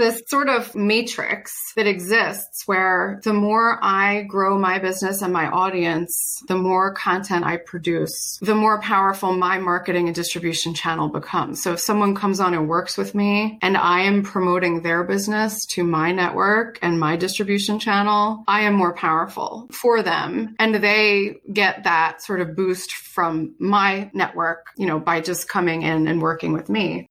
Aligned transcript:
this 0.00 0.22
sort 0.26 0.48
of 0.48 0.74
matrix 0.74 1.52
that 1.76 1.86
exists 1.86 2.66
where 2.66 3.20
the 3.22 3.34
more 3.34 3.78
I 3.82 4.22
grow 4.22 4.58
my 4.58 4.78
business 4.78 5.20
and 5.20 5.32
my 5.32 5.46
audience, 5.46 6.42
the 6.48 6.56
more 6.56 6.94
content 6.94 7.44
I 7.44 7.58
produce, 7.58 8.38
the 8.40 8.54
more 8.54 8.80
powerful 8.80 9.36
my 9.36 9.58
marketing 9.58 10.06
and 10.06 10.14
distribution 10.14 10.74
channel 10.74 11.08
becomes. 11.08 11.62
So 11.62 11.74
if 11.74 11.80
someone 11.80 12.14
comes 12.14 12.40
on 12.40 12.54
and 12.54 12.66
works 12.68 12.96
with 12.96 13.14
me 13.14 13.58
and 13.60 13.76
I 13.76 14.00
am 14.00 14.22
promoting 14.22 14.82
their 14.82 15.04
business 15.04 15.66
to 15.66 15.84
my 15.84 16.12
network 16.12 16.78
and 16.80 16.98
my 16.98 17.16
distribution 17.16 17.78
channel, 17.78 18.42
I 18.48 18.62
am 18.62 18.74
more 18.74 18.94
powerful 18.94 19.68
for 19.70 20.02
them. 20.02 20.56
And 20.58 20.74
they 20.76 21.36
get 21.52 21.84
that 21.84 22.22
sort 22.22 22.40
of 22.40 22.56
boost 22.56 22.92
from 22.92 23.54
my 23.58 24.10
network, 24.14 24.66
you 24.78 24.86
know, 24.86 24.98
by 24.98 25.20
just 25.20 25.48
coming 25.48 25.82
in 25.82 26.08
and 26.08 26.22
working 26.22 26.54
with 26.54 26.70
me. 26.70 27.09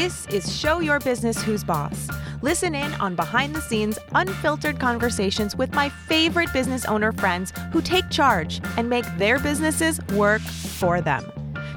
This 0.00 0.24
is 0.28 0.58
Show 0.58 0.80
Your 0.80 0.98
Business 0.98 1.42
Who's 1.42 1.62
Boss. 1.62 2.08
Listen 2.40 2.74
in 2.74 2.94
on 2.94 3.14
behind 3.14 3.54
the 3.54 3.60
scenes, 3.60 3.98
unfiltered 4.14 4.80
conversations 4.80 5.54
with 5.54 5.74
my 5.74 5.90
favorite 5.90 6.50
business 6.54 6.86
owner 6.86 7.12
friends 7.12 7.52
who 7.70 7.82
take 7.82 8.08
charge 8.08 8.62
and 8.78 8.88
make 8.88 9.04
their 9.18 9.38
businesses 9.38 10.00
work 10.14 10.40
for 10.40 11.02
them. 11.02 11.30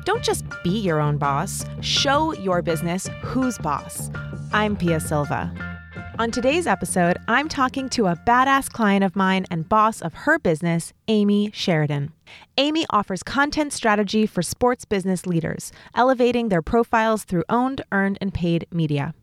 Don't 0.06 0.24
just 0.24 0.46
be 0.64 0.70
your 0.70 1.02
own 1.02 1.18
boss, 1.18 1.66
show 1.82 2.32
your 2.36 2.62
business 2.62 3.10
who's 3.24 3.58
boss. 3.58 4.10
I'm 4.54 4.78
Pia 4.78 5.02
Silva. 5.02 5.73
On 6.20 6.30
today's 6.30 6.68
episode, 6.68 7.18
I'm 7.28 7.50
talking 7.50 7.90
to 7.90 8.06
a 8.06 8.16
badass 8.16 8.72
client 8.72 9.04
of 9.04 9.16
mine 9.16 9.48
and 9.50 9.68
boss 9.68 10.00
of 10.00 10.14
her 10.14 10.38
business, 10.38 10.94
Amy 11.08 11.50
Sheridan. 11.52 12.14
Amy 12.56 12.86
offers 12.92 13.24
content 13.24 13.74
strategy 13.74 14.28
for 14.28 14.44
sports 14.44 14.86
business 14.86 15.26
leaders, 15.26 15.72
elevating 15.96 16.50
their 16.50 16.62
profiles 16.62 17.24
through 17.24 17.44
owned, 17.50 17.82
earned, 17.92 18.20
and 18.22 18.32
paid 18.32 18.68
media. 18.72 19.16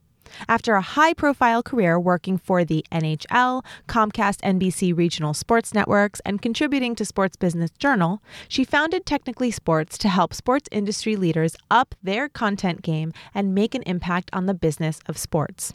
After 0.48 0.74
a 0.74 0.80
high 0.80 1.14
profile 1.14 1.62
career 1.62 1.98
working 1.98 2.36
for 2.36 2.64
the 2.64 2.84
NHL, 2.90 3.64
Comcast 3.86 4.40
NBC 4.40 4.96
regional 4.96 5.32
sports 5.32 5.72
networks, 5.72 6.20
and 6.24 6.42
contributing 6.42 6.96
to 6.96 7.04
Sports 7.04 7.36
Business 7.36 7.70
Journal, 7.78 8.20
she 8.48 8.64
founded 8.64 9.06
Technically 9.06 9.52
Sports 9.52 9.96
to 9.98 10.08
help 10.08 10.34
sports 10.34 10.68
industry 10.72 11.14
leaders 11.14 11.54
up 11.70 11.94
their 12.02 12.28
content 12.28 12.82
game 12.82 13.12
and 13.32 13.54
make 13.54 13.76
an 13.76 13.82
impact 13.82 14.28
on 14.32 14.46
the 14.46 14.54
business 14.54 14.98
of 15.06 15.16
sports. 15.16 15.72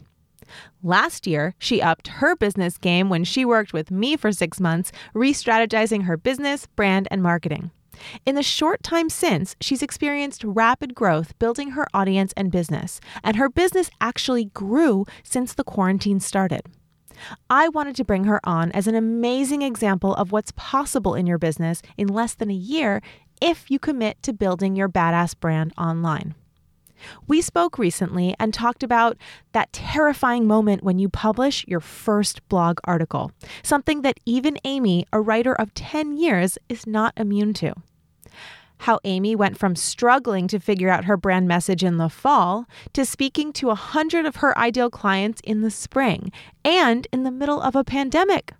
Last 0.82 1.26
year, 1.26 1.54
she 1.58 1.82
upped 1.82 2.08
her 2.08 2.36
business 2.36 2.78
game 2.78 3.08
when 3.08 3.24
she 3.24 3.44
worked 3.44 3.72
with 3.72 3.90
me 3.90 4.16
for 4.16 4.32
six 4.32 4.60
months, 4.60 4.92
re 5.14 5.32
strategizing 5.32 6.04
her 6.04 6.16
business, 6.16 6.66
brand, 6.76 7.08
and 7.10 7.22
marketing. 7.22 7.70
In 8.24 8.34
the 8.34 8.42
short 8.42 8.82
time 8.82 9.08
since, 9.08 9.56
she's 9.60 9.82
experienced 9.82 10.44
rapid 10.44 10.94
growth 10.94 11.38
building 11.38 11.70
her 11.70 11.86
audience 11.94 12.32
and 12.36 12.52
business, 12.52 13.00
and 13.24 13.36
her 13.36 13.48
business 13.48 13.90
actually 14.00 14.46
grew 14.46 15.06
since 15.22 15.54
the 15.54 15.64
quarantine 15.64 16.20
started. 16.20 16.62
I 17.48 17.68
wanted 17.68 17.96
to 17.96 18.04
bring 18.04 18.24
her 18.24 18.40
on 18.44 18.70
as 18.72 18.86
an 18.86 18.94
amazing 18.94 19.62
example 19.62 20.14
of 20.14 20.32
what's 20.32 20.52
possible 20.52 21.14
in 21.14 21.26
your 21.26 21.38
business 21.38 21.80
in 21.96 22.08
less 22.08 22.34
than 22.34 22.50
a 22.50 22.54
year 22.54 23.00
if 23.40 23.70
you 23.70 23.78
commit 23.78 24.22
to 24.22 24.32
building 24.32 24.76
your 24.76 24.88
badass 24.88 25.38
brand 25.38 25.72
online. 25.78 26.34
We 27.26 27.40
spoke 27.42 27.78
recently 27.78 28.34
and 28.38 28.52
talked 28.52 28.82
about 28.82 29.16
that 29.52 29.72
terrifying 29.72 30.46
moment 30.46 30.82
when 30.82 30.98
you 30.98 31.08
publish 31.08 31.64
your 31.66 31.80
first 31.80 32.46
blog 32.48 32.78
article, 32.84 33.32
something 33.62 34.02
that 34.02 34.20
even 34.24 34.58
Amy, 34.64 35.06
a 35.12 35.20
writer 35.20 35.54
of 35.54 35.74
10 35.74 36.16
years, 36.16 36.58
is 36.68 36.86
not 36.86 37.12
immune 37.16 37.54
to. 37.54 37.74
How 38.80 39.00
Amy 39.04 39.34
went 39.34 39.58
from 39.58 39.74
struggling 39.74 40.48
to 40.48 40.58
figure 40.58 40.90
out 40.90 41.06
her 41.06 41.16
brand 41.16 41.48
message 41.48 41.82
in 41.82 41.96
the 41.96 42.08
fall 42.08 42.66
to 42.92 43.06
speaking 43.06 43.52
to 43.54 43.70
a 43.70 43.74
hundred 43.74 44.26
of 44.26 44.36
her 44.36 44.56
ideal 44.58 44.90
clients 44.90 45.40
in 45.44 45.62
the 45.62 45.70
spring 45.70 46.30
and 46.64 47.06
in 47.12 47.22
the 47.22 47.30
middle 47.30 47.60
of 47.60 47.74
a 47.74 47.84
pandemic 47.84 48.52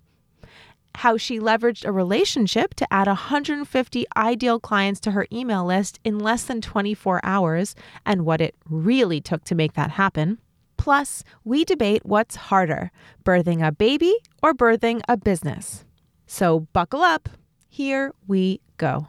how 0.96 1.16
she 1.16 1.38
leveraged 1.38 1.84
a 1.84 1.92
relationship 1.92 2.74
to 2.74 2.92
add 2.92 3.06
150 3.06 4.06
ideal 4.16 4.58
clients 4.58 5.00
to 5.00 5.10
her 5.10 5.26
email 5.32 5.64
list 5.64 6.00
in 6.04 6.18
less 6.18 6.44
than 6.44 6.60
24 6.60 7.20
hours 7.22 7.74
and 8.04 8.24
what 8.24 8.40
it 8.40 8.54
really 8.68 9.20
took 9.20 9.44
to 9.44 9.54
make 9.54 9.74
that 9.74 9.90
happen. 9.92 10.38
Plus, 10.76 11.24
we 11.44 11.64
debate 11.64 12.04
what's 12.04 12.36
harder 12.36 12.90
birthing 13.24 13.66
a 13.66 13.72
baby 13.72 14.14
or 14.42 14.54
birthing 14.54 15.00
a 15.08 15.16
business. 15.16 15.84
So, 16.26 16.60
buckle 16.72 17.02
up. 17.02 17.28
Here 17.68 18.12
we 18.26 18.60
go. 18.76 19.08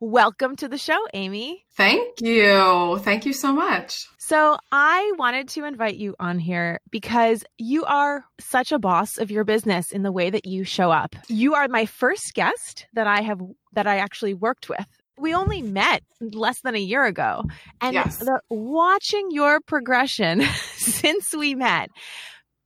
Welcome 0.00 0.56
to 0.56 0.68
the 0.68 0.76
show, 0.76 0.98
Amy. 1.14 1.64
Thank 1.74 2.20
you. 2.20 2.98
Thank 2.98 3.24
you 3.24 3.32
so 3.32 3.50
much. 3.50 4.06
So, 4.18 4.58
I 4.70 5.12
wanted 5.16 5.48
to 5.50 5.64
invite 5.64 5.96
you 5.96 6.14
on 6.20 6.38
here 6.38 6.80
because 6.90 7.44
you 7.56 7.86
are 7.86 8.22
such 8.38 8.72
a 8.72 8.78
boss 8.78 9.16
of 9.16 9.30
your 9.30 9.44
business 9.44 9.92
in 9.92 10.02
the 10.02 10.12
way 10.12 10.28
that 10.28 10.44
you 10.44 10.64
show 10.64 10.90
up. 10.90 11.16
You 11.28 11.54
are 11.54 11.66
my 11.68 11.86
first 11.86 12.34
guest 12.34 12.86
that 12.92 13.06
I 13.06 13.22
have 13.22 13.40
that 13.72 13.86
I 13.86 13.96
actually 13.96 14.34
worked 14.34 14.68
with. 14.68 14.84
We 15.16 15.32
only 15.32 15.62
met 15.62 16.02
less 16.20 16.60
than 16.60 16.74
a 16.74 16.78
year 16.78 17.06
ago. 17.06 17.44
And 17.80 17.94
yes. 17.94 18.18
the, 18.18 18.38
watching 18.50 19.30
your 19.30 19.60
progression 19.62 20.42
since 20.74 21.34
we 21.34 21.54
met 21.54 21.88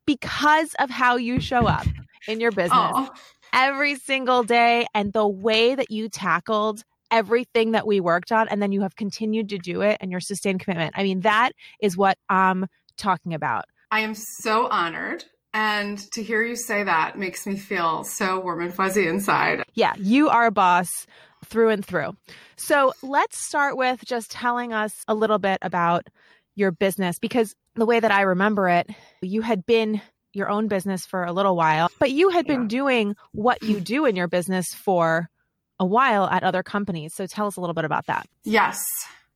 because 0.05 0.75
of 0.81 0.91
how 0.91 1.15
you 1.15 1.39
show 1.39 1.69
up 1.69 1.87
in 2.27 2.41
your 2.41 2.51
business. 2.51 2.73
Oh 2.75 3.09
every 3.53 3.97
single 3.97 4.43
day 4.43 4.87
and 4.95 5.13
the 5.13 5.27
way 5.27 5.75
that 5.75 5.91
you 5.91 6.09
tackled 6.09 6.85
everything 7.11 7.73
that 7.73 7.87
we 7.87 8.01
worked 8.01 8.33
on 8.33 8.49
and 8.49 8.63
then 8.63 8.73
you 8.73 8.83
have 8.83 8.97
continued 8.97 9.49
to 9.51 9.59
do 9.59 9.83
it 9.83 9.99
and 10.01 10.11
your 10.11 10.21
sustained 10.21 10.61
commitment. 10.61 10.95
I 10.97 11.03
mean, 11.03 11.21
that 11.21 11.53
is 11.81 11.97
what 11.97 12.19
I'm 12.29 12.67
talking 12.97 13.35
about. 13.35 13.65
I 13.91 14.01
am 14.01 14.15
so 14.15 14.67
honored. 14.69 15.25
And 15.53 15.99
to 16.13 16.23
hear 16.23 16.45
you 16.45 16.55
say 16.55 16.85
that 16.85 17.19
makes 17.19 17.45
me 17.45 17.57
feel 17.57 18.05
so 18.05 18.39
warm 18.39 18.61
and 18.61 18.73
fuzzy 18.73 19.09
inside. 19.09 19.65
Yeah, 19.75 19.95
you 19.99 20.29
are 20.29 20.47
a 20.47 20.53
boss 20.53 20.89
through 21.45 21.71
and 21.71 21.85
through. 21.85 22.17
So 22.57 22.93
let's 23.03 23.45
start 23.47 23.77
with 23.77 24.05
just 24.05 24.31
telling 24.31 24.73
us 24.73 24.93
a 25.09 25.15
little 25.15 25.39
bit 25.39 25.59
about 25.63 26.07
your 26.55 26.71
business 26.71 27.19
because 27.19 27.55
the 27.75 27.87
way 27.87 27.99
that 27.99 28.13
I 28.13 28.23
remember 28.23 28.69
it, 28.69 28.89
you 29.23 29.43
had 29.43 29.67
been 29.67 30.01
your 30.33 30.49
own 30.49 30.69
business 30.69 31.05
for 31.05 31.25
a 31.25 31.33
little 31.33 31.57
while, 31.57 31.89
but 31.99 32.13
you 32.13 32.29
had 32.29 32.47
been 32.47 32.69
doing 32.69 33.17
what 33.33 33.63
you 33.63 33.81
do 33.81 34.05
in 34.05 34.15
your 34.15 34.29
business 34.29 34.67
for 34.69 35.29
a 35.81 35.87
while 35.87 36.27
at 36.27 36.45
other 36.45 36.63
companies. 36.63 37.15
So 37.15 37.27
tell 37.27 37.47
us 37.47 37.57
a 37.57 37.61
little 37.61 37.75
bit 37.75 37.85
about 37.85 38.07
that. 38.07 38.29
Yes. 38.45 38.81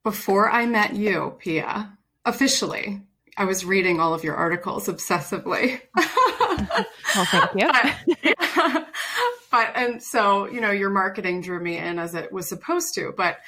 Before 0.04 0.50
I 0.50 0.66
met 0.66 0.94
you, 0.94 1.34
Pia, 1.38 1.90
officially, 2.26 3.00
I 3.36 3.46
was 3.46 3.64
reading 3.64 3.98
all 3.98 4.14
of 4.14 4.22
your 4.22 4.36
articles 4.36 4.86
obsessively. 4.86 5.80
well, 5.96 7.24
thank 7.24 7.50
you. 7.54 7.66
but, 7.66 8.18
yeah. 8.22 8.84
but, 9.50 9.72
and 9.74 10.02
so, 10.02 10.46
you 10.46 10.60
know, 10.60 10.70
your 10.70 10.90
marketing 10.90 11.40
drew 11.40 11.58
me 11.58 11.78
in 11.78 11.98
as 11.98 12.14
it 12.14 12.30
was 12.30 12.48
supposed 12.48 12.94
to. 12.94 13.12
But 13.16 13.38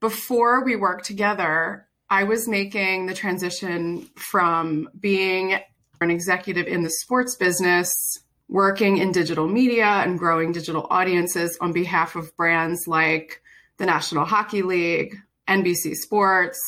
before 0.00 0.64
we 0.64 0.74
worked 0.74 1.06
together, 1.06 1.86
I 2.10 2.24
was 2.24 2.48
making 2.48 3.06
the 3.06 3.14
transition 3.14 4.10
from 4.16 4.88
being 4.98 5.58
an 6.00 6.10
executive 6.10 6.66
in 6.66 6.82
the 6.82 6.90
sports 6.90 7.36
business 7.36 8.18
working 8.48 8.98
in 8.98 9.12
digital 9.12 9.48
media 9.48 9.86
and 9.86 10.18
growing 10.18 10.52
digital 10.52 10.86
audiences 10.90 11.56
on 11.60 11.72
behalf 11.72 12.16
of 12.16 12.36
brands 12.36 12.86
like 12.86 13.42
the 13.78 13.86
National 13.86 14.24
Hockey 14.24 14.62
League, 14.62 15.16
NBC 15.48 15.94
Sports, 15.94 16.60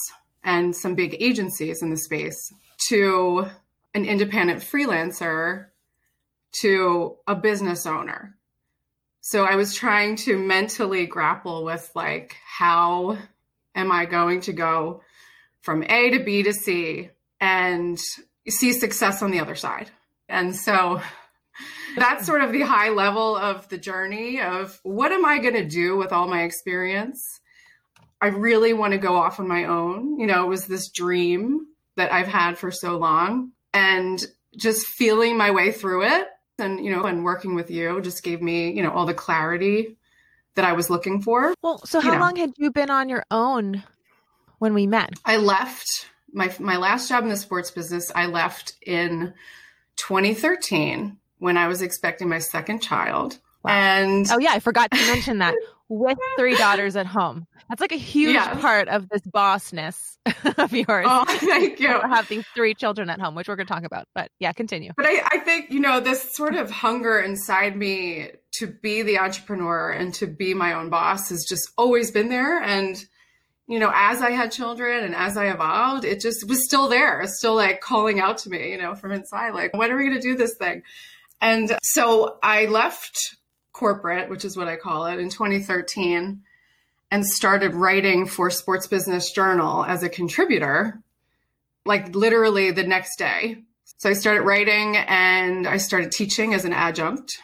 and 0.43 0.75
some 0.75 0.95
big 0.95 1.17
agencies 1.21 1.83
in 1.83 1.91
the 1.91 1.97
space 1.97 2.53
to 2.89 3.47
an 3.95 4.05
independent 4.05 4.61
freelancer 4.61 5.67
to 6.61 7.17
a 7.27 7.35
business 7.35 7.87
owner. 7.87 8.37
So 9.21 9.45
I 9.45 9.57
was 9.57 9.75
trying 9.75 10.17
to 10.17 10.39
mentally 10.39 11.07
grapple 11.07 11.65
with 11.65 11.91
like, 11.95 12.37
how 12.47 13.19
am 13.75 13.91
I 13.91 14.07
going 14.07 14.41
to 14.43 14.53
go 14.53 15.03
from 15.63 15.83
A 15.83 16.11
to 16.11 16.25
B 16.25 16.45
to 16.45 16.53
C 16.53 17.11
and 17.41 17.99
see 18.49 18.73
success 18.73 19.23
on 19.23 19.33
the 19.33 19.41
other 19.41 19.57
side? 19.57 19.91
And 20.29 20.55
so 20.55 21.01
that's 21.97 22.27
sort 22.27 22.43
of 22.43 22.53
the 22.53 22.63
high 22.63 22.91
level 22.91 23.37
of 23.37 23.69
the 23.69 23.79
journey 23.79 24.41
of 24.41 24.79
what 24.83 25.13
am 25.13 25.25
I 25.25 25.39
going 25.39 25.55
to 25.55 25.67
do 25.67 25.97
with 25.97 26.13
all 26.13 26.29
my 26.29 26.43
experience? 26.43 27.41
I 28.21 28.29
really 28.29 28.73
want 28.73 28.93
to 28.93 28.99
go 28.99 29.17
off 29.17 29.41
on 29.41 29.49
my 29.49 29.65
own. 29.65 30.19
You 30.19 30.27
know, 30.27 30.45
it 30.45 30.49
was 30.49 30.67
this 30.67 30.89
dream 30.89 31.67
that 31.97 32.13
I've 32.13 32.29
had 32.29 32.59
for 32.59 32.71
so 32.71 32.97
long 32.99 33.53
and 33.75 34.25
just 34.57 34.87
feeling 34.87 35.37
my 35.37 35.51
way 35.51 35.73
through 35.73 36.05
it 36.05 36.29
and, 36.59 36.85
you 36.85 36.91
know, 36.91 37.05
and 37.05 37.25
working 37.25 37.55
with 37.55 37.71
you 37.71 38.01
just 38.01 38.23
gave 38.23 38.41
me, 38.41 38.73
you 38.73 38.83
know, 38.83 38.91
all 38.91 39.07
the 39.07 39.15
clarity 39.15 39.97
that 40.55 40.65
I 40.65 40.73
was 40.73 40.91
looking 40.91 41.21
for. 41.23 41.55
Well, 41.63 41.79
so 41.85 42.01
how 42.01 42.13
you 42.13 42.19
know. 42.19 42.25
long 42.25 42.37
had 42.37 42.53
you 42.57 42.71
been 42.71 42.91
on 42.91 43.09
your 43.09 43.25
own 43.31 43.83
when 44.59 44.75
we 44.75 44.87
met? 44.87 45.11
I 45.25 45.37
left 45.37 46.07
my 46.33 46.55
my 46.59 46.77
last 46.77 47.09
job 47.09 47.25
in 47.25 47.31
the 47.31 47.37
sports 47.37 47.71
business. 47.71 48.11
I 48.15 48.27
left 48.27 48.75
in 48.85 49.35
2013 49.97 51.19
when 51.39 51.57
I 51.57 51.69
was 51.69 51.83
expecting 51.83 52.29
my 52.29 52.39
second 52.39 52.81
child. 52.81 53.39
Wow. 53.63 53.73
And 53.73 54.31
oh 54.31 54.39
yeah, 54.39 54.53
I 54.53 54.61
forgot 54.61 54.91
to 54.91 55.07
mention 55.07 55.39
that. 55.39 55.55
with 55.89 56.19
three 56.39 56.57
daughters 56.57 56.97
at 56.97 57.07
home. 57.07 57.47
That's 57.69 57.81
like 57.81 57.93
a 57.93 57.97
huge 57.97 58.35
yes. 58.35 58.61
part 58.61 58.89
of 58.89 59.09
this 59.09 59.23
bossness 59.23 60.19
of 60.59 60.73
yours. 60.73 61.07
Oh, 61.09 61.25
thank 61.27 61.81
you. 61.81 61.89
have 61.89 62.29
these 62.29 62.45
three 62.55 62.75
children 62.75 63.11
at 63.11 63.21
home, 63.21 63.35
which 63.35 63.49
we're 63.49 63.57
going 63.57 63.67
to 63.67 63.73
talk 63.73 63.85
about. 63.85 64.07
But 64.15 64.31
yeah, 64.39 64.53
continue. 64.53 64.93
But 64.97 65.07
I, 65.07 65.23
I 65.33 65.39
think, 65.39 65.71
you 65.71 65.81
know, 65.81 66.01
this 66.01 66.35
sort 66.35 66.55
of 66.55 66.71
hunger 66.71 67.19
inside 67.19 67.77
me 67.77 68.31
to 68.53 68.69
be 68.69 69.03
the 69.03 69.19
entrepreneur 69.19 69.91
and 69.91 70.15
to 70.15 70.27
be 70.27 70.55
my 70.55 70.75
own 70.75 70.91
boss 70.91 71.31
has 71.31 71.45
just 71.49 71.69
always 71.77 72.11
been 72.13 72.29
there. 72.29 72.63
And, 72.63 72.97
you 73.67 73.81
know, 73.81 73.91
as 73.93 74.23
I 74.23 74.31
had 74.31 74.53
children 74.53 75.03
and 75.03 75.15
as 75.15 75.37
I 75.37 75.47
evolved, 75.47 76.05
it 76.05 76.21
just 76.21 76.49
was 76.49 76.65
still 76.65 76.89
there. 76.89 77.23
Still 77.27 77.57
like 77.57 77.81
calling 77.81 78.21
out 78.21 78.39
to 78.39 78.51
me, 78.51 78.71
you 78.71 78.79
know, 78.79 78.95
from 78.95 79.11
inside, 79.11 79.55
like, 79.55 79.77
when 79.77 79.91
are 79.91 79.97
we 79.97 80.09
going 80.09 80.21
to 80.21 80.23
do 80.23 80.37
this 80.37 80.55
thing? 80.57 80.83
And 81.47 81.79
so 81.81 82.39
I 82.43 82.67
left 82.67 83.37
corporate, 83.73 84.29
which 84.29 84.45
is 84.45 84.57
what 84.57 84.67
I 84.67 84.75
call 84.75 85.07
it, 85.07 85.21
in 85.21 85.31
2013 85.31 86.43
and 87.13 87.25
started 87.25 87.73
writing 87.73 88.27
for 88.27 88.51
Sports 88.51 88.89
Business 88.89 89.31
Journal 89.31 89.85
as 89.85 90.03
a 90.03 90.09
contributor, 90.09 91.01
like 91.85 92.17
literally 92.17 92.73
the 92.73 92.83
next 92.83 93.17
day. 93.17 93.59
So 93.99 94.11
I 94.11 94.15
started 94.15 94.43
writing 94.43 94.97
and 94.97 95.69
I 95.69 95.77
started 95.77 96.11
teaching 96.11 96.53
as 96.53 96.65
an 96.65 96.73
adjunct. 96.73 97.39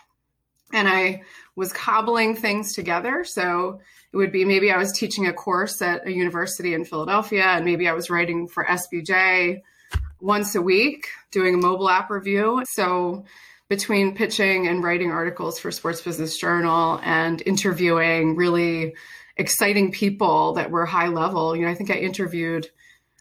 And 0.73 0.89
I 0.89 1.23
was 1.55 1.73
cobbling 1.73 2.35
things 2.35 2.75
together. 2.75 3.23
So 3.23 3.79
it 4.13 4.17
would 4.17 4.33
be 4.33 4.45
maybe 4.45 4.73
I 4.73 4.79
was 4.79 4.91
teaching 4.91 5.29
a 5.29 5.33
course 5.33 5.81
at 5.81 6.09
a 6.09 6.13
university 6.13 6.75
in 6.75 6.85
Philadelphia, 6.85 7.45
and 7.45 7.65
maybe 7.65 7.89
I 7.89 7.93
was 7.93 8.11
writing 8.11 8.49
for 8.49 8.65
SBJ 8.65 9.61
once 10.21 10.57
a 10.57 10.63
week, 10.63 11.07
doing 11.31 11.55
a 11.55 11.59
mobile 11.59 11.89
app 11.89 12.11
review. 12.11 12.65
So 12.67 13.27
between 13.73 14.15
pitching 14.15 14.69
and 14.69 14.85
writing 14.85 15.11
articles 15.11 15.59
for 15.59 15.71
Sports 15.71 16.03
Business 16.03 16.37
Journal 16.37 17.01
and 17.03 17.43
interviewing 17.47 18.37
really 18.37 18.95
exciting 19.39 19.93
people 19.93 20.53
that 20.53 20.71
were 20.71 20.85
high 20.85 21.09
level. 21.09 21.57
You 21.57 21.63
know, 21.65 21.71
I 21.71 21.75
think 21.75 21.91
I 21.91 21.95
interviewed 21.95 22.69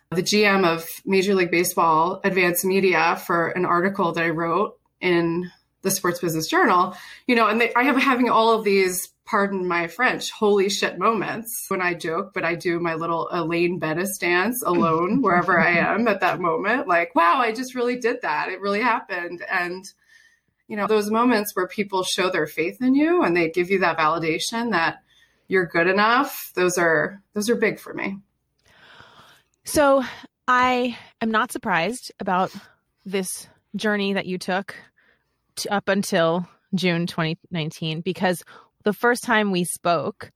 the 0.10 0.22
GM 0.22 0.66
of 0.66 0.86
Major 1.06 1.36
League 1.36 1.52
Baseball 1.52 2.20
Advanced 2.26 2.66
Media 2.66 3.16
for 3.26 3.48
an 3.48 3.64
article 3.64 4.12
that 4.12 4.26
I 4.26 4.32
wrote 4.32 4.78
in 5.00 5.50
the 5.84 5.92
Sports 5.92 6.20
Business 6.20 6.48
Journal. 6.48 6.98
You 7.28 7.36
know, 7.36 7.48
and 7.48 7.62
they, 7.62 7.74
I 7.74 7.84
have 7.84 7.96
having 7.96 8.30
all 8.30 8.52
of 8.52 8.66
these, 8.66 9.08
pardon 9.24 9.66
my 9.66 9.88
French, 9.88 10.32
holy 10.32 10.70
shit 10.70 11.00
moments 11.00 11.68
when 11.70 11.82
I 11.82 11.94
joke, 11.94 12.34
but 12.34 12.44
I 12.44 12.56
do 12.56 12.78
my 12.82 12.96
little 12.96 13.30
Elaine 13.32 13.80
Benes 13.80 14.18
dance 14.18 14.62
alone 14.66 15.22
wherever 15.22 15.58
I 15.58 15.78
am 15.78 16.10
at 16.10 16.20
that 16.20 16.42
moment. 16.42 16.90
Like, 16.90 17.16
wow, 17.16 17.36
I 17.38 17.54
just 17.54 17.74
really 17.74 17.96
did 17.96 18.22
that. 18.24 18.50
It 18.50 18.60
really 18.60 18.82
happened. 18.82 19.46
And 19.50 19.90
you 20.72 20.78
know, 20.78 20.88
those 20.88 21.12
moments 21.12 21.54
where 21.54 21.68
people 21.68 22.02
show 22.02 22.30
their 22.30 22.48
faith 22.48 22.82
in 22.82 22.96
you 22.96 23.24
and 23.24 23.36
they 23.36 23.50
give 23.50 23.70
you 23.70 23.80
that 23.80 23.98
validation 23.98 24.72
that 24.72 25.04
you're 25.50 25.66
good 25.66 25.86
enough, 25.86 26.54
those 26.56 26.78
are 26.78 27.22
those 27.34 27.50
are 27.50 27.58
big 27.58 27.78
for 27.78 27.94
me. 27.94 28.20
So, 29.66 30.02
I 30.48 30.98
am 31.20 31.30
not 31.30 31.52
surprised 31.52 32.14
about 32.22 32.54
this 33.06 33.50
journey 33.76 34.14
that 34.14 34.28
you 34.28 34.38
took 34.38 34.74
to, 35.58 35.74
up 35.74 35.90
until 35.90 36.48
June 36.74 37.06
2019 37.06 38.00
because 38.00 38.42
the 38.86 38.94
first 38.94 39.26
time 39.26 39.52
we 39.52 39.66
spoke, 39.66 40.32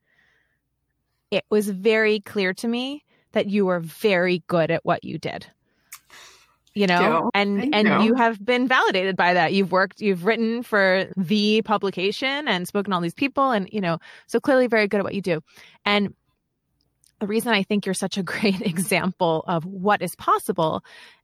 it 1.32 1.46
was 1.50 1.70
very 1.70 2.20
clear 2.20 2.54
to 2.56 2.68
me 2.68 3.06
that 3.32 3.48
you 3.48 3.66
were 3.66 3.80
very 3.80 4.44
good 4.48 4.70
at 4.70 4.84
what 4.84 5.06
you 5.06 5.18
did 5.18 5.48
you 6.76 6.86
know 6.86 7.32
and 7.34 7.74
and 7.74 7.88
you. 7.88 8.10
you 8.10 8.16
have 8.16 8.44
been 8.44 8.68
validated 8.68 9.16
by 9.16 9.34
that 9.34 9.54
you've 9.54 9.72
worked 9.72 10.02
you've 10.02 10.26
written 10.26 10.62
for 10.62 11.08
the 11.18 11.62
publication 11.64 12.48
and 12.48 12.68
spoken 12.68 12.92
to 12.92 12.96
all 12.96 13.02
these 13.02 13.14
people 13.14 13.52
and 13.52 13.70
you 13.72 13.82
know 13.82 13.98
so 14.28 14.40
clearly 14.40 14.68
very 14.68 14.88
good 14.88 14.98
at 14.98 15.04
what 15.04 15.16
you 15.16 15.22
do 15.22 15.42
and 15.86 16.14
the 17.20 17.28
reason 17.28 17.54
i 17.54 17.64
think 17.64 17.86
you're 17.86 17.94
such 17.96 18.18
a 18.18 18.24
great 18.34 18.62
example 18.62 19.44
of 19.48 19.66
what 19.66 20.02
is 20.02 20.16
possible 20.18 20.84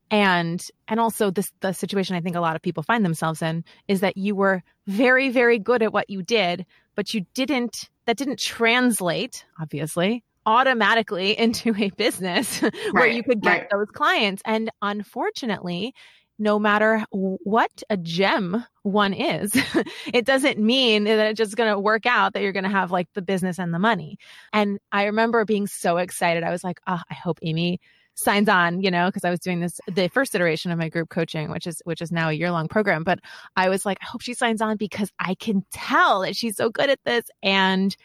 and 0.09 0.68
and 0.88 1.00
also 1.00 1.30
this 1.30 1.51
the 1.59 1.74
situation 1.74 2.15
i 2.15 2.21
think 2.21 2.36
a 2.36 2.42
lot 2.42 2.56
of 2.56 2.62
people 2.62 2.81
find 2.81 3.03
themselves 3.03 3.42
in 3.42 3.63
is 3.88 4.00
that 4.00 4.18
you 4.18 4.33
were 4.33 4.63
very 4.88 5.30
very 5.30 5.59
good 5.59 5.83
at 5.83 5.94
what 5.94 6.09
you 6.09 6.24
did 6.24 6.65
but 6.95 7.13
you 7.13 7.25
didn't 7.33 7.89
that 8.06 8.18
didn't 8.18 8.39
translate 8.39 9.45
obviously 9.59 10.24
automatically 10.46 11.32
into 11.40 11.76
a 11.76 11.90
business 11.92 12.62
right, 12.64 12.74
where 12.92 13.08
you 13.08 13.24
could 13.24 13.42
get 13.42 13.50
right. 13.50 13.70
those 13.70 13.90
clients. 13.92 14.42
And 14.46 14.70
unfortunately, 14.82 15.94
no 16.40 16.58
matter 16.58 17.06
what 17.12 17.84
a 17.92 17.98
gem 17.98 18.66
one 18.82 19.14
is, 19.14 19.56
it 20.14 20.26
doesn't 20.26 20.58
mean 20.58 21.04
that 21.04 21.20
it's 21.20 21.38
just 21.38 21.56
going 21.56 21.72
to 21.72 21.80
work 21.80 22.08
out 22.08 22.34
that 22.34 22.42
you're 22.42 22.52
going 22.52 22.64
to 22.64 22.70
have 22.70 22.92
like 22.92 23.08
the 23.14 23.22
business 23.22 23.60
and 23.60 23.74
the 23.74 23.80
money. 23.80 24.18
And 24.52 24.80
I 24.92 25.06
remember 25.06 25.46
being 25.46 25.68
so 25.68 25.98
excited. 25.98 26.44
I 26.44 26.50
was 26.50 26.64
like, 26.64 26.80
oh, 26.88 27.00
I 27.10 27.14
hope 27.14 27.38
Amy 27.44 27.80
signs 28.16 28.50
on, 28.50 28.82
you 28.82 28.92
know, 28.92 29.08
because 29.08 29.24
I 29.24 29.30
was 29.30 29.40
doing 29.40 29.60
this 29.60 29.80
the 29.88 30.08
first 30.08 30.34
iteration 30.34 30.72
of 30.72 30.80
my 30.80 30.90
group 30.90 31.10
coaching, 31.10 31.52
which 31.52 31.68
is 31.68 31.82
which 31.86 32.02
is 32.02 32.12
now 32.12 32.30
a 32.30 32.34
year 32.34 32.52
long 32.52 32.68
program. 32.68 33.04
But 33.04 33.20
I 33.56 33.70
was 33.70 33.86
like, 33.86 34.00
I 34.02 34.06
hope 34.06 34.22
she 34.22 34.34
signs 34.34 34.62
on 34.62 34.78
because 34.78 35.12
I 35.20 35.36
can 35.36 35.64
tell 35.72 36.22
that 36.22 36.36
she's 36.36 36.58
so 36.58 36.70
good 36.70 36.90
at 36.90 37.00
this. 37.06 37.26
And 37.44 37.96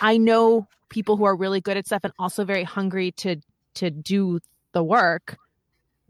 I 0.00 0.18
know 0.18 0.66
people 0.88 1.16
who 1.16 1.24
are 1.24 1.36
really 1.36 1.60
good 1.60 1.76
at 1.76 1.86
stuff 1.86 2.04
and 2.04 2.12
also 2.18 2.44
very 2.44 2.64
hungry 2.64 3.12
to 3.12 3.36
to 3.74 3.90
do 3.90 4.40
the 4.72 4.82
work 4.82 5.36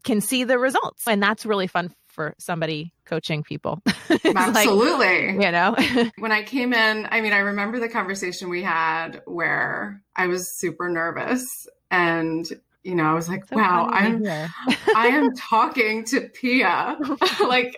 can 0.04 0.20
see 0.20 0.44
the 0.44 0.58
results. 0.58 1.06
And 1.06 1.22
that's 1.22 1.44
really 1.44 1.66
fun 1.66 1.92
for 2.06 2.34
somebody 2.38 2.92
coaching 3.04 3.42
people. 3.42 3.82
Absolutely 4.24 5.32
like, 5.32 5.44
you 5.44 5.52
know? 5.52 5.76
When 6.18 6.32
i 6.32 6.42
came 6.42 6.72
in 6.72 7.06
i 7.10 7.20
mean 7.20 7.32
i 7.32 7.38
remember 7.38 7.78
the 7.78 7.88
conversation 7.88 8.48
we 8.48 8.62
had 8.62 9.22
where 9.26 10.02
i 10.14 10.26
was 10.26 10.56
super 10.56 10.88
nervous 10.88 11.66
and 11.90 12.46
you 12.86 12.94
know, 12.94 13.02
I 13.02 13.14
was 13.14 13.28
like, 13.28 13.44
so 13.46 13.56
wow, 13.56 13.88
I'm 13.90 14.24
I 14.94 15.08
am 15.08 15.34
talking 15.36 16.04
to 16.04 16.20
Pia, 16.20 16.96
like 17.40 17.76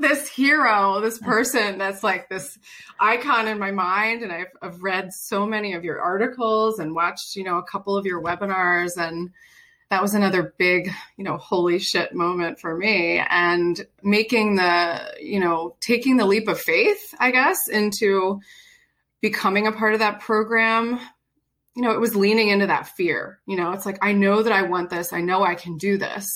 this 0.00 0.26
hero, 0.26 1.02
this 1.02 1.18
person 1.18 1.76
that's 1.76 2.02
like 2.02 2.30
this 2.30 2.58
icon 2.98 3.46
in 3.46 3.58
my 3.58 3.72
mind. 3.72 4.22
And 4.22 4.32
I've, 4.32 4.52
I've 4.62 4.82
read 4.82 5.12
so 5.12 5.46
many 5.46 5.74
of 5.74 5.84
your 5.84 6.00
articles 6.00 6.78
and 6.78 6.94
watched, 6.94 7.36
you 7.36 7.44
know, 7.44 7.58
a 7.58 7.62
couple 7.62 7.94
of 7.94 8.06
your 8.06 8.22
webinars. 8.22 8.96
And 8.96 9.30
that 9.90 10.00
was 10.00 10.14
another 10.14 10.54
big, 10.56 10.90
you 11.18 11.24
know, 11.24 11.36
holy 11.36 11.78
shit 11.78 12.14
moment 12.14 12.58
for 12.58 12.74
me. 12.74 13.18
And 13.18 13.86
making 14.02 14.56
the, 14.56 15.14
you 15.20 15.40
know, 15.40 15.76
taking 15.80 16.16
the 16.16 16.24
leap 16.24 16.48
of 16.48 16.58
faith, 16.58 17.14
I 17.18 17.32
guess, 17.32 17.68
into 17.70 18.40
becoming 19.20 19.66
a 19.66 19.72
part 19.72 19.92
of 19.92 20.00
that 20.00 20.20
program 20.20 20.98
you 21.74 21.82
know, 21.82 21.92
it 21.92 22.00
was 22.00 22.14
leaning 22.14 22.48
into 22.48 22.66
that 22.66 22.88
fear. 22.88 23.40
You 23.46 23.56
know, 23.56 23.72
it's 23.72 23.86
like, 23.86 23.98
I 24.00 24.12
know 24.12 24.42
that 24.42 24.52
I 24.52 24.62
want 24.62 24.90
this. 24.90 25.12
I 25.12 25.20
know 25.20 25.42
I 25.42 25.54
can 25.54 25.76
do 25.76 25.98
this. 25.98 26.26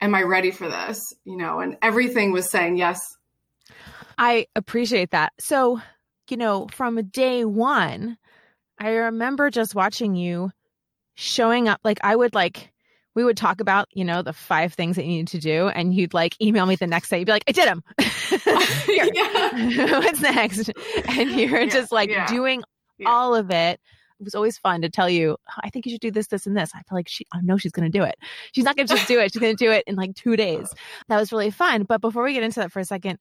Am 0.00 0.14
I 0.14 0.22
ready 0.22 0.50
for 0.50 0.68
this? 0.68 1.00
You 1.24 1.36
know, 1.36 1.60
and 1.60 1.76
everything 1.82 2.32
was 2.32 2.50
saying 2.50 2.76
yes. 2.76 3.00
I 4.18 4.46
appreciate 4.54 5.12
that. 5.12 5.32
So, 5.38 5.80
you 6.28 6.36
know, 6.36 6.68
from 6.72 7.02
day 7.08 7.44
one, 7.44 8.18
I 8.78 8.90
remember 8.90 9.50
just 9.50 9.74
watching 9.74 10.14
you 10.14 10.50
showing 11.14 11.68
up. 11.68 11.80
Like, 11.82 11.98
I 12.02 12.14
would 12.14 12.34
like, 12.34 12.70
we 13.14 13.24
would 13.24 13.36
talk 13.36 13.60
about, 13.60 13.88
you 13.92 14.04
know, 14.04 14.22
the 14.22 14.32
five 14.32 14.74
things 14.74 14.96
that 14.96 15.04
you 15.04 15.10
need 15.10 15.28
to 15.28 15.38
do, 15.38 15.68
and 15.68 15.94
you'd 15.94 16.14
like 16.14 16.40
email 16.40 16.66
me 16.66 16.76
the 16.76 16.86
next 16.86 17.08
day. 17.08 17.18
You'd 17.18 17.26
be 17.26 17.32
like, 17.32 17.44
I 17.48 17.52
did 17.52 17.66
them. 17.66 17.82
What's 20.02 20.20
next? 20.20 20.70
And 21.08 21.30
you're 21.30 21.62
yeah, 21.62 21.66
just 21.66 21.92
like 21.92 22.10
yeah. 22.10 22.26
doing 22.26 22.62
yeah. 22.98 23.08
all 23.08 23.34
of 23.34 23.50
it 23.50 23.80
it 24.20 24.24
was 24.24 24.34
always 24.34 24.58
fun 24.58 24.82
to 24.82 24.90
tell 24.90 25.08
you, 25.08 25.36
I 25.64 25.70
think 25.70 25.86
you 25.86 25.92
should 25.92 26.02
do 26.02 26.10
this, 26.10 26.26
this, 26.26 26.46
and 26.46 26.56
this. 26.56 26.70
I 26.74 26.82
feel 26.82 26.96
like 26.96 27.08
she, 27.08 27.24
I 27.32 27.40
know 27.40 27.56
she's 27.56 27.72
going 27.72 27.90
to 27.90 27.98
do 27.98 28.04
it. 28.04 28.16
She's 28.52 28.64
not 28.64 28.76
going 28.76 28.86
to 28.86 28.94
just 28.94 29.08
do 29.08 29.18
it. 29.18 29.32
She's 29.32 29.40
going 29.40 29.56
to 29.56 29.64
do 29.64 29.72
it 29.72 29.84
in 29.86 29.96
like 29.96 30.14
two 30.14 30.36
days. 30.36 30.72
That 31.08 31.18
was 31.18 31.32
really 31.32 31.50
fun. 31.50 31.84
But 31.84 32.00
before 32.00 32.22
we 32.24 32.34
get 32.34 32.42
into 32.42 32.60
that 32.60 32.70
for 32.70 32.78
a 32.78 32.84
second, 32.84 33.18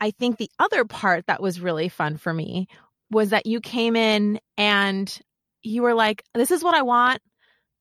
I 0.00 0.10
think 0.10 0.38
the 0.38 0.50
other 0.58 0.84
part 0.84 1.26
that 1.26 1.42
was 1.42 1.60
really 1.60 1.88
fun 1.88 2.16
for 2.16 2.32
me 2.32 2.68
was 3.10 3.30
that 3.30 3.46
you 3.46 3.60
came 3.60 3.96
in 3.96 4.40
and 4.56 5.18
you 5.62 5.82
were 5.82 5.94
like, 5.94 6.22
this 6.34 6.50
is 6.50 6.62
what 6.62 6.74
I 6.74 6.82
want. 6.82 7.20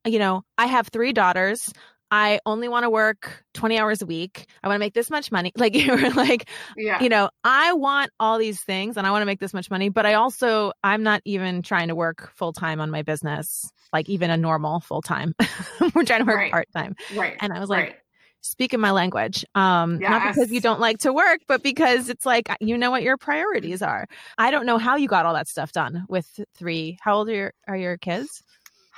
You 0.05 0.19
know, 0.19 0.43
I 0.57 0.65
have 0.65 0.87
three 0.87 1.13
daughters. 1.13 1.71
I 2.11 2.39
only 2.45 2.67
want 2.67 2.83
to 2.83 2.89
work 2.89 3.43
20 3.53 3.79
hours 3.79 4.01
a 4.01 4.05
week. 4.05 4.47
I 4.63 4.67
want 4.67 4.75
to 4.75 4.79
make 4.79 4.93
this 4.93 5.09
much 5.09 5.31
money. 5.31 5.51
Like 5.65 5.73
you 5.73 5.91
were 5.93 6.11
like, 6.11 6.47
yeah. 6.77 7.01
you 7.01 7.09
know, 7.09 7.29
I 7.43 7.73
want 7.73 8.11
all 8.19 8.37
these 8.37 8.61
things 8.61 8.97
and 8.97 9.07
I 9.07 9.11
want 9.11 9.23
to 9.23 9.25
make 9.25 9.39
this 9.39 9.53
much 9.53 9.71
money, 9.71 9.89
but 9.89 10.05
I 10.05 10.13
also, 10.13 10.73
I'm 10.83 11.01
not 11.01 11.21
even 11.25 11.63
trying 11.63 11.87
to 11.87 11.95
work 11.95 12.31
full 12.35 12.53
time 12.53 12.79
on 12.79 12.91
my 12.91 13.01
business, 13.01 13.71
like 13.91 14.07
even 14.07 14.29
a 14.29 14.37
normal 14.37 14.81
full 14.81 15.01
time. 15.01 15.33
We're 15.95 16.03
trying 16.03 16.19
to 16.19 16.25
work 16.25 16.37
right. 16.37 16.51
part 16.51 16.67
time. 16.71 16.95
Right. 17.15 17.35
And 17.39 17.51
I 17.51 17.59
was 17.59 17.69
like, 17.69 17.83
right. 17.83 17.95
speak 18.41 18.75
in 18.75 18.79
my 18.79 18.91
language. 18.91 19.43
Um, 19.55 19.99
yes. 19.99 20.09
not 20.11 20.35
because 20.35 20.51
you 20.51 20.61
don't 20.61 20.79
like 20.79 20.99
to 20.99 21.11
work, 21.11 21.39
but 21.47 21.63
because 21.63 22.09
it's 22.09 22.25
like, 22.25 22.47
you 22.59 22.77
know 22.77 22.91
what 22.91 23.01
your 23.01 23.17
priorities 23.17 23.81
are. 23.81 24.05
I 24.37 24.51
don't 24.51 24.67
know 24.67 24.77
how 24.77 24.97
you 24.97 25.07
got 25.07 25.25
all 25.25 25.33
that 25.33 25.47
stuff 25.47 25.71
done 25.71 26.05
with 26.07 26.39
three. 26.55 26.99
How 27.01 27.15
old 27.15 27.29
are 27.29 27.33
your, 27.33 27.53
are 27.67 27.77
your 27.77 27.97
kids? 27.97 28.43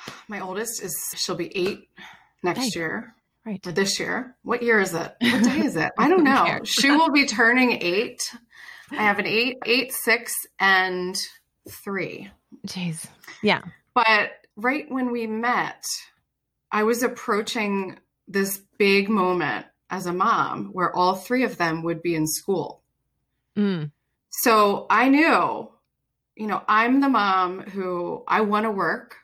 My 0.28 0.42
oldest 0.42 0.84
is, 0.84 0.94
she'll 1.16 1.36
be 1.36 1.56
eight 1.56 1.88
next 2.48 2.76
year. 2.76 3.14
Right. 3.46 3.66
Or 3.66 3.72
this 3.72 4.00
year. 4.00 4.36
What 4.44 4.62
year 4.62 4.80
is 4.82 4.94
it? 4.94 5.16
What 5.22 5.44
day 5.44 5.60
is 5.66 5.76
it? 5.78 5.92
I 5.98 6.10
don't 6.10 6.24
know. 6.24 6.60
she 6.64 6.92
will 6.92 7.12
be 7.12 7.26
turning 7.26 7.82
eight. 7.82 8.20
I 8.92 8.96
have 8.96 9.20
an 9.20 9.26
eight, 9.26 9.58
eight, 9.66 9.94
six, 9.94 10.34
and 10.60 11.18
three. 11.70 12.30
Jeez. 12.66 13.08
Yeah. 13.42 13.62
But 13.94 14.32
right 14.58 14.86
when 14.90 15.12
we 15.12 15.28
met, 15.28 15.84
I 16.72 16.84
was 16.84 17.04
approaching 17.04 17.98
this 18.28 18.60
big 18.78 19.10
moment 19.10 19.66
as 19.90 20.06
a 20.06 20.14
mom 20.14 20.70
where 20.74 20.94
all 20.94 21.16
three 21.16 21.44
of 21.44 21.58
them 21.58 21.84
would 21.84 22.02
be 22.02 22.16
in 22.16 22.28
school. 22.28 22.82
Mm. 23.58 23.92
So 24.30 24.86
I 24.90 25.10
knew, 25.10 25.72
you 26.36 26.48
know, 26.48 26.62
I'm 26.68 27.02
the 27.02 27.10
mom 27.10 27.62
who 27.62 28.24
I 28.28 28.42
want 28.42 28.66
to 28.66 28.72
work. 28.72 29.16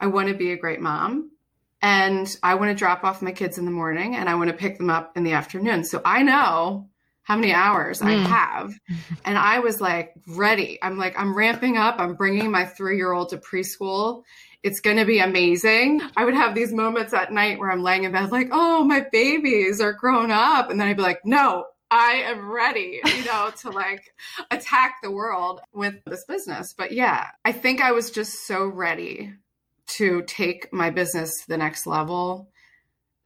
I 0.00 0.06
want 0.06 0.28
to 0.28 0.34
be 0.34 0.52
a 0.52 0.56
great 0.56 0.80
mom. 0.80 1.32
And 1.80 2.28
I 2.42 2.56
want 2.56 2.70
to 2.70 2.74
drop 2.74 3.04
off 3.04 3.22
my 3.22 3.32
kids 3.32 3.58
in 3.58 3.64
the 3.64 3.70
morning 3.70 4.16
and 4.16 4.28
I 4.28 4.34
want 4.34 4.50
to 4.50 4.56
pick 4.56 4.78
them 4.78 4.90
up 4.90 5.16
in 5.16 5.22
the 5.22 5.32
afternoon. 5.32 5.84
So 5.84 6.00
I 6.04 6.22
know 6.22 6.88
how 7.22 7.36
many 7.36 7.52
hours 7.52 8.02
I 8.02 8.16
Mm. 8.16 8.26
have. 8.26 8.72
And 9.24 9.36
I 9.36 9.58
was 9.58 9.78
like 9.80 10.14
ready. 10.26 10.78
I'm 10.80 10.96
like, 10.96 11.14
I'm 11.18 11.36
ramping 11.36 11.76
up. 11.76 11.96
I'm 11.98 12.14
bringing 12.14 12.50
my 12.50 12.64
three 12.64 12.96
year 12.96 13.12
old 13.12 13.28
to 13.30 13.36
preschool. 13.36 14.22
It's 14.62 14.80
going 14.80 14.96
to 14.96 15.04
be 15.04 15.18
amazing. 15.18 16.00
I 16.16 16.24
would 16.24 16.34
have 16.34 16.54
these 16.54 16.72
moments 16.72 17.12
at 17.12 17.30
night 17.30 17.58
where 17.58 17.70
I'm 17.70 17.82
laying 17.82 18.04
in 18.04 18.12
bed, 18.12 18.32
like, 18.32 18.48
oh, 18.52 18.84
my 18.84 19.04
babies 19.12 19.80
are 19.82 19.92
grown 19.92 20.30
up. 20.30 20.70
And 20.70 20.80
then 20.80 20.88
I'd 20.88 20.96
be 20.96 21.02
like, 21.02 21.20
no, 21.26 21.66
I 21.90 22.22
am 22.26 22.50
ready, 22.50 23.00
you 23.04 23.24
know, 23.26 23.50
to 23.60 23.70
like 23.84 24.02
attack 24.50 24.96
the 25.02 25.10
world 25.10 25.60
with 25.74 25.94
this 26.06 26.24
business. 26.24 26.74
But 26.76 26.92
yeah, 26.92 27.26
I 27.44 27.52
think 27.52 27.82
I 27.82 27.92
was 27.92 28.10
just 28.10 28.46
so 28.46 28.66
ready 28.66 29.34
to 29.88 30.22
take 30.22 30.72
my 30.72 30.90
business 30.90 31.30
to 31.42 31.48
the 31.48 31.56
next 31.56 31.86
level 31.86 32.50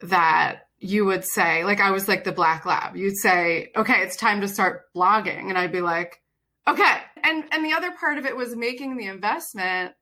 that 0.00 0.62
you 0.78 1.04
would 1.04 1.24
say, 1.24 1.64
like, 1.64 1.80
I 1.80 1.90
was 1.92 2.08
like 2.08 2.24
the 2.24 2.32
black 2.32 2.66
lab. 2.66 2.96
You'd 2.96 3.16
say, 3.16 3.70
okay, 3.76 4.00
it's 4.02 4.16
time 4.16 4.40
to 4.40 4.48
start 4.48 4.92
blogging. 4.96 5.48
And 5.48 5.56
I'd 5.56 5.70
be 5.72 5.80
like, 5.80 6.20
okay. 6.66 6.96
And, 7.22 7.44
and 7.52 7.64
the 7.64 7.72
other 7.72 7.92
part 7.92 8.18
of 8.18 8.26
it 8.26 8.36
was 8.36 8.56
making 8.56 8.96
the 8.96 9.06
investment. 9.06 9.92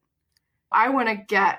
I 0.73 0.89
want 0.89 1.09
to 1.09 1.17
get 1.17 1.59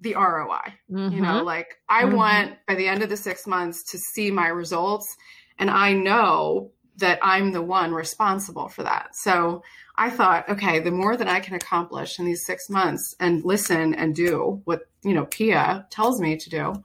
the 0.00 0.14
ROI. 0.14 0.74
You 1.12 1.20
know, 1.22 1.42
like 1.44 1.76
I 1.88 2.04
Mhm. 2.04 2.16
want 2.16 2.52
by 2.66 2.74
the 2.74 2.88
end 2.88 3.02
of 3.02 3.08
the 3.08 3.16
six 3.16 3.46
months 3.46 3.82
to 3.90 3.98
see 3.98 4.30
my 4.30 4.48
results. 4.48 5.16
And 5.58 5.70
I 5.70 5.92
know 5.92 6.72
that 6.98 7.18
I'm 7.22 7.52
the 7.52 7.62
one 7.62 7.92
responsible 7.92 8.68
for 8.68 8.82
that. 8.82 9.16
So 9.16 9.62
I 9.96 10.10
thought, 10.10 10.48
okay, 10.48 10.78
the 10.78 10.90
more 10.90 11.16
that 11.16 11.28
I 11.28 11.40
can 11.40 11.54
accomplish 11.54 12.18
in 12.18 12.24
these 12.24 12.44
six 12.44 12.68
months 12.68 13.14
and 13.18 13.44
listen 13.44 13.94
and 13.94 14.14
do 14.14 14.60
what, 14.64 14.82
you 15.02 15.14
know, 15.14 15.24
Pia 15.24 15.86
tells 15.90 16.20
me 16.20 16.36
to 16.36 16.50
do, 16.50 16.82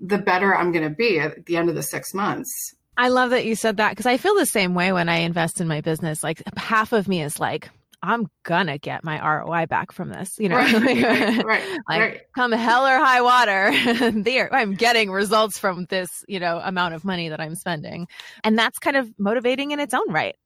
the 0.00 0.18
better 0.18 0.54
I'm 0.54 0.72
going 0.72 0.88
to 0.88 0.94
be 0.94 1.18
at 1.20 1.46
the 1.46 1.56
end 1.56 1.68
of 1.68 1.74
the 1.74 1.82
six 1.82 2.14
months. 2.14 2.74
I 2.96 3.08
love 3.08 3.30
that 3.30 3.44
you 3.44 3.54
said 3.54 3.76
that 3.76 3.90
because 3.90 4.06
I 4.06 4.16
feel 4.16 4.34
the 4.34 4.46
same 4.46 4.74
way 4.74 4.92
when 4.92 5.08
I 5.08 5.18
invest 5.18 5.60
in 5.60 5.68
my 5.68 5.80
business. 5.80 6.22
Like 6.22 6.42
half 6.56 6.92
of 6.92 7.06
me 7.06 7.22
is 7.22 7.38
like, 7.38 7.70
I'm 8.02 8.28
gonna 8.44 8.78
get 8.78 9.04
my 9.04 9.20
ROI 9.20 9.66
back 9.66 9.92
from 9.92 10.08
this, 10.08 10.38
you 10.38 10.48
know. 10.48 10.56
Right, 10.56 10.72
right, 11.02 11.44
right, 11.44 11.78
like 11.88 12.00
right. 12.00 12.20
come 12.34 12.52
hell 12.52 12.86
or 12.86 12.98
high 12.98 13.20
water, 13.20 13.70
there 14.22 14.52
I'm 14.54 14.74
getting 14.74 15.10
results 15.10 15.58
from 15.58 15.86
this, 15.86 16.24
you 16.26 16.40
know, 16.40 16.60
amount 16.62 16.94
of 16.94 17.04
money 17.04 17.28
that 17.28 17.40
I'm 17.40 17.54
spending, 17.54 18.08
and 18.42 18.58
that's 18.58 18.78
kind 18.78 18.96
of 18.96 19.12
motivating 19.18 19.72
in 19.72 19.80
its 19.80 19.94
own 19.94 20.10
right, 20.10 20.36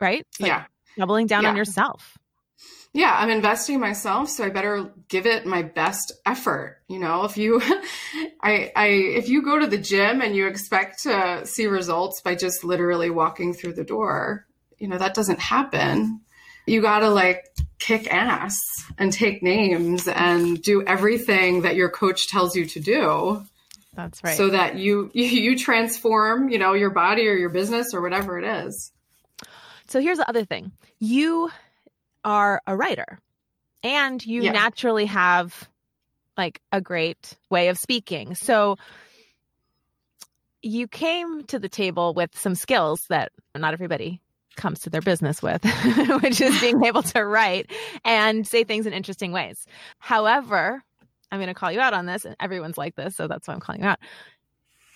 right? 0.00 0.26
Like 0.38 0.48
yeah. 0.48 0.64
doubling 0.96 1.26
down 1.26 1.44
on 1.46 1.56
yourself. 1.56 2.16
yeah 2.92 3.14
i'm 3.18 3.28
investing 3.28 3.78
myself 3.78 4.30
so 4.30 4.44
i 4.44 4.48
better 4.48 4.90
give 5.08 5.26
it 5.26 5.44
my 5.44 5.62
best 5.62 6.12
effort 6.24 6.78
you 6.88 6.98
know 6.98 7.24
if 7.24 7.36
you 7.36 7.60
i 8.42 8.72
i 8.74 8.86
if 8.86 9.28
you 9.28 9.42
go 9.42 9.58
to 9.58 9.66
the 9.66 9.76
gym 9.76 10.22
and 10.22 10.34
you 10.34 10.46
expect 10.46 11.02
to 11.02 11.44
see 11.44 11.66
results 11.66 12.22
by 12.22 12.34
just 12.34 12.64
literally 12.64 13.10
walking 13.10 13.52
through 13.52 13.74
the 13.74 13.84
door 13.84 14.46
you 14.78 14.88
know 14.88 14.96
that 14.96 15.14
doesn't 15.14 15.40
happen 15.40 16.20
you 16.66 16.82
got 16.82 17.00
to 17.00 17.08
like 17.08 17.44
kick 17.78 18.12
ass 18.12 18.56
and 18.98 19.12
take 19.12 19.42
names 19.42 20.08
and 20.08 20.60
do 20.62 20.82
everything 20.84 21.62
that 21.62 21.76
your 21.76 21.88
coach 21.90 22.28
tells 22.28 22.56
you 22.56 22.66
to 22.66 22.80
do 22.80 23.44
That's 23.94 24.22
right. 24.24 24.36
so 24.36 24.50
that 24.50 24.76
you 24.76 25.10
you 25.14 25.58
transform 25.58 26.48
you 26.48 26.58
know 26.58 26.74
your 26.74 26.90
body 26.90 27.28
or 27.28 27.34
your 27.34 27.50
business 27.50 27.94
or 27.94 28.00
whatever 28.02 28.38
it 28.38 28.44
is 28.66 28.92
So 29.88 30.00
here's 30.00 30.18
the 30.18 30.28
other 30.28 30.44
thing. 30.44 30.72
You 30.98 31.50
are 32.24 32.60
a 32.66 32.76
writer 32.76 33.20
and 33.84 34.24
you 34.24 34.42
Yeah. 34.42 34.52
naturally 34.52 35.06
have 35.06 35.68
like 36.36 36.60
a 36.72 36.80
great 36.80 37.36
way 37.50 37.68
of 37.68 37.78
speaking. 37.78 38.34
So 38.34 38.76
you 40.62 40.88
came 40.88 41.44
to 41.44 41.58
the 41.58 41.68
table 41.68 42.14
with 42.14 42.36
some 42.36 42.54
skills 42.56 43.04
that 43.08 43.30
not 43.56 43.72
everybody 43.74 44.20
comes 44.56 44.80
to 44.80 44.90
their 44.90 45.02
business 45.02 45.42
with, 45.42 45.62
which 46.22 46.40
is 46.40 46.60
being 46.60 46.84
able 46.84 47.02
to 47.02 47.24
write 47.24 47.70
and 48.04 48.46
say 48.46 48.64
things 48.64 48.86
in 48.86 48.92
interesting 48.92 49.32
ways. 49.32 49.66
However, 49.98 50.82
I'm 51.30 51.38
going 51.38 51.48
to 51.48 51.54
call 51.54 51.72
you 51.72 51.80
out 51.80 51.94
on 51.94 52.06
this, 52.06 52.24
and 52.24 52.36
everyone's 52.40 52.78
like 52.78 52.94
this, 52.96 53.16
so 53.16 53.28
that's 53.28 53.48
why 53.48 53.54
I'm 53.54 53.60
calling 53.60 53.82
you 53.82 53.88
out. 53.88 53.98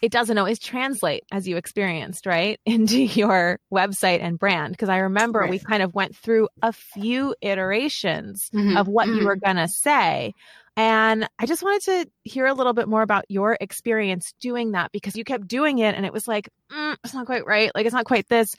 It 0.03 0.13
doesn't 0.13 0.39
always 0.39 0.59
translate 0.59 1.25
as 1.31 1.47
you 1.47 1.59
experienced, 1.59 2.25
right, 2.25 2.59
into 2.67 3.03
your 3.03 3.59
website 3.73 4.23
and 4.23 4.39
brand. 4.39 4.73
Because 4.73 4.89
I 4.89 4.99
remember 4.99 5.47
we 5.47 5.59
kind 5.59 5.83
of 5.83 5.95
went 5.95 6.17
through 6.17 6.49
a 6.63 6.73
few 6.73 7.35
iterations 7.43 8.51
Mhm, 8.55 8.79
of 8.79 8.89
what 8.89 9.11
you 9.11 9.25
mhm. 9.25 9.25
were 9.27 9.37
going 9.37 9.57
to 9.57 9.69
say. 9.69 10.33
And 10.77 11.29
I 11.39 11.45
just 11.45 11.63
wanted 11.63 11.83
to 12.07 12.11
hear 12.25 12.47
a 12.47 12.55
little 12.55 12.73
bit 12.73 12.89
more 12.89 13.03
about 13.03 13.25
your 13.29 13.59
experience 13.61 14.33
doing 14.41 14.73
that 14.73 14.93
because 14.93 15.17
you 15.17 15.25
kept 15.25 15.47
doing 15.47 15.79
it 15.79 15.95
and 15.95 16.07
it 16.07 16.13
was 16.13 16.27
like, 16.27 16.49
mm, 16.73 16.97
it's 17.05 17.13
not 17.13 17.27
quite 17.27 17.45
right. 17.45 17.71
Like, 17.75 17.85
it's 17.85 17.95
not 17.95 18.07
quite 18.07 18.27
this. 18.29 18.55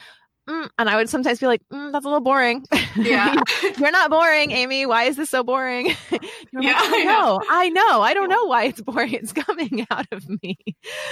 Mm. 0.51 0.69
And 0.77 0.89
I 0.89 0.97
would 0.97 1.09
sometimes 1.09 1.39
be 1.39 1.45
like, 1.47 1.61
mm, 1.71 1.91
that's 1.93 2.03
a 2.03 2.07
little 2.09 2.19
boring. 2.21 2.65
yeah 2.97 3.35
You're 3.77 3.91
not 3.91 4.09
boring, 4.09 4.51
Amy. 4.51 4.85
Why 4.85 5.03
is 5.03 5.15
this 5.15 5.29
so 5.29 5.43
boring? 5.43 5.95
Yeah, 6.53 6.73
like, 6.73 6.91
I 6.91 7.03
know. 7.05 7.41
I 7.49 7.69
know. 7.69 8.01
I 8.01 8.13
don't 8.13 8.27
know 8.27 8.45
why 8.45 8.65
it's 8.65 8.81
boring. 8.81 9.13
It's 9.13 9.31
coming 9.31 9.87
out 9.91 10.05
of 10.11 10.27
me. 10.43 10.57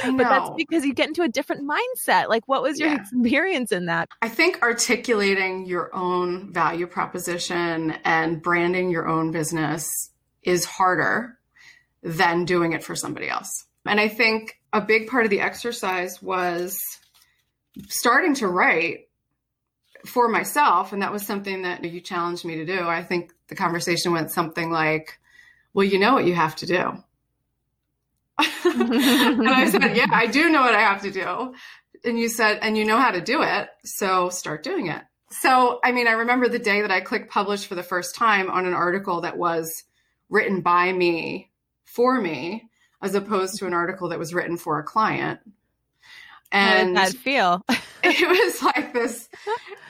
But 0.04 0.18
that's 0.18 0.50
because 0.58 0.84
you 0.86 0.94
get 0.94 1.08
into 1.08 1.22
a 1.22 1.30
different 1.30 1.64
mindset. 1.68 2.28
Like, 2.28 2.44
what 2.48 2.62
was 2.62 2.78
your 2.78 2.90
Yeah. 2.90 2.98
experience 2.98 3.72
in 3.72 3.86
that? 3.86 4.10
I 4.22 4.28
think 4.28 4.62
articulating 4.62 5.66
your 5.66 5.96
own 5.96 6.52
value 6.52 6.88
proposition 6.88 7.92
and 8.04 8.42
branding 8.42 8.90
your 8.90 9.08
own 9.08 9.32
business 9.32 9.88
is 10.44 10.66
harder 10.66 11.38
than 12.04 12.44
doing 12.44 12.74
it 12.74 12.84
for 12.84 12.96
somebody 12.96 13.30
else. 13.30 13.50
And 13.86 14.00
I 14.00 14.10
think 14.10 14.60
a 14.74 14.82
big 14.82 15.08
part 15.08 15.24
of 15.24 15.30
the 15.30 15.40
exercise 15.40 16.22
was 16.22 16.78
starting 17.88 18.36
to 18.36 18.48
write 18.48 19.09
for 20.06 20.28
myself. 20.28 20.94
And 20.94 21.02
that 21.02 21.12
was 21.12 21.26
something 21.26 21.64
that 21.64 21.84
you 21.84 22.02
challenged 22.02 22.46
me 22.46 22.56
to 22.56 22.66
do. 22.66 22.88
I 22.88 23.04
think 23.04 23.34
the 23.48 23.56
conversation 23.56 24.12
went 24.12 24.32
something 24.32 24.72
like, 24.72 25.20
well, 25.74 25.86
you 25.86 26.00
know 26.00 26.14
what 26.14 26.26
you 26.26 26.36
have 26.36 26.56
to 26.58 26.66
do. 26.66 27.04
and 28.66 29.50
I 29.50 29.70
said, 29.70 29.96
yeah, 29.96 30.08
I 30.12 30.28
do 30.28 30.50
know 30.50 30.62
what 30.62 30.76
I 30.76 30.82
have 30.82 31.02
to 31.02 31.12
do. 31.12 31.54
And 32.04 32.18
you 32.18 32.30
said, 32.30 32.60
and 32.62 32.78
you 32.78 32.86
know 32.86 32.98
how 32.98 33.12
to 33.12 33.22
do 33.22 33.42
it. 33.42 33.70
So 33.84 34.30
start 34.30 34.64
doing 34.64 34.88
it. 34.88 35.02
So, 35.32 35.80
I 35.84 35.92
mean, 35.92 36.08
I 36.08 36.14
remember 36.14 36.48
the 36.48 36.58
day 36.58 36.82
that 36.82 36.92
I 36.92 37.02
clicked 37.02 37.30
publish 37.30 37.66
for 37.66 37.76
the 37.76 37.84
first 37.84 38.16
time 38.16 38.50
on 38.50 38.66
an 38.66 38.74
article 38.74 39.22
that 39.22 39.38
was 39.38 39.84
written 40.30 40.62
by 40.62 40.92
me 40.92 41.52
for 41.84 42.20
me, 42.20 42.70
as 43.02 43.16
opposed 43.16 43.60
to 43.60 43.68
an 43.68 43.74
article 43.74 44.10
that 44.10 44.20
was 44.20 44.34
written 44.34 44.58
for 44.58 44.80
a 44.80 44.84
client. 44.84 45.40
And 46.52 46.98
that 46.98 47.14
feel? 47.14 47.64
it 48.04 48.30
was 48.30 48.64
like 48.64 48.94
this. 48.94 49.28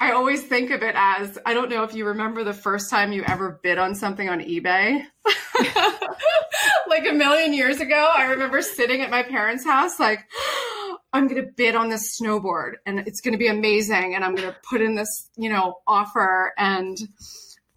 I 0.02 0.14
always 0.14 0.42
think 0.42 0.72
of 0.72 0.82
it 0.82 0.96
as 0.98 1.38
I 1.46 1.54
don't 1.54 1.70
know 1.70 1.84
if 1.84 1.94
you 1.94 2.06
remember 2.06 2.44
the 2.44 2.54
first 2.54 2.90
time 2.90 3.12
you 3.12 3.24
ever 3.28 3.60
bid 3.62 3.78
on 3.78 3.94
something 3.94 4.28
on 4.28 4.40
eBay. 4.40 5.04
like 6.88 7.08
a 7.08 7.14
million 7.14 7.54
years 7.54 7.80
ago, 7.80 8.12
I 8.16 8.26
remember 8.32 8.64
sitting 8.64 9.02
at 9.02 9.12
my 9.12 9.22
parents' 9.22 9.64
house, 9.64 10.00
like, 10.00 10.26
I'm 11.14 11.28
going 11.28 11.44
to 11.44 11.52
bid 11.56 11.76
on 11.76 11.90
this 11.90 12.20
snowboard 12.20 12.74
and 12.86 13.00
it's 13.00 13.22
going 13.22 13.34
to 13.34 13.38
be 13.38 13.48
amazing. 13.48 14.16
And 14.16 14.24
I'm 14.26 14.34
going 14.34 14.50
to 14.50 14.58
put 14.68 14.82
in 14.82 14.96
this, 14.96 15.30
you 15.38 15.50
know, 15.50 15.76
offer. 15.86 16.54
And 16.58 16.98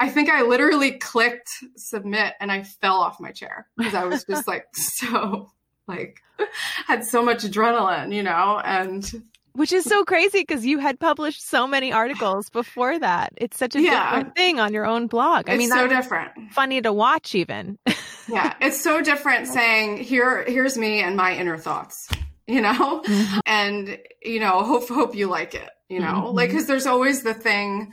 I 0.00 0.08
think 0.08 0.30
I 0.30 0.42
literally 0.42 0.92
clicked 0.92 1.50
submit 1.76 2.34
and 2.40 2.50
I 2.50 2.62
fell 2.62 2.96
off 2.96 3.20
my 3.20 3.32
chair 3.32 3.66
because 3.76 3.94
I 3.94 4.04
was 4.04 4.24
just 4.24 4.48
like 4.48 4.66
so, 4.74 5.50
like, 5.96 6.20
had 6.87 7.04
so 7.04 7.22
much 7.22 7.44
adrenaline, 7.44 8.14
you 8.14 8.22
know, 8.22 8.61
and 8.64 9.22
Which 9.54 9.72
is 9.72 9.84
so 9.84 10.04
crazy 10.04 10.40
because 10.40 10.64
you 10.64 10.78
had 10.78 10.99
published 10.99 11.46
so 11.46 11.66
many 11.66 11.92
articles 11.92 12.49
before 12.50 12.99
that. 12.99 13.32
It's 13.37 13.58
such 13.58 13.75
a 13.76 13.80
Yeah. 13.82 13.90
different 14.16 14.34
thing 14.37 14.58
on 14.61 14.72
your 14.72 14.87
own 14.87 15.06
blog. 15.08 15.49
I 15.49 15.52
it's 15.54 15.58
mean, 15.58 15.68
so 15.70 15.87
different. 15.87 16.30
funny 16.52 16.80
to 16.82 16.92
watch, 16.92 17.34
even. 17.34 17.78
yeah 18.28 18.54
it's 18.61 18.80
so 18.80 19.02
different 19.02 19.49
saying 19.49 19.96
here 19.99 20.44
here's 20.46 20.78
me 20.78 21.02
and 21.02 21.16
my 21.16 21.34
inner 21.34 21.58
thoughts 21.58 22.08
you 22.46 22.61
know 22.61 23.02
and 23.46 23.99
you 24.22 24.38
know 24.38 24.62
hope 24.62 24.88
hope 24.88 25.16
you 25.16 25.26
like 25.28 25.54
it 25.56 25.68
you 25.88 25.99
know 25.99 26.30
Mhm. 26.30 26.34
like 26.34 26.49
because 26.50 26.66
there's 26.68 26.87
always 26.87 27.25
the 27.25 27.34
thing 27.34 27.92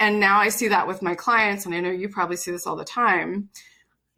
and 0.00 0.18
now 0.18 0.40
i 0.40 0.48
see 0.48 0.66
that 0.68 0.88
with 0.88 1.00
my 1.00 1.14
clients 1.14 1.64
and 1.64 1.72
i 1.76 1.80
know 1.80 1.90
you 1.90 2.08
probably 2.08 2.36
see 2.36 2.50
this 2.50 2.66
all 2.66 2.74
the 2.74 2.84
time 2.84 3.50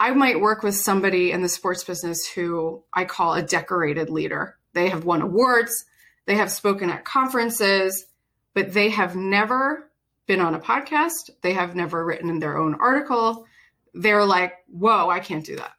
i 0.01 0.11
might 0.11 0.41
work 0.41 0.65
with 0.65 0.75
somebody 0.75 1.31
in 1.31 1.43
the 1.43 1.49
sports 1.49 1.85
business 1.85 2.27
who 2.27 2.83
i 2.93 3.05
call 3.05 3.35
a 3.35 3.43
decorated 3.43 4.11
leader 4.11 4.57
they 4.73 4.89
have 4.89 5.05
won 5.05 5.23
awards 5.23 5.85
they 6.27 6.35
have 6.35 6.51
spoken 6.51 6.91
at 6.91 7.05
conferences 7.05 8.07
but 8.55 8.73
they 8.73 8.91
have 8.91 9.15
never 9.15 9.91
been 10.31 10.41
on 10.41 10.55
a 10.55 10.61
podcast, 10.61 11.31
they 11.43 11.53
have 11.55 11.75
never 11.75 12.05
written 12.05 12.31
in 12.31 12.39
their 12.39 12.57
own 12.57 12.77
article. 12.77 13.47
They're 13.95 14.25
like, 14.25 14.55
whoa, 14.69 15.11
I 15.11 15.19
can't 15.19 15.45
do 15.45 15.57
that. 15.57 15.73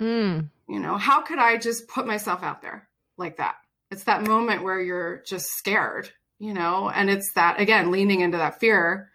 Mm. 0.00 0.48
You 0.66 0.80
know, 0.80 0.96
how 0.96 1.20
could 1.20 1.38
I 1.38 1.58
just 1.58 1.86
put 1.86 2.06
myself 2.06 2.42
out 2.42 2.62
there 2.62 2.88
like 3.18 3.36
that? 3.36 3.56
It's 3.90 4.04
that 4.04 4.26
moment 4.26 4.62
where 4.62 4.80
you're 4.80 5.22
just 5.26 5.48
scared, 5.48 6.10
you 6.38 6.54
know, 6.54 6.88
and 6.88 7.10
it's 7.10 7.32
that, 7.34 7.60
again, 7.60 7.90
leaning 7.90 8.20
into 8.20 8.38
that 8.38 8.58
fear 8.58 9.10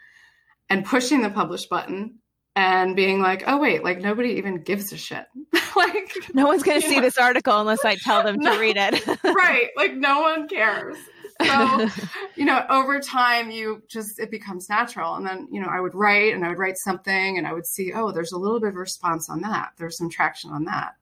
and 0.70 0.86
pushing 0.86 1.22
the 1.22 1.32
publish 1.32 1.66
button 1.66 2.20
and 2.56 2.96
being 2.96 3.22
like, 3.22 3.44
oh, 3.48 3.58
wait, 3.58 3.84
like 3.84 4.00
nobody 4.00 4.34
even 4.34 4.62
gives 4.62 4.94
a 4.94 4.98
shit. 4.98 5.26
like, 5.76 6.16
No 6.34 6.48
one's 6.48 6.64
going 6.64 6.82
to 6.82 6.88
see 6.88 6.96
know? 6.96 7.02
this 7.02 7.18
article 7.18 7.60
unless 7.60 7.84
I 7.84 7.96
tell 7.96 8.24
them 8.24 8.40
to 8.40 8.50
read 8.60 8.78
it. 8.78 9.06
right. 9.24 9.70
Like, 9.76 9.96
no 9.96 10.22
one 10.22 10.48
cares. 10.48 10.98
So, 11.42 11.90
you 12.36 12.46
know, 12.46 12.66
over 12.70 13.02
time, 13.02 13.52
you 13.52 13.84
just, 13.90 14.20
it 14.20 14.32
becomes 14.32 14.70
natural. 14.70 15.16
And 15.16 15.28
then, 15.28 15.50
you 15.52 15.60
know, 15.60 15.68
I 15.68 15.82
would 15.82 15.94
write 15.94 16.34
and 16.34 16.46
I 16.46 16.50
would 16.50 16.58
write 16.58 16.78
something 16.78 17.38
and 17.38 17.46
I 17.46 17.52
would 17.52 17.66
see, 17.66 17.92
oh, 17.94 18.14
there's 18.14 18.32
a 18.32 18.38
little 18.38 18.62
bit 18.62 18.70
of 18.70 18.76
response 18.76 19.30
on 19.30 19.42
that. 19.42 19.72
There's 19.78 19.98
some 19.98 20.10
traction 20.10 20.52
on 20.52 20.64
that. 20.66 20.96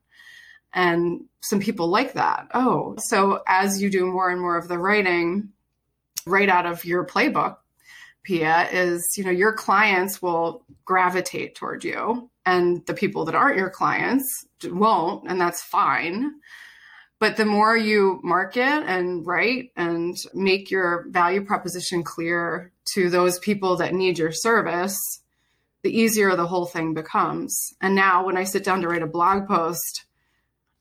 And 0.74 1.26
some 1.42 1.60
people 1.60 1.88
like 1.88 2.14
that. 2.14 2.48
Oh, 2.56 2.96
so 2.98 3.44
as 3.46 3.80
you 3.80 3.92
do 3.92 4.08
more 4.08 4.32
and 4.32 4.42
more 4.42 4.58
of 4.58 4.68
the 4.68 4.80
writing, 4.80 5.50
right 6.26 6.50
out 6.50 6.66
of 6.66 6.84
your 6.84 7.06
playbook, 7.06 7.58
Pia, 8.24 8.70
is, 8.72 9.14
you 9.18 9.24
know, 9.24 9.32
your 9.32 9.54
clients 9.54 10.22
will 10.22 10.64
gravitate 10.86 11.56
toward 11.56 11.84
you 11.84 12.30
and 12.46 12.86
the 12.86 12.94
people 12.94 13.26
that 13.26 13.36
aren't 13.36 13.58
your 13.58 13.70
clients 13.70 14.26
won't, 14.64 15.30
and 15.30 15.40
that's 15.40 15.62
fine. 15.64 16.32
But 17.20 17.38
the 17.38 17.46
more 17.46 17.78
you 17.78 18.20
market 18.24 18.62
and 18.62 19.26
write 19.26 19.72
and 19.78 20.16
make 20.34 20.70
your 20.70 21.06
value 21.10 21.46
proposition 21.46 22.04
clear 22.04 22.72
to 22.96 23.10
those 23.10 23.40
people 23.40 23.78
that 23.78 23.94
need 23.94 24.18
your 24.18 24.32
service, 24.34 24.98
the 25.84 25.98
easier 25.98 26.36
the 26.36 26.48
whole 26.48 26.66
thing 26.66 26.94
becomes. 26.94 27.74
And 27.82 27.96
now 27.96 28.26
when 28.26 28.38
I 28.38 28.44
sit 28.44 28.64
down 28.64 28.82
to 28.82 28.88
write 28.88 29.04
a 29.04 29.08
blog 29.08 29.48
post, 29.48 30.06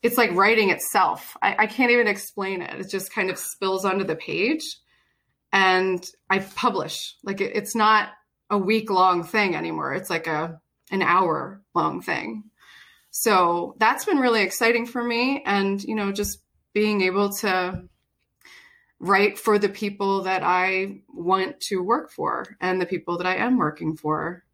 it's 0.02 0.18
like 0.18 0.32
writing 0.32 0.70
itself. 0.70 1.36
I, 1.42 1.54
I 1.60 1.66
can't 1.66 1.92
even 1.92 2.08
explain 2.08 2.62
it. 2.62 2.80
It 2.80 2.90
just 2.90 3.12
kind 3.12 3.30
of 3.30 3.38
spills 3.38 3.84
onto 3.84 4.04
the 4.04 4.16
page 4.16 4.62
and 5.52 6.04
I 6.30 6.40
publish. 6.40 7.16
Like 7.22 7.40
it, 7.40 7.52
it's 7.54 7.74
not 7.74 8.10
a 8.50 8.58
week 8.58 8.90
long 8.90 9.24
thing 9.24 9.54
anymore. 9.54 9.94
It's 9.94 10.10
like 10.10 10.26
a 10.26 10.60
an 10.90 11.02
hour 11.02 11.62
long 11.74 12.02
thing. 12.02 12.44
So 13.10 13.74
that's 13.78 14.06
been 14.06 14.18
really 14.18 14.42
exciting 14.42 14.86
for 14.86 15.02
me. 15.02 15.42
And, 15.44 15.82
you 15.82 15.94
know, 15.94 16.12
just 16.12 16.38
being 16.72 17.02
able 17.02 17.30
to 17.40 17.84
write 18.98 19.38
for 19.38 19.58
the 19.58 19.68
people 19.68 20.22
that 20.22 20.42
I 20.42 21.00
want 21.08 21.60
to 21.68 21.82
work 21.82 22.10
for 22.10 22.56
and 22.60 22.80
the 22.80 22.86
people 22.86 23.18
that 23.18 23.26
I 23.26 23.36
am 23.36 23.58
working 23.58 23.96
for. 23.96 24.44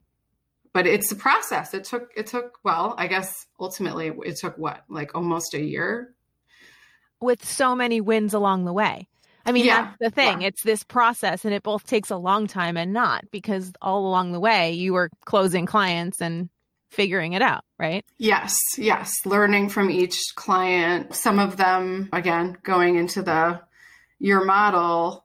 But 0.72 0.86
it's 0.86 1.12
a 1.12 1.16
process. 1.16 1.72
It 1.72 1.84
took, 1.84 2.10
it 2.16 2.26
took, 2.26 2.58
well, 2.64 2.94
I 2.98 3.06
guess 3.06 3.46
ultimately 3.60 4.12
it 4.24 4.36
took 4.36 4.58
what, 4.58 4.84
like 4.88 5.14
almost 5.14 5.54
a 5.54 5.60
year? 5.60 6.14
With 7.20 7.44
so 7.44 7.76
many 7.76 8.00
wins 8.00 8.34
along 8.34 8.64
the 8.64 8.72
way. 8.72 9.08
I 9.48 9.52
mean, 9.52 9.64
Yeah, 9.64 9.92
that's 9.98 9.98
the 10.00 10.10
thing. 10.10 10.42
yeah. 10.42 10.48
It's 10.48 10.62
this 10.62 10.84
process, 10.84 11.44
and 11.44 11.54
it 11.54 11.62
both 11.62 11.86
takes 11.86 12.10
a 12.10 12.16
long 12.16 12.46
time 12.46 12.76
and 12.76 12.92
not 12.92 13.24
because 13.30 13.72
all 13.80 14.06
along 14.06 14.32
the 14.32 14.40
way 14.40 14.72
you 14.72 14.92
were 14.92 15.10
closing 15.24 15.66
clients 15.66 16.20
and 16.20 16.48
figuring 16.90 17.32
it 17.32 17.42
out, 17.42 17.64
right? 17.78 18.04
Yes, 18.18 18.56
yes. 18.76 19.12
Learning 19.24 19.68
from 19.68 19.90
each 19.90 20.18
client, 20.36 21.14
some 21.14 21.38
of 21.38 21.56
them, 21.56 22.08
again, 22.12 22.56
going 22.62 22.96
into 22.96 23.22
the 23.22 23.60
your 24.18 24.44
model, 24.44 25.24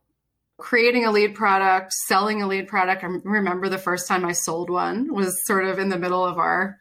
creating 0.57 1.05
a 1.05 1.11
lead 1.11 1.35
product, 1.35 1.91
selling 2.07 2.41
a 2.41 2.47
lead 2.47 2.67
product. 2.67 3.03
I 3.03 3.07
remember 3.23 3.69
the 3.69 3.77
first 3.77 4.07
time 4.07 4.23
I 4.25 4.33
sold 4.33 4.69
one 4.69 5.13
was 5.13 5.45
sort 5.45 5.65
of 5.65 5.79
in 5.79 5.89
the 5.89 5.97
middle 5.97 6.23
of 6.23 6.37
our 6.37 6.77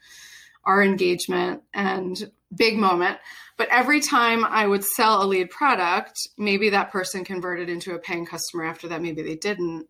our 0.65 0.83
engagement 0.83 1.63
and 1.75 2.31
big 2.55 2.77
moment. 2.77 3.19
But 3.57 3.69
every 3.71 4.01
time 4.01 4.45
I 4.45 4.67
would 4.67 4.85
sell 4.85 5.23
a 5.23 5.27
lead 5.27 5.51
product, 5.51 6.17
maybe 6.39 6.71
that 6.71 6.91
person 6.91 7.25
converted 7.25 7.69
into 7.69 7.95
a 7.95 7.99
paying 7.99 8.27
customer 8.27 8.65
after 8.65 8.89
that, 8.89 9.03
maybe 9.03 9.23
they 9.23 9.37
didn't. 9.37 9.87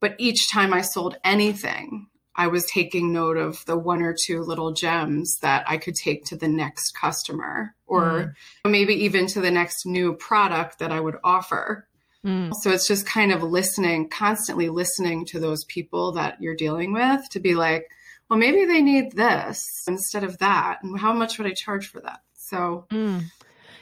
But 0.00 0.16
each 0.18 0.50
time 0.50 0.72
I 0.72 0.82
sold 0.82 1.16
anything, 1.24 2.08
I 2.36 2.48
was 2.48 2.64
taking 2.64 3.12
note 3.12 3.36
of 3.36 3.64
the 3.66 3.78
one 3.78 4.02
or 4.02 4.14
two 4.26 4.40
little 4.40 4.72
gems 4.72 5.38
that 5.40 5.64
I 5.68 5.76
could 5.76 5.94
take 5.94 6.24
to 6.26 6.36
the 6.36 6.48
next 6.48 6.92
customer 6.92 7.74
or 7.86 8.34
maybe 8.64 8.94
even 9.04 9.26
to 9.28 9.40
the 9.40 9.52
next 9.52 9.86
new 9.86 10.14
product 10.14 10.80
that 10.80 10.90
I 10.90 10.98
would 10.98 11.16
offer. 11.22 11.86
Mm. 12.24 12.52
So 12.62 12.70
it's 12.70 12.88
just 12.88 13.06
kind 13.06 13.32
of 13.32 13.42
listening, 13.42 14.08
constantly 14.08 14.68
listening 14.68 15.26
to 15.26 15.38
those 15.38 15.64
people 15.64 16.12
that 16.12 16.40
you're 16.40 16.56
dealing 16.56 16.92
with 16.92 17.20
to 17.30 17.40
be 17.40 17.54
like, 17.54 17.86
well, 18.28 18.38
maybe 18.38 18.64
they 18.64 18.82
need 18.82 19.12
this 19.12 19.64
instead 19.86 20.24
of 20.24 20.38
that. 20.38 20.78
And 20.82 20.98
how 20.98 21.12
much 21.12 21.38
would 21.38 21.46
I 21.46 21.52
charge 21.52 21.88
for 21.88 22.00
that? 22.00 22.20
So, 22.44 22.86
Mm. 22.90 23.24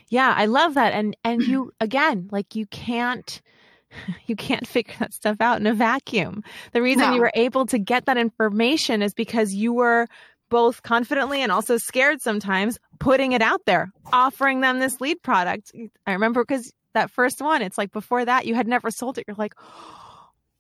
Yeah, 0.09 0.33
I 0.37 0.47
love 0.47 0.75
that. 0.75 0.93
And 0.93 1.17
and 1.25 1.47
you 1.47 1.73
again, 1.81 2.29
like 2.31 2.55
you 2.55 2.67
can't 2.67 3.41
you 4.27 4.37
can't 4.37 4.67
figure 4.67 4.95
that 5.01 5.13
stuff 5.13 5.39
out 5.41 5.61
in 5.61 5.67
a 5.67 5.75
vacuum. 5.75 6.43
The 6.73 6.83
reason 6.83 7.03
No. 7.09 7.15
you 7.15 7.21
were 7.21 7.33
able 7.35 7.67
to 7.67 7.79
get 7.79 8.07
that 8.07 8.17
information 8.19 9.03
is 9.03 9.15
because 9.15 9.53
you 9.55 9.73
were 9.73 10.07
both 10.49 10.83
confidently 10.83 11.43
and 11.43 11.51
also 11.51 11.79
scared 11.79 12.21
sometimes 12.21 12.79
putting 12.99 13.33
it 13.33 13.41
out 13.43 13.63
there, 13.65 13.91
offering 14.13 14.61
them 14.61 14.79
this 14.81 15.01
lead 15.01 15.23
product. 15.23 15.73
I 16.07 16.13
remember 16.13 16.45
because 16.45 16.73
that 16.93 17.11
first 17.11 17.41
one, 17.41 17.63
it's 17.63 17.79
like 17.79 17.91
before 17.91 18.23
that 18.25 18.45
you 18.47 18.55
had 18.55 18.69
never 18.69 18.91
sold 18.91 19.17
it. 19.19 19.25
You're 19.27 19.37
like, 19.37 19.55
oh 19.59 20.12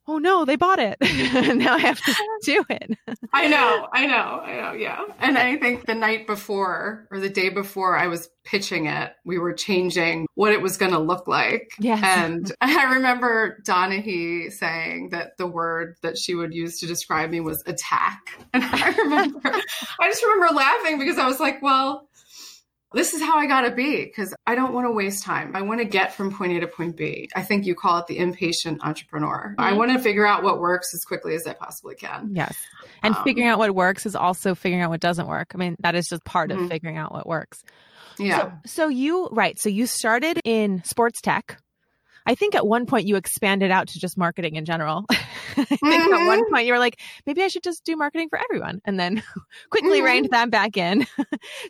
Oh, 0.09 0.19
no, 0.19 0.45
they 0.45 0.57
bought 0.57 0.81
it. 0.81 0.97
now 1.57 1.75
I 1.75 1.79
have 1.79 2.01
to 2.01 2.15
do 2.43 2.65
it. 2.69 2.99
I 3.33 3.47
know, 3.47 3.89
I 3.93 4.07
know, 4.07 4.41
I 4.45 4.57
know, 4.61 4.73
yeah. 4.73 5.05
And 5.21 5.39
I 5.39 5.57
think 5.57 5.87
the 5.87 5.95
night 5.95 6.27
before 6.27 7.07
or 7.11 7.21
the 7.21 7.29
day 7.29 7.51
before 7.51 7.97
I 7.97 8.09
was 8.09 8.29
pitching 8.45 8.87
it, 8.87 9.13
we 9.25 9.39
were 9.39 9.53
changing 9.53 10.27
what 10.35 10.53
it 10.53 10.61
was 10.61 10.77
going 10.77 10.91
to 10.93 10.99
look 10.99 11.29
like. 11.29 11.71
Yes. 11.79 12.01
And 12.03 12.51
I 12.61 12.95
remember 12.95 13.59
Donahue 13.65 14.51
saying 14.51 15.11
that 15.11 15.37
the 15.39 15.47
word 15.47 15.97
that 16.03 16.19
she 16.19 16.35
would 16.35 16.53
use 16.53 16.81
to 16.81 16.87
describe 16.87 17.31
me 17.31 17.41
was 17.41 17.63
attack. 17.67 18.21
And 18.53 18.65
I 18.65 18.95
remember, 18.97 19.53
I 20.01 20.09
just 20.09 20.23
remember 20.23 20.55
laughing 20.55 20.99
because 20.99 21.19
I 21.19 21.27
was 21.27 21.39
like, 21.39 21.63
well, 21.63 22.09
this 22.95 23.15
is 23.15 23.23
how 23.23 23.37
I 23.39 23.47
got 23.47 23.63
to 23.63 23.71
be 23.71 24.05
because 24.05 24.35
I 24.47 24.55
don't 24.55 24.73
want 24.73 24.87
to 24.87 24.91
waste 24.93 25.25
time. 25.25 25.55
I 25.55 25.63
want 25.63 25.81
to 25.81 25.85
get 25.85 26.15
from 26.15 26.33
point 26.33 26.53
A 26.53 26.61
to 26.61 26.67
point 26.67 26.97
B. 26.97 27.29
I 27.35 27.43
think 27.43 27.67
you 27.67 27.75
call 27.75 27.99
it 27.99 28.07
the 28.07 28.19
impatient 28.19 28.85
entrepreneur. 28.85 29.55
I 29.59 29.73
Mhm. 29.73 29.77
want 29.77 29.93
to 29.93 29.99
figure 29.99 30.27
out 30.27 30.43
what 30.43 30.61
works 30.61 30.95
as 30.95 31.05
quickly 31.05 31.35
as 31.35 31.47
I 31.47 31.55
possibly 31.55 31.95
can. 31.95 32.31
Yes. 32.35 32.57
And 33.03 33.15
Um, 33.15 33.25
figuring 33.25 33.49
out 33.49 33.59
what 33.59 33.75
works 33.75 34.07
is 34.07 34.15
also 34.17 34.55
figuring 34.55 34.83
out 34.83 34.91
what 34.91 35.01
doesn't 35.01 35.27
work. 35.27 35.53
I 35.55 35.59
mean, 35.59 35.77
that 35.81 35.95
is 35.95 36.07
just 36.09 36.25
part 36.25 36.51
of 36.51 36.59
Mhm. 36.59 36.69
figuring 36.69 36.97
out 36.97 37.13
what 37.13 37.27
works. 37.27 37.63
Yeah. 38.19 38.39
So, 38.39 38.53
so 38.67 38.89
you, 38.89 39.29
right. 39.33 39.59
So 39.59 39.69
you 39.69 39.87
started 39.87 40.41
in 40.45 40.83
sports 40.85 41.21
tech. 41.21 41.59
I 42.27 42.35
think 42.35 42.55
at 42.55 42.67
one 42.67 42.87
point 42.87 43.07
you 43.07 43.17
expanded 43.17 43.71
out 43.71 43.89
to 43.89 43.99
just 43.99 44.17
marketing 44.17 44.57
in 44.57 44.65
general. 44.65 45.05
I 45.11 45.65
think 45.65 45.83
at 45.83 46.27
one 46.27 46.49
point 46.51 46.67
you 46.67 46.73
were 46.73 46.79
like, 46.79 47.01
maybe 47.27 47.43
I 47.43 47.49
should 47.49 47.63
just 47.63 47.85
do 47.85 47.97
marketing 47.97 48.29
for 48.29 48.39
everyone. 48.39 48.81
And 48.85 48.99
then 48.99 49.23
quickly 49.71 50.01
Mhm. 50.01 50.05
reined 50.05 50.29
that 50.31 50.51
back 50.51 50.77
in. 50.77 51.07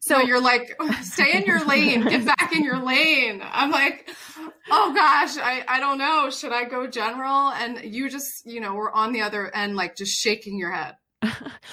So 0.01 0.19
so 0.19 0.21
you're 0.21 0.41
like, 0.41 0.79
stay 1.03 1.37
in 1.39 1.45
your 1.47 1.65
lane, 1.65 2.03
get 2.05 2.25
back 2.27 2.53
in 2.55 2.63
your 2.65 2.79
lane. 2.79 3.43
I'm 3.43 3.71
like, 3.71 4.09
oh 4.71 4.93
gosh, 4.95 5.37
I, 5.39 5.65
I 5.67 5.81
don't 5.81 5.99
know. 5.99 6.29
Should 6.31 6.53
I 6.53 6.65
go 6.65 6.87
general? 6.87 7.51
And 7.51 7.81
you 7.83 8.11
just, 8.11 8.45
you 8.47 8.61
know, 8.61 8.75
we're 8.75 8.93
on 8.93 9.13
the 9.13 9.23
other 9.23 9.55
end, 9.55 9.75
like 9.77 9.97
just 9.97 10.13
shaking 10.13 10.59
your 10.59 10.71
head. 10.73 10.97
No. 11.23 11.31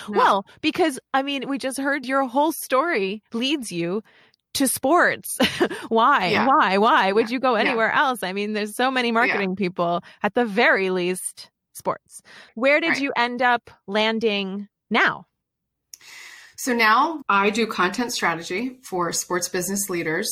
Well, 0.09 0.45
because 0.61 0.99
I 1.13 1.23
mean, 1.23 1.49
we 1.49 1.57
just 1.57 1.79
heard 1.79 2.05
your 2.05 2.25
whole 2.27 2.51
story 2.51 3.23
leads 3.33 3.71
you 3.71 4.03
to 4.55 4.67
sports. 4.67 5.37
why? 5.89 6.27
Yeah. 6.27 6.47
Why? 6.47 6.77
Why 6.77 7.11
would 7.11 7.29
Yeah. 7.29 7.33
you 7.33 7.39
go 7.39 7.55
Yeah. 7.55 7.61
anywhere 7.61 7.91
else? 7.91 8.23
I 8.23 8.33
mean, 8.33 8.53
there's 8.53 8.75
so 8.75 8.89
many 8.91 9.11
marketing 9.11 9.55
people, 9.55 10.01
at 10.23 10.33
the 10.33 10.45
very 10.45 10.89
least, 10.89 11.49
sports. 11.73 12.21
Where 12.55 12.79
did 12.79 12.89
Right. 12.89 13.01
you 13.01 13.13
end 13.15 13.41
up 13.41 13.69
landing 13.87 14.67
now? 14.89 15.25
So 16.57 16.73
now 16.73 17.23
I 17.29 17.51
do 17.51 17.65
content 17.67 18.11
strategy 18.11 18.79
for 18.83 19.13
sports 19.13 19.47
business 19.47 19.89
leaders. 19.89 20.27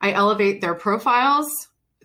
I 0.00 0.12
elevate 0.12 0.60
their 0.60 0.74
profiles 0.74 1.48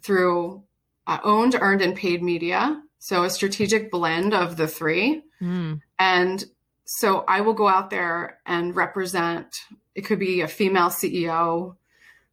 through 0.02 0.64
uh, 1.06 1.20
owned, 1.24 1.56
earned, 1.60 1.82
and 1.82 1.96
paid 1.96 2.22
media. 2.24 2.82
So 3.00 3.24
a 3.24 3.30
strategic 3.30 3.90
blend 3.92 4.34
of 4.34 4.58
the 4.58 4.68
three. 4.68 5.24
Mm. 5.42 5.82
And 5.98 6.46
so 6.86 7.24
I 7.28 7.42
will 7.42 7.54
go 7.54 7.68
out 7.68 7.90
there 7.90 8.40
and 8.46 8.76
represent, 8.76 9.56
it 10.00 10.06
could 10.06 10.18
be 10.18 10.40
a 10.40 10.48
female 10.48 10.88
CEO 10.88 11.76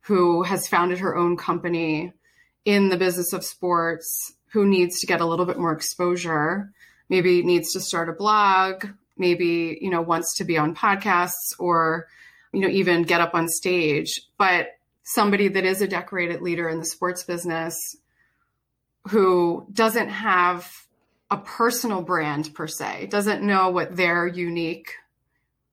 who 0.02 0.44
has 0.44 0.68
founded 0.68 1.00
her 1.00 1.16
own 1.16 1.36
company 1.36 2.12
in 2.64 2.90
the 2.90 2.96
business 2.96 3.32
of 3.32 3.44
sports, 3.44 4.34
who 4.52 4.64
needs 4.64 5.00
to 5.00 5.06
get 5.08 5.20
a 5.20 5.26
little 5.26 5.46
bit 5.46 5.58
more 5.58 5.72
exposure, 5.72 6.70
maybe 7.08 7.42
needs 7.42 7.72
to 7.72 7.80
start 7.80 8.08
a 8.08 8.12
blog, 8.12 8.86
maybe, 9.16 9.78
you 9.80 9.90
know, 9.90 10.00
wants 10.00 10.36
to 10.36 10.44
be 10.44 10.56
on 10.56 10.76
podcasts 10.76 11.58
or, 11.58 12.06
you 12.52 12.60
know, 12.60 12.68
even 12.68 13.02
get 13.02 13.20
up 13.20 13.34
on 13.34 13.48
stage. 13.48 14.20
But 14.38 14.68
somebody 15.02 15.48
that 15.48 15.64
is 15.64 15.82
a 15.82 15.88
decorated 15.88 16.42
leader 16.42 16.68
in 16.68 16.78
the 16.78 16.86
sports 16.86 17.24
business 17.24 17.76
who 19.08 19.66
doesn't 19.72 20.10
have 20.10 20.70
a 21.32 21.36
personal 21.36 22.00
brand 22.00 22.54
per 22.54 22.68
se, 22.68 23.08
doesn't 23.10 23.42
know 23.42 23.70
what 23.70 23.96
their 23.96 24.28
unique 24.28 24.92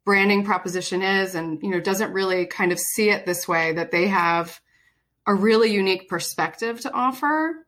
branding 0.06 0.44
proposition 0.44 1.02
is 1.02 1.36
and 1.36 1.62
you 1.62 1.70
know 1.70 1.80
doesn't 1.80 2.14
really 2.14 2.46
kind 2.46 2.72
of 2.72 2.80
see 2.80 3.10
it 3.10 3.26
this 3.26 3.48
way 3.48 3.74
that 3.74 3.92
they 3.92 4.08
have 4.08 4.60
a 5.26 5.34
really 5.34 5.72
unique 5.72 6.10
perspective 6.10 6.82
to 6.82 6.92
offer. 6.92 7.66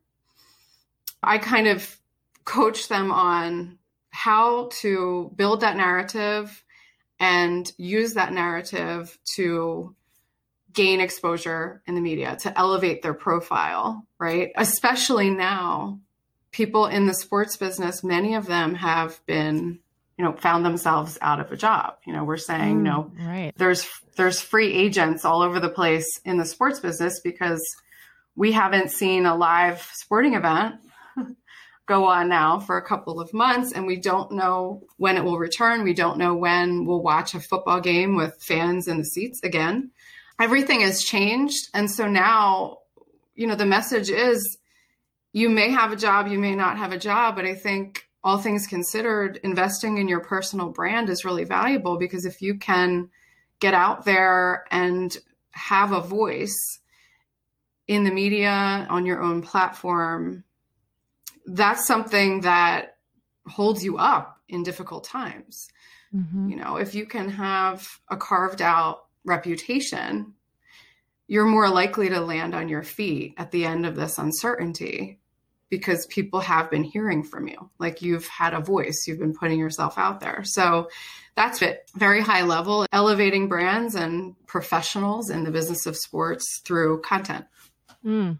I 1.23 1.37
kind 1.37 1.67
of 1.67 1.97
coach 2.43 2.87
them 2.89 3.11
on 3.11 3.79
how 4.09 4.69
to 4.81 5.31
build 5.35 5.61
that 5.61 5.77
narrative 5.77 6.63
and 7.19 7.71
use 7.77 8.13
that 8.13 8.33
narrative 8.33 9.17
to 9.35 9.95
gain 10.73 10.99
exposure 10.99 11.81
in 11.87 11.95
the 11.95 12.01
media 12.01 12.35
to 12.41 12.57
elevate 12.57 13.01
their 13.01 13.13
profile 13.13 14.05
right? 14.19 14.51
Especially 14.55 15.29
now 15.29 15.99
people 16.51 16.87
in 16.87 17.05
the 17.05 17.13
sports 17.13 17.57
business 17.57 18.03
many 18.03 18.35
of 18.35 18.45
them 18.45 18.75
have 18.75 19.19
been 19.25 19.79
you 20.17 20.23
know 20.23 20.33
found 20.33 20.65
themselves 20.65 21.17
out 21.21 21.39
of 21.39 21.51
a 21.51 21.57
job. 21.57 21.95
You 22.05 22.13
know 22.13 22.23
we're 22.23 22.37
saying 22.37 22.75
mm, 22.75 22.77
you 22.77 22.83
know 22.83 23.11
right. 23.19 23.53
there's 23.57 23.87
there's 24.15 24.41
free 24.41 24.73
agents 24.73 25.25
all 25.25 25.41
over 25.41 25.59
the 25.59 25.69
place 25.69 26.07
in 26.23 26.37
the 26.37 26.45
sports 26.45 26.79
business 26.79 27.19
because 27.21 27.61
we 28.35 28.51
haven't 28.51 28.91
seen 28.91 29.25
a 29.25 29.35
live 29.35 29.81
sporting 29.93 30.33
event 30.33 30.75
go 31.85 32.05
on 32.05 32.29
now 32.29 32.59
for 32.59 32.77
a 32.77 32.85
couple 32.85 33.19
of 33.19 33.33
months 33.33 33.71
and 33.71 33.85
we 33.85 33.97
don't 33.97 34.31
know 34.31 34.83
when 34.97 35.17
it 35.17 35.23
will 35.23 35.37
return. 35.37 35.83
We 35.83 35.93
don't 35.93 36.17
know 36.17 36.35
when 36.35 36.85
we'll 36.85 37.03
watch 37.03 37.33
a 37.33 37.39
football 37.39 37.79
game 37.79 38.15
with 38.15 38.41
fans 38.41 38.87
in 38.87 38.97
the 38.97 39.05
seats 39.05 39.41
again. 39.43 39.91
Everything 40.39 40.81
has 40.81 41.03
changed 41.03 41.69
and 41.73 41.89
so 41.89 42.07
now 42.07 42.79
you 43.35 43.47
know 43.47 43.55
the 43.55 43.65
message 43.65 44.09
is 44.09 44.57
you 45.33 45.49
may 45.49 45.69
have 45.69 45.91
a 45.91 45.97
job 45.97 46.27
you 46.27 46.39
may 46.39 46.55
not 46.55 46.77
have 46.77 46.91
a 46.91 46.97
job 46.97 47.35
but 47.35 47.45
i 47.45 47.53
think 47.53 48.04
all 48.25 48.39
things 48.39 48.65
considered, 48.65 49.39
investing 49.43 49.99
in 49.99 50.07
your 50.07 50.19
personal 50.19 50.69
brand 50.69 51.11
is 51.11 51.23
really 51.23 51.43
valuable 51.43 51.97
because 51.97 52.25
if 52.25 52.41
you 52.41 52.57
can 52.57 53.07
get 53.59 53.75
out 53.75 54.03
there 54.03 54.65
and 54.71 55.15
have 55.51 55.91
a 55.91 56.01
voice 56.01 56.79
in 57.87 58.03
the 58.03 58.11
media 58.11 58.87
on 58.89 59.05
your 59.05 59.21
own 59.21 59.43
platform, 59.43 60.43
that's 61.45 61.85
something 61.85 62.41
that 62.41 62.97
holds 63.47 63.85
you 63.85 63.99
up 63.99 64.41
in 64.49 64.63
difficult 64.63 65.03
times. 65.03 65.67
Mm-hmm. 66.11 66.49
You 66.49 66.55
know, 66.55 66.77
if 66.77 66.95
you 66.95 67.05
can 67.05 67.29
have 67.29 67.87
a 68.09 68.17
carved 68.17 68.63
out 68.63 69.05
reputation, 69.23 70.33
you're 71.27 71.45
more 71.45 71.69
likely 71.69 72.09
to 72.09 72.21
land 72.21 72.55
on 72.55 72.69
your 72.69 72.83
feet 72.83 73.35
at 73.37 73.51
the 73.51 73.65
end 73.65 73.85
of 73.85 73.95
this 73.95 74.17
uncertainty 74.17 75.19
because 75.69 76.05
people 76.07 76.39
have 76.39 76.69
been 76.69 76.83
hearing 76.83 77.23
from 77.23 77.47
you. 77.47 77.69
Like 77.79 78.01
you've 78.01 78.27
had 78.27 78.53
a 78.53 78.59
voice, 78.59 79.05
you've 79.07 79.19
been 79.19 79.33
putting 79.33 79.59
yourself 79.59 79.97
out 79.97 80.19
there. 80.19 80.43
So 80.43 80.89
that's 81.35 81.61
it. 81.61 81.89
Very 81.95 82.21
high 82.21 82.43
level, 82.43 82.85
elevating 82.91 83.47
brands 83.47 83.95
and 83.95 84.35
professionals 84.47 85.29
in 85.29 85.43
the 85.43 85.51
business 85.51 85.85
of 85.85 85.97
sports 85.97 86.61
through 86.63 87.01
content. 87.01 87.45
Mm. 88.05 88.39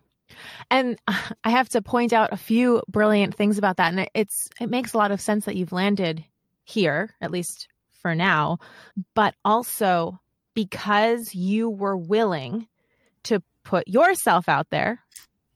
And 0.69 0.99
I 1.43 1.49
have 1.49 1.69
to 1.69 1.81
point 1.81 2.13
out 2.13 2.33
a 2.33 2.37
few 2.37 2.81
brilliant 2.87 3.35
things 3.35 3.57
about 3.57 3.77
that. 3.77 3.93
And 3.93 4.09
it's 4.13 4.49
it 4.59 4.69
makes 4.69 4.93
a 4.93 4.97
lot 4.97 5.11
of 5.11 5.21
sense 5.21 5.45
that 5.45 5.55
you've 5.55 5.71
landed 5.71 6.23
here, 6.63 7.13
at 7.21 7.31
least 7.31 7.67
for 8.01 8.15
now, 8.15 8.59
but 9.13 9.35
also 9.43 10.19
because 10.53 11.33
you 11.33 11.69
were 11.69 11.97
willing 11.97 12.67
to 13.23 13.41
put 13.63 13.87
yourself 13.87 14.47
out 14.47 14.69
there 14.69 15.01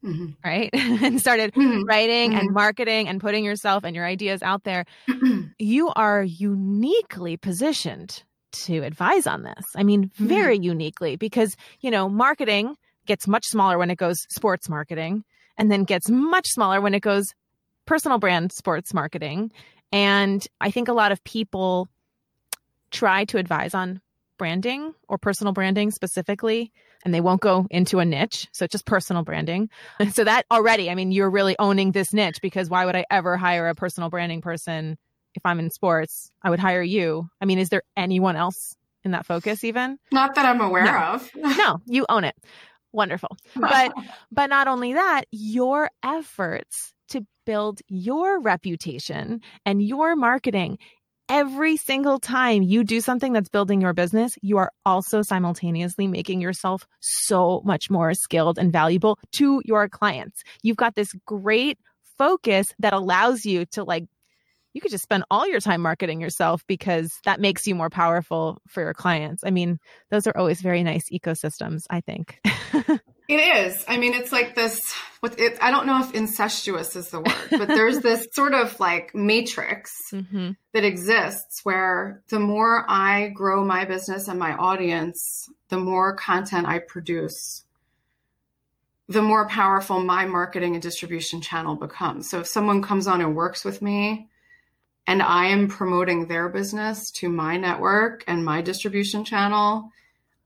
Mm-hmm. 0.03 0.27
right? 0.45 0.69
and 0.73 1.19
started 1.19 1.53
mm-hmm. 1.53 1.83
writing 1.83 2.31
mm-hmm. 2.31 2.39
and 2.39 2.53
marketing 2.53 3.09
and 3.09 3.19
putting 3.19 3.43
yourself 3.43 3.83
and 3.83 3.95
your 3.95 4.05
ideas 4.05 4.41
out 4.41 4.63
there, 4.63 4.85
you 5.59 5.89
are 5.89 6.23
uniquely 6.23 7.35
positioned 7.35 8.23
to 8.51 8.79
advise 8.83 9.27
on 9.27 9.43
this. 9.43 9.65
I 9.75 9.83
mean, 9.83 10.05
mm-hmm. 10.05 10.27
very 10.27 10.57
uniquely 10.57 11.15
because, 11.15 11.55
you 11.81 11.91
know, 11.91 12.07
marketing 12.07 12.75
gets 13.05 13.27
much 13.27 13.45
smaller 13.45 13.77
when 13.77 13.91
it 13.91 13.97
goes 13.97 14.25
sports 14.29 14.69
marketing 14.69 15.23
and 15.57 15.71
then 15.71 15.83
gets 15.83 16.09
much 16.09 16.47
smaller 16.47 16.79
when 16.79 16.93
it 16.93 17.01
goes 17.01 17.25
personal 17.85 18.19
brand 18.19 18.51
sports 18.51 18.93
marketing. 18.93 19.51
And 19.91 20.45
I 20.61 20.71
think 20.71 20.87
a 20.87 20.93
lot 20.93 21.11
of 21.11 21.23
people 21.23 21.89
try 22.91 23.25
to 23.25 23.37
advise 23.37 23.73
on 23.73 24.01
branding 24.39 24.95
or 25.07 25.19
personal 25.19 25.53
branding 25.53 25.91
specifically 25.91 26.71
and 27.05 27.13
they 27.13 27.21
won't 27.21 27.41
go 27.41 27.67
into 27.69 27.99
a 27.99 28.05
niche. 28.05 28.47
So 28.51 28.65
it's 28.65 28.71
just 28.71 28.85
personal 28.85 29.23
branding. 29.23 29.69
so 30.11 30.23
that 30.23 30.45
already, 30.51 30.89
I 30.89 30.95
mean, 30.95 31.11
you're 31.11 31.29
really 31.29 31.55
owning 31.59 31.91
this 31.91 32.13
niche 32.13 32.41
because 32.41 32.69
why 32.69 32.85
would 32.85 32.95
I 32.95 33.05
ever 33.11 33.37
hire 33.37 33.67
a 33.67 33.75
personal 33.75 34.09
branding 34.09 34.41
person 34.41 34.97
if 35.35 35.45
I'm 35.45 35.59
in 35.59 35.69
sports? 35.69 36.31
I 36.41 36.49
would 36.49 36.59
hire 36.59 36.81
you. 36.81 37.29
I 37.39 37.45
mean, 37.45 37.59
is 37.59 37.69
there 37.69 37.83
anyone 37.95 38.35
else 38.35 38.75
in 39.03 39.11
that 39.11 39.25
focus 39.25 39.63
even? 39.63 39.99
Not 40.11 40.35
that 40.35 40.45
I'm 40.45 40.61
aware 40.61 40.85
no. 40.85 40.97
of. 40.97 41.29
no, 41.35 41.81
you 41.85 42.05
own 42.09 42.23
it. 42.23 42.35
Wonderful. 42.91 43.37
But 43.55 43.93
but 44.31 44.49
not 44.49 44.67
only 44.67 44.93
that, 44.93 45.25
your 45.31 45.89
efforts 46.03 46.93
to 47.09 47.25
build 47.45 47.81
your 47.87 48.39
reputation 48.39 49.41
and 49.65 49.81
your 49.81 50.15
marketing 50.15 50.79
every 51.29 51.77
single 51.77 52.19
time 52.19 52.63
you 52.63 52.83
do 52.83 52.99
something 52.99 53.31
that's 53.31 53.49
building 53.49 53.81
your 53.81 53.93
business, 53.93 54.35
you 54.41 54.57
are 54.57 54.71
also 54.85 55.21
simultaneously 55.21 56.07
making 56.07 56.41
yourself 56.41 56.87
so 56.99 57.61
much 57.63 57.89
more 57.89 58.13
skilled 58.13 58.57
and 58.57 58.73
valuable 58.73 59.19
to 59.33 59.61
your 59.63 59.87
clients. 59.87 60.43
You've 60.63 60.77
got 60.77 60.95
this 60.95 61.13
great 61.25 61.77
focus 62.17 62.73
that 62.79 62.93
allows 62.93 63.45
you 63.45 63.65
to 63.67 63.83
like 63.83 64.05
you 64.73 64.81
could 64.81 64.91
just 64.91 65.03
spend 65.03 65.23
all 65.31 65.47
your 65.47 65.59
time 65.59 65.81
marketing 65.81 66.21
yourself 66.21 66.63
because 66.67 67.19
that 67.25 67.39
makes 67.39 67.65
you 67.65 67.73
more 67.73 67.89
powerful 67.89 68.61
for 68.67 68.83
your 68.83 68.93
clients. 68.93 69.43
I 69.43 69.49
mean, 69.49 69.79
those 70.11 70.27
are 70.27 70.37
always 70.37 70.61
very 70.61 70.83
nice 70.83 71.09
ecosystems, 71.09 71.85
I 71.89 72.01
think. 72.01 72.39
it 73.29 73.35
is. 73.35 73.85
I 73.87 73.97
mean, 73.97 74.13
it's 74.15 74.31
like 74.31 74.55
this 74.55 74.81
what 75.19 75.39
it, 75.39 75.57
I 75.61 75.69
don't 75.69 75.85
know 75.85 76.01
if 76.01 76.13
incestuous 76.13 76.95
is 76.95 77.09
the 77.09 77.19
word, 77.19 77.49
but 77.51 77.67
there's 77.67 77.99
this 78.01 78.27
sort 78.31 78.53
of 78.53 78.79
like 78.79 79.13
matrix 79.13 80.11
mm-hmm. 80.11 80.51
that 80.73 80.83
exists 80.83 81.63
where 81.63 82.21
the 82.29 82.39
more 82.39 82.85
I 82.87 83.29
grow 83.29 83.63
my 83.63 83.85
business 83.85 84.27
and 84.27 84.39
my 84.39 84.53
audience, 84.53 85.49
the 85.67 85.77
more 85.77 86.15
content 86.15 86.67
I 86.67 86.79
produce, 86.79 87.65
the 89.07 89.21
more 89.21 89.47
powerful 89.47 89.99
my 89.99 90.25
marketing 90.25 90.73
and 90.73 90.81
distribution 90.81 91.41
channel 91.41 91.75
becomes. 91.75 92.29
So 92.29 92.39
if 92.39 92.47
someone 92.47 92.81
comes 92.81 93.07
on 93.07 93.21
and 93.21 93.35
works 93.35 93.63
with 93.63 93.81
me, 93.81 94.27
and 95.05 95.21
I 95.21 95.47
am 95.47 95.67
promoting 95.67 96.27
their 96.27 96.49
business 96.49 97.11
to 97.13 97.29
my 97.29 97.57
network 97.57 98.23
and 98.27 98.45
my 98.45 98.61
distribution 98.61 99.25
channel, 99.25 99.91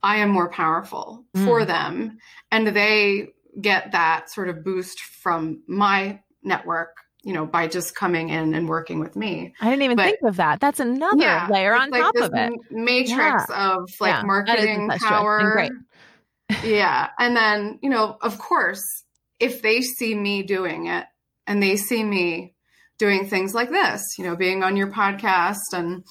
I 0.04 0.18
am 0.18 0.30
more 0.30 0.50
powerful 0.50 1.26
mm. 1.36 1.46
for 1.46 1.66
them. 1.66 2.18
And 2.52 2.68
they 2.68 3.30
get 3.60 3.94
that 3.94 4.30
sort 4.30 4.50
of 4.50 4.64
boost 4.64 5.00
from 5.00 5.64
my 5.68 6.20
network, 6.44 6.98
you 7.24 7.34
know, 7.34 7.46
by 7.46 7.68
just 7.68 7.96
coming 7.96 8.30
in 8.30 8.54
and 8.54 8.68
working 8.68 9.00
with 9.00 9.16
me. 9.16 9.54
I 9.62 9.70
didn't 9.70 9.84
even 9.84 9.96
but, 9.96 10.04
think 10.04 10.20
of 10.24 10.36
that. 10.36 10.60
That's 10.60 10.82
another 10.82 11.22
yeah, 11.22 11.48
layer 11.50 11.74
on 11.74 11.90
like 11.90 12.02
top 12.02 12.16
of 12.18 12.32
it. 12.34 12.54
Matrix 12.70 13.46
yeah. 13.50 13.76
of 13.76 13.90
like 14.02 14.12
yeah, 14.12 14.24
marketing 14.24 14.90
power. 14.90 15.70
yeah. 16.64 17.10
And 17.18 17.36
then, 17.36 17.80
you 17.82 17.90
know, 17.90 18.18
of 18.22 18.38
course, 18.38 18.84
if 19.40 19.62
they 19.62 19.82
see 19.82 20.16
me 20.16 20.44
doing 20.44 20.88
it 20.88 21.06
and 21.48 21.64
they 21.64 21.78
see 21.78 22.04
me 22.04 22.56
doing 22.98 23.28
things 23.28 23.54
like 23.54 23.70
this, 23.70 24.02
you 24.18 24.26
know, 24.26 24.36
being 24.36 24.64
on 24.64 24.78
your 24.78 24.92
podcast 24.92 25.74
and 25.74 26.04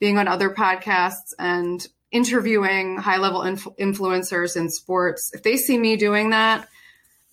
being 0.00 0.18
on 0.18 0.28
other 0.28 0.50
podcasts 0.50 1.34
and 1.38 1.86
interviewing 2.10 2.96
high 2.96 3.18
level 3.18 3.42
inf- 3.42 3.68
influencers 3.78 4.56
in 4.56 4.70
sports. 4.70 5.30
If 5.34 5.42
they 5.42 5.56
see 5.56 5.78
me 5.78 5.96
doing 5.96 6.30
that, 6.30 6.68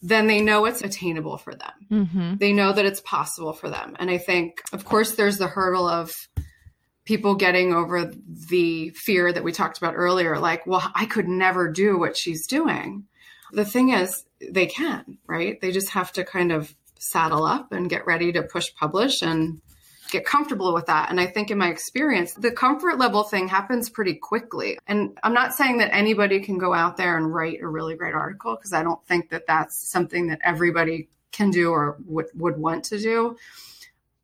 then 0.02 0.28
they 0.28 0.42
know 0.42 0.66
it's 0.66 0.82
attainable 0.82 1.38
for 1.38 1.56
them. 1.56 1.72
Mm-hmm. 1.90 2.36
They 2.38 2.54
know 2.54 2.74
that 2.74 2.86
it's 2.86 3.02
possible 3.02 3.54
for 3.54 3.70
them. 3.70 3.96
And 3.98 4.10
I 4.10 4.18
think, 4.18 4.62
of 4.74 4.86
course, 4.86 5.16
there's 5.16 5.38
the 5.38 5.48
hurdle 5.48 5.88
of 5.88 6.14
people 7.06 7.36
getting 7.36 7.74
over 7.74 8.12
the 8.50 8.90
fear 8.92 9.32
that 9.32 9.44
we 9.44 9.52
talked 9.52 9.78
about 9.78 9.96
earlier 9.96 10.38
like, 10.38 10.66
well, 10.68 10.92
I 10.94 11.06
could 11.06 11.28
never 11.28 11.72
do 11.72 11.98
what 11.98 12.18
she's 12.18 12.48
doing. 12.48 13.06
The 13.52 13.66
thing 13.66 13.90
is, 13.90 14.26
they 14.42 14.66
can, 14.66 15.20
right? 15.28 15.60
They 15.62 15.72
just 15.72 15.90
have 15.90 16.12
to 16.14 16.24
kind 16.24 16.52
of 16.52 16.76
saddle 17.00 17.46
up 17.46 17.72
and 17.72 17.90
get 17.90 18.08
ready 18.08 18.32
to 18.34 18.42
push 18.44 18.74
publish 18.76 19.22
and 19.22 19.62
get 20.18 20.26
comfortable 20.26 20.74
with 20.74 20.86
that. 20.88 21.10
And 21.10 21.20
I 21.20 21.26
think 21.26 21.52
in 21.52 21.58
my 21.58 21.70
experience, 21.70 22.34
the 22.34 22.52
comfort 22.52 22.98
level 22.98 23.24
thing 23.24 23.48
happens 23.48 23.90
pretty 23.90 24.16
quickly. 24.16 24.78
And 24.88 25.18
I'm 25.24 25.34
not 25.34 25.54
saying 25.54 25.78
that 25.80 25.94
anybody 25.94 26.40
can 26.40 26.58
go 26.58 26.74
out 26.74 26.98
there 26.98 27.18
and 27.18 27.34
write 27.34 27.62
a 27.62 27.68
really 27.68 27.96
great 27.96 28.14
article 28.14 28.56
because 28.56 28.74
I 28.74 28.84
don't 28.84 29.06
think 29.06 29.30
that 29.30 29.48
that's 29.48 29.90
something 29.90 30.28
that 30.28 30.40
everybody 30.44 31.10
can 31.32 31.52
do 31.52 31.72
or 31.72 31.98
would, 32.06 32.28
would 32.34 32.58
want 32.58 32.86
to 32.86 33.00
do. 33.00 33.36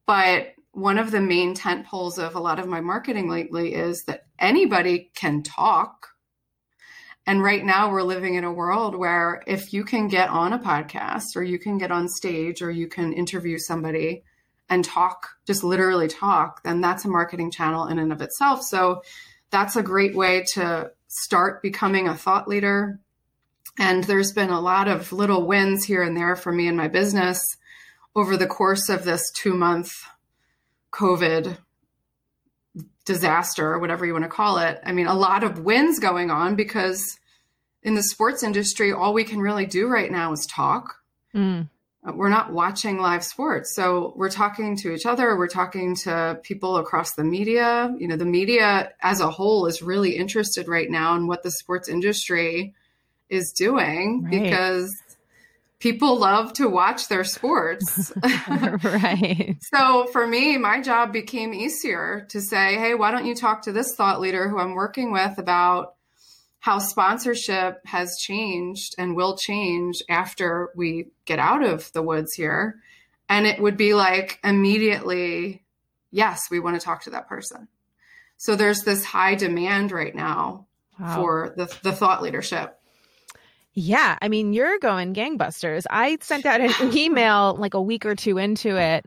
But 0.05 0.53
one 0.71 0.97
of 0.97 1.11
the 1.11 1.21
main 1.21 1.53
tent 1.53 1.85
poles 1.85 2.17
of 2.17 2.35
a 2.35 2.39
lot 2.39 2.59
of 2.59 2.67
my 2.67 2.81
marketing 2.81 3.29
lately 3.29 3.73
is 3.73 4.03
that 4.03 4.25
anybody 4.39 5.11
can 5.15 5.43
talk 5.43 6.11
and 7.27 7.43
right 7.43 7.63
now, 7.63 7.91
we're 7.91 8.01
living 8.01 8.33
in 8.33 8.43
a 8.43 8.51
world 8.51 8.95
where 8.95 9.43
if 9.45 9.73
you 9.73 9.83
can 9.83 10.07
get 10.07 10.29
on 10.29 10.53
a 10.53 10.59
podcast 10.59 11.35
or 11.35 11.43
you 11.43 11.59
can 11.59 11.77
get 11.77 11.91
on 11.91 12.09
stage 12.09 12.63
or 12.63 12.71
you 12.71 12.87
can 12.87 13.13
interview 13.13 13.59
somebody 13.59 14.23
and 14.71 14.85
talk, 14.85 15.35
just 15.45 15.65
literally 15.65 16.07
talk, 16.07 16.63
then 16.63 16.79
that's 16.79 17.03
a 17.03 17.09
marketing 17.09 17.51
channel 17.51 17.87
in 17.87 17.99
and 17.99 18.13
of 18.13 18.21
itself. 18.21 18.63
So 18.63 19.03
that's 19.51 19.75
a 19.75 19.83
great 19.83 20.15
way 20.15 20.45
to 20.53 20.91
start 21.09 21.61
becoming 21.61 22.07
a 22.07 22.15
thought 22.15 22.47
leader. 22.47 22.99
And 23.77 24.05
there's 24.05 24.31
been 24.31 24.49
a 24.49 24.61
lot 24.61 24.87
of 24.87 25.11
little 25.11 25.45
wins 25.45 25.83
here 25.83 26.01
and 26.01 26.15
there 26.15 26.37
for 26.37 26.53
me 26.53 26.69
in 26.69 26.77
my 26.77 26.87
business 26.87 27.39
over 28.15 28.37
the 28.37 28.47
course 28.47 28.87
of 28.87 29.03
this 29.03 29.29
two 29.31 29.53
month 29.53 29.91
COVID 30.93 31.57
disaster, 33.03 33.77
whatever 33.77 34.05
you 34.05 34.13
want 34.13 34.23
to 34.23 34.29
call 34.29 34.57
it. 34.57 34.79
I 34.85 34.93
mean, 34.93 35.07
a 35.07 35.13
lot 35.13 35.43
of 35.43 35.59
wins 35.59 35.99
going 35.99 36.31
on 36.31 36.55
because 36.55 37.19
in 37.83 37.95
the 37.95 38.03
sports 38.03 38.41
industry, 38.41 38.93
all 38.93 39.13
we 39.13 39.25
can 39.25 39.41
really 39.41 39.65
do 39.65 39.87
right 39.87 40.11
now 40.11 40.31
is 40.31 40.45
talk. 40.45 40.95
Mm. 41.35 41.67
Uh, 42.07 42.13
we're 42.13 42.29
not 42.29 42.51
watching 42.51 42.99
live 42.99 43.23
sports. 43.23 43.75
So 43.75 44.13
we're 44.15 44.29
talking 44.29 44.75
to 44.77 44.93
each 44.93 45.05
other. 45.05 45.37
We're 45.37 45.47
talking 45.47 45.95
to 46.03 46.39
people 46.41 46.77
across 46.77 47.13
the 47.13 47.23
media. 47.23 47.93
You 47.97 48.07
know, 48.07 48.15
the 48.15 48.25
media 48.25 48.91
as 49.01 49.19
a 49.19 49.29
whole 49.29 49.67
is 49.67 49.81
really 49.81 50.17
interested 50.17 50.67
right 50.67 50.89
now 50.89 51.15
in 51.15 51.27
what 51.27 51.43
the 51.43 51.51
sports 51.51 51.87
industry 51.89 52.73
is 53.29 53.51
doing 53.51 54.23
right. 54.23 54.31
because 54.31 54.93
people 55.79 56.17
love 56.17 56.53
to 56.53 56.67
watch 56.67 57.07
their 57.07 57.23
sports. 57.23 58.11
right. 58.83 59.57
so 59.61 60.07
for 60.11 60.25
me, 60.25 60.57
my 60.57 60.81
job 60.81 61.11
became 61.11 61.53
easier 61.53 62.25
to 62.29 62.39
say, 62.39 62.75
hey, 62.75 62.93
why 62.93 63.11
don't 63.11 63.25
you 63.25 63.35
talk 63.35 63.63
to 63.63 63.71
this 63.71 63.95
thought 63.95 64.21
leader 64.21 64.47
who 64.47 64.59
I'm 64.59 64.73
working 64.73 65.11
with 65.11 65.37
about 65.37 65.95
how 66.61 66.77
sponsorship 66.77 67.83
has 67.85 68.17
changed 68.19 68.93
and 68.99 69.15
will 69.15 69.35
change 69.35 70.03
after 70.07 70.69
we 70.75 71.07
get 71.25 71.39
out 71.39 71.63
of 71.63 71.91
the 71.93 72.03
woods 72.03 72.33
here. 72.33 72.75
And 73.27 73.47
it 73.47 73.59
would 73.59 73.77
be 73.77 73.95
like 73.95 74.39
immediately, 74.43 75.63
yes, 76.11 76.51
we 76.51 76.59
want 76.59 76.79
to 76.79 76.85
talk 76.85 77.03
to 77.03 77.09
that 77.09 77.27
person. 77.27 77.67
So 78.37 78.55
there's 78.55 78.81
this 78.81 79.03
high 79.03 79.33
demand 79.33 79.91
right 79.91 80.13
now 80.13 80.67
wow. 80.99 81.15
for 81.15 81.53
the, 81.57 81.65
the 81.81 81.91
thought 81.93 82.21
leadership. 82.21 82.77
Yeah. 83.73 84.19
I 84.21 84.27
mean, 84.27 84.53
you're 84.53 84.77
going 84.77 85.15
gangbusters. 85.15 85.85
I 85.89 86.19
sent 86.21 86.45
out 86.45 86.61
an 86.61 86.71
email 86.95 87.55
like 87.55 87.73
a 87.73 87.81
week 87.81 88.05
or 88.05 88.13
two 88.13 88.37
into 88.37 88.77
it 88.79 89.03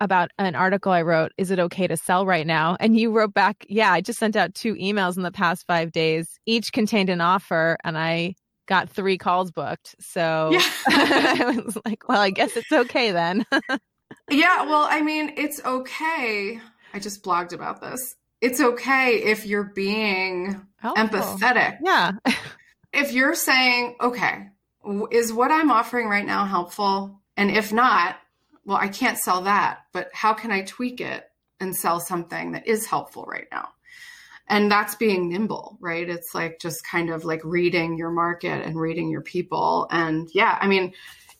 about 0.00 0.30
an 0.38 0.54
article 0.54 0.92
I 0.92 1.02
wrote, 1.02 1.32
Is 1.38 1.50
it 1.50 1.58
okay 1.58 1.86
to 1.86 1.96
sell 1.96 2.26
right 2.26 2.46
now? 2.46 2.76
And 2.80 2.98
you 2.98 3.10
wrote 3.12 3.34
back, 3.34 3.64
Yeah, 3.68 3.92
I 3.92 4.00
just 4.00 4.18
sent 4.18 4.36
out 4.36 4.54
two 4.54 4.74
emails 4.74 5.16
in 5.16 5.22
the 5.22 5.30
past 5.30 5.66
five 5.66 5.92
days. 5.92 6.28
Each 6.46 6.72
contained 6.72 7.10
an 7.10 7.20
offer, 7.20 7.76
and 7.84 7.96
I 7.96 8.34
got 8.66 8.90
three 8.90 9.18
calls 9.18 9.50
booked. 9.50 9.94
So 10.00 10.50
yeah. 10.52 10.62
I 10.88 11.62
was 11.64 11.78
like, 11.84 12.08
Well, 12.08 12.20
I 12.20 12.30
guess 12.30 12.56
it's 12.56 12.72
okay 12.72 13.12
then. 13.12 13.44
yeah. 14.30 14.62
Well, 14.64 14.86
I 14.88 15.02
mean, 15.02 15.34
it's 15.36 15.64
okay. 15.64 16.60
I 16.92 16.98
just 16.98 17.22
blogged 17.22 17.52
about 17.52 17.80
this. 17.80 18.14
It's 18.40 18.60
okay 18.60 19.22
if 19.24 19.46
you're 19.46 19.72
being 19.74 20.60
Helpful. 20.76 21.06
empathetic. 21.08 21.78
Yeah. 21.82 22.12
if 22.92 23.12
you're 23.12 23.34
saying, 23.34 23.96
Okay, 24.00 24.48
is 25.10 25.32
what 25.32 25.50
I'm 25.50 25.70
offering 25.70 26.08
right 26.08 26.26
now 26.26 26.44
helpful? 26.44 27.20
And 27.36 27.50
if 27.50 27.72
not, 27.72 28.16
well, 28.66 28.76
I 28.76 28.88
can't 28.88 29.16
sell 29.16 29.42
that, 29.42 29.78
but 29.92 30.10
how 30.12 30.34
can 30.34 30.50
I 30.50 30.62
tweak 30.62 31.00
it 31.00 31.24
and 31.60 31.74
sell 31.74 32.00
something 32.00 32.52
that 32.52 32.66
is 32.66 32.84
helpful 32.84 33.24
right 33.24 33.46
now? 33.50 33.68
And 34.48 34.70
that's 34.70 34.96
being 34.96 35.28
nimble, 35.28 35.78
right? 35.80 36.08
It's 36.08 36.34
like 36.34 36.58
just 36.60 36.84
kind 36.84 37.10
of 37.10 37.24
like 37.24 37.40
reading 37.44 37.96
your 37.96 38.10
market 38.10 38.64
and 38.64 38.78
reading 38.78 39.08
your 39.08 39.22
people. 39.22 39.88
And 39.90 40.28
yeah, 40.34 40.58
I 40.60 40.66
mean, 40.66 40.92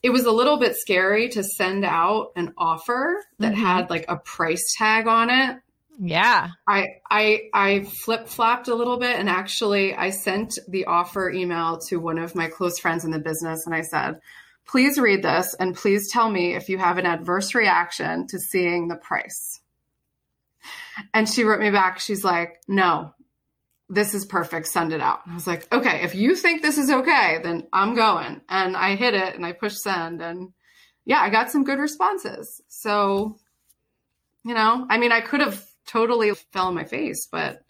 it 0.03 0.11
was 0.11 0.25
a 0.25 0.33
little 0.33 0.57
bit 0.57 0.77
scary 0.77 1.29
to 1.31 1.43
send 1.43 1.85
out 1.85 2.33
an 2.37 2.55
offer 2.57 3.25
that 3.39 3.53
mm-hmm. 3.53 3.63
had 3.63 3.91
like 3.91 4.07
a 4.09 4.17
price 4.17 4.75
tag 4.79 5.09
on 5.09 5.31
it. 5.31 5.57
Yeah. 5.99 6.51
I 6.69 6.87
I 7.11 7.43
I 7.53 7.85
flip-flopped 7.85 8.69
a 8.69 8.75
little 8.75 8.99
bit 8.99 9.19
and 9.19 9.29
actually 9.29 9.95
I 9.95 10.11
sent 10.11 10.59
the 10.69 10.85
offer 10.85 11.31
email 11.31 11.79
to 11.89 11.97
one 11.97 12.19
of 12.19 12.35
my 12.35 12.49
close 12.49 12.79
friends 12.79 13.05
in 13.05 13.11
the 13.11 13.19
business 13.19 13.67
and 13.67 13.75
I 13.75 13.81
said, 13.81 14.21
Please 14.69 14.99
read 14.99 15.23
this 15.23 15.55
and 15.55 15.77
please 15.77 16.11
tell 16.11 16.29
me 16.29 16.55
if 16.55 16.69
you 16.69 16.79
have 16.79 16.99
an 16.99 17.07
adverse 17.07 17.55
reaction 17.55 18.27
to 18.29 18.39
seeing 18.39 18.89
the 18.89 18.97
price. 18.97 19.61
And 21.15 21.29
she 21.29 21.45
wrote 21.45 21.61
me 21.61 21.71
back, 21.71 22.01
she's 22.01 22.25
like, 22.25 22.61
no, 22.67 23.15
this 23.89 24.15
is 24.15 24.25
perfect. 24.25 24.67
Send 24.67 24.93
it 24.93 25.01
out. 25.01 25.21
I 25.27 25.35
was 25.35 25.47
like, 25.47 25.73
okay, 25.73 26.03
if 26.03 26.15
you 26.15 26.35
think 26.35 26.63
this 26.63 26.79
is 26.79 26.91
okay, 26.91 27.39
then 27.43 27.69
I'm 27.73 27.95
going. 27.95 28.41
And 28.49 28.77
I 28.77 28.97
hit 28.97 29.15
it 29.15 29.37
and 29.37 29.47
I 29.47 29.53
pushed 29.53 29.79
send. 29.79 30.21
And 30.21 30.53
yeah, 31.05 31.21
I 31.21 31.31
got 31.31 31.51
some 31.51 31.63
good 31.63 31.79
responses. 31.79 32.61
So, 32.67 33.39
you 34.45 34.55
know, 34.55 34.87
I 34.91 34.99
mean, 34.99 35.13
I 35.13 35.21
could 35.21 35.41
have 35.41 35.65
totally 35.87 36.33
fell 36.53 36.67
on 36.67 36.75
my 36.75 36.85
face, 36.85 37.29
but 37.31 37.63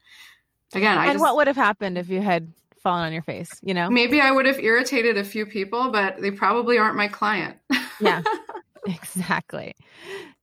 again, 0.73 0.97
I 0.97 1.05
And 1.05 1.15
just, 1.15 1.23
what 1.23 1.37
would 1.37 1.47
have 1.49 1.57
happened 1.57 1.99
if 1.99 2.09
you 2.09 2.23
had 2.23 2.53
fallen 2.87 3.03
on 3.03 3.13
your 3.13 3.23
face, 3.23 3.51
you 3.63 3.75
know? 3.75 3.91
Maybe 3.91 4.21
I 4.21 4.31
would 4.31 4.47
have 4.47 4.61
irritated 4.61 5.19
a 5.19 5.25
few 5.25 5.45
people, 5.45 5.91
but 5.91 6.21
they 6.21 6.31
probably 6.31 6.79
aren't 6.79 6.95
my 6.97 7.09
client. 7.09 7.57
yeah. 8.01 8.23
Exactly. 8.89 9.75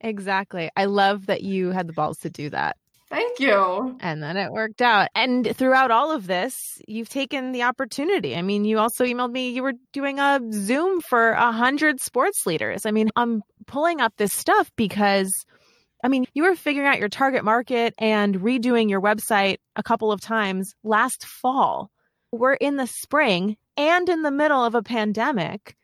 Exactly. 0.02 0.70
I 0.76 0.84
love 0.84 1.28
that 1.28 1.44
you 1.44 1.70
had 1.70 1.88
the 1.88 1.94
balls 1.94 2.18
to 2.20 2.30
do 2.30 2.50
that. 2.50 2.76
Thank 3.10 3.40
you. 3.40 3.96
And 4.02 4.22
then 4.22 4.36
it 4.36 4.52
worked 4.52 4.82
out. 4.82 5.08
And 5.16 5.56
throughout 5.56 5.92
all 5.92 6.12
of 6.12 6.28
this, 6.28 6.82
you've 6.86 7.08
taken 7.08 7.54
the 7.54 7.64
opportunity. 7.64 8.36
I 8.36 8.42
mean, 8.42 8.66
you 8.66 8.80
also 8.80 9.06
emailed 9.06 9.32
me 9.32 9.52
you 9.52 9.64
were 9.64 9.76
doing 9.94 10.20
a 10.20 10.42
Zoom 10.52 11.00
for 11.00 11.32
a 11.32 11.54
hundred 11.54 12.02
sports 12.02 12.46
leaders. 12.46 12.86
I 12.86 12.92
mean, 12.92 13.12
I'm 13.16 13.44
pulling 13.66 14.02
up 14.02 14.12
this 14.18 14.34
stuff 14.34 14.70
because 14.76 15.32
I 16.04 16.10
mean, 16.10 16.26
you 16.34 16.44
were 16.44 16.56
figuring 16.56 16.90
out 16.90 17.00
your 17.00 17.08
target 17.08 17.46
market 17.46 17.94
and 17.98 18.36
redoing 18.42 18.90
your 18.90 19.00
website 19.00 19.60
a 19.78 19.84
couple 19.84 20.12
of 20.12 20.20
times 20.20 20.74
last 20.84 21.26
fall 21.26 21.93
we're 22.34 22.54
in 22.54 22.78
the 22.78 22.88
spring 22.88 23.58
and 23.78 24.10
in 24.10 24.24
the 24.24 24.32
middle 24.32 24.66
of 24.66 24.74
a 24.74 24.82
pandemic 24.82 25.76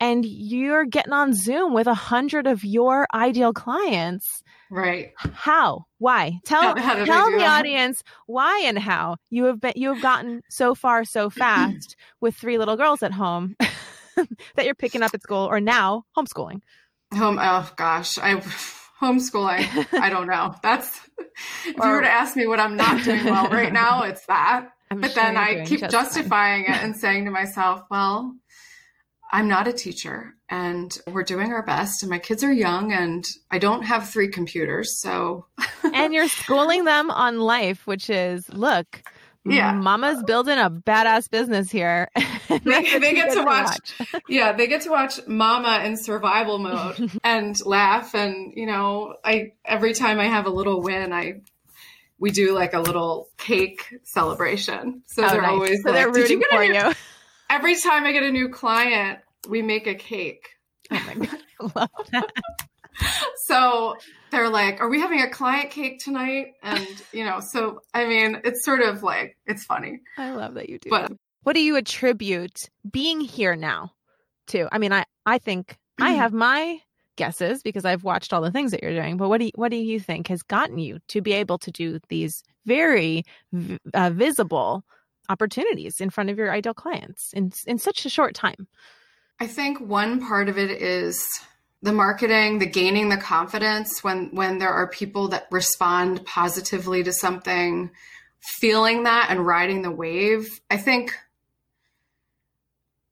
and 0.00 0.26
you're 0.26 0.84
getting 0.84 1.14
on 1.14 1.32
Zoom 1.32 1.72
with 1.72 1.86
a 1.86 1.94
hundred 1.94 2.46
of 2.46 2.62
your 2.62 3.06
ideal 3.14 3.54
clients. 3.54 4.42
Right. 4.70 5.12
How? 5.16 5.86
Why? 5.98 6.40
Tell 6.44 6.76
how, 6.76 7.04
tell 7.04 7.30
the 7.30 7.46
audience 7.46 8.02
why 8.26 8.64
and 8.66 8.78
how 8.78 9.16
you 9.30 9.44
have 9.44 9.60
been 9.60 9.72
you 9.76 9.94
have 9.94 10.02
gotten 10.02 10.42
so 10.50 10.74
far 10.74 11.04
so 11.04 11.30
fast 11.30 11.96
with 12.20 12.34
three 12.34 12.58
little 12.58 12.76
girls 12.76 13.02
at 13.02 13.12
home 13.12 13.56
that 14.56 14.66
you're 14.66 14.74
picking 14.74 15.02
up 15.02 15.14
at 15.14 15.22
school 15.22 15.46
or 15.46 15.58
now 15.60 16.04
homeschooling. 16.16 16.60
Home 17.14 17.38
oh 17.40 17.70
gosh. 17.76 18.18
I 18.18 18.42
homeschooling. 19.00 19.86
I 19.98 20.10
don't 20.10 20.26
know. 20.26 20.54
That's 20.62 21.00
if 21.66 21.78
or, 21.78 21.86
you 21.86 21.92
were 21.92 22.02
to 22.02 22.10
ask 22.10 22.36
me 22.36 22.46
what 22.46 22.60
I'm 22.60 22.76
not 22.76 23.04
doing 23.04 23.24
well 23.24 23.48
right 23.48 23.72
now, 23.72 24.02
it's 24.04 24.26
that. 24.26 24.68
I'm 24.90 25.00
but 25.00 25.12
sure 25.12 25.22
then 25.22 25.36
I 25.36 25.64
keep 25.64 25.80
justifying 25.88 26.64
it 26.64 26.82
and 26.82 26.96
saying 26.96 27.24
to 27.24 27.30
myself, 27.30 27.82
well, 27.90 28.34
I'm 29.32 29.48
not 29.48 29.66
a 29.66 29.72
teacher 29.72 30.34
and 30.48 30.96
we're 31.08 31.24
doing 31.24 31.52
our 31.52 31.64
best 31.64 32.02
and 32.02 32.10
my 32.10 32.18
kids 32.18 32.44
are 32.44 32.52
young 32.52 32.92
and 32.92 33.24
I 33.50 33.58
don't 33.58 33.82
have 33.82 34.08
three 34.08 34.28
computers. 34.28 35.00
So 35.00 35.46
And 35.92 36.14
you're 36.14 36.28
schooling 36.28 36.84
them 36.84 37.10
on 37.10 37.40
life, 37.40 37.86
which 37.86 38.10
is 38.10 38.48
look, 38.50 39.02
yeah. 39.46 39.72
Mama's 39.72 40.22
building 40.22 40.58
a 40.58 40.70
badass 40.70 41.30
business 41.30 41.70
here. 41.70 42.08
they, 42.48 42.98
they 42.98 43.14
get 43.14 43.32
to 43.34 43.42
watch, 43.42 43.78
watch. 44.00 44.22
yeah, 44.28 44.52
they 44.52 44.66
get 44.66 44.82
to 44.82 44.90
watch 44.90 45.20
Mama 45.26 45.82
in 45.84 45.96
survival 45.96 46.58
mode 46.58 47.10
and 47.22 47.54
laugh. 47.66 48.14
And, 48.14 48.54
you 48.56 48.66
know, 48.66 49.16
I, 49.22 49.52
every 49.64 49.92
time 49.92 50.18
I 50.18 50.26
have 50.28 50.46
a 50.46 50.50
little 50.50 50.80
win, 50.80 51.12
I 51.12 51.42
we 52.18 52.30
do 52.30 52.54
like 52.54 52.74
a 52.74 52.80
little 52.80 53.28
cake 53.38 53.82
celebration. 54.04 55.02
So 55.06 55.24
oh, 55.24 55.28
they're 55.28 55.42
nice. 55.42 55.50
always 55.50 55.82
so 55.82 55.90
like, 55.90 55.94
they're 55.94 56.12
rooting 56.12 56.40
you 56.40 56.48
for 56.50 56.62
you. 56.62 56.92
Every 57.50 57.76
time 57.76 58.04
I 58.04 58.12
get 58.12 58.22
a 58.22 58.30
new 58.30 58.48
client, 58.48 59.20
we 59.48 59.62
make 59.62 59.86
a 59.86 59.94
cake. 59.94 60.48
Oh 60.90 61.02
my 61.06 61.14
god, 61.14 61.38
I 61.60 61.64
love 61.74 61.90
that. 62.12 62.32
so 63.44 63.96
they're 64.30 64.48
like, 64.48 64.80
"Are 64.80 64.88
we 64.88 65.00
having 65.00 65.20
a 65.20 65.30
client 65.30 65.70
cake 65.70 65.98
tonight?" 65.98 66.54
And 66.62 66.86
you 67.12 67.24
know, 67.24 67.40
so 67.40 67.80
I 67.92 68.06
mean, 68.06 68.40
it's 68.44 68.64
sort 68.64 68.80
of 68.80 69.02
like 69.02 69.36
it's 69.46 69.64
funny. 69.64 70.00
I 70.16 70.30
love 70.30 70.54
that 70.54 70.68
you 70.68 70.78
do. 70.78 70.90
But 70.90 71.08
that. 71.10 71.18
what 71.42 71.54
do 71.54 71.60
you 71.60 71.76
attribute 71.76 72.68
being 72.88 73.20
here 73.20 73.56
now 73.56 73.92
to? 74.48 74.68
I 74.72 74.78
mean, 74.78 74.92
I 74.92 75.04
I 75.26 75.38
think 75.38 75.76
I 76.00 76.10
have 76.12 76.32
my 76.32 76.78
guesses 77.16 77.62
because 77.62 77.84
I've 77.84 78.04
watched 78.04 78.32
all 78.32 78.40
the 78.40 78.50
things 78.50 78.70
that 78.70 78.82
you're 78.82 78.94
doing. 78.94 79.16
But 79.16 79.28
what 79.28 79.38
do 79.38 79.46
you, 79.46 79.52
what 79.54 79.70
do 79.70 79.76
you 79.76 80.00
think 80.00 80.28
has 80.28 80.42
gotten 80.42 80.78
you 80.78 80.98
to 81.08 81.20
be 81.20 81.32
able 81.32 81.58
to 81.58 81.70
do 81.70 82.00
these 82.08 82.42
very 82.66 83.24
uh, 83.92 84.10
visible 84.10 84.84
opportunities 85.28 86.00
in 86.00 86.10
front 86.10 86.30
of 86.30 86.38
your 86.38 86.50
ideal 86.50 86.74
clients 86.74 87.32
in 87.32 87.52
in 87.66 87.78
such 87.78 88.04
a 88.04 88.10
short 88.10 88.34
time? 88.34 88.68
I 89.40 89.46
think 89.46 89.80
one 89.80 90.24
part 90.24 90.48
of 90.48 90.58
it 90.58 90.70
is 90.70 91.24
the 91.82 91.92
marketing, 91.92 92.58
the 92.58 92.66
gaining 92.66 93.08
the 93.08 93.16
confidence 93.16 94.02
when 94.02 94.34
when 94.34 94.58
there 94.58 94.72
are 94.72 94.88
people 94.88 95.28
that 95.28 95.46
respond 95.50 96.24
positively 96.24 97.02
to 97.02 97.12
something, 97.12 97.90
feeling 98.40 99.04
that 99.04 99.28
and 99.30 99.46
riding 99.46 99.82
the 99.82 99.90
wave. 99.90 100.60
I 100.70 100.76
think 100.76 101.14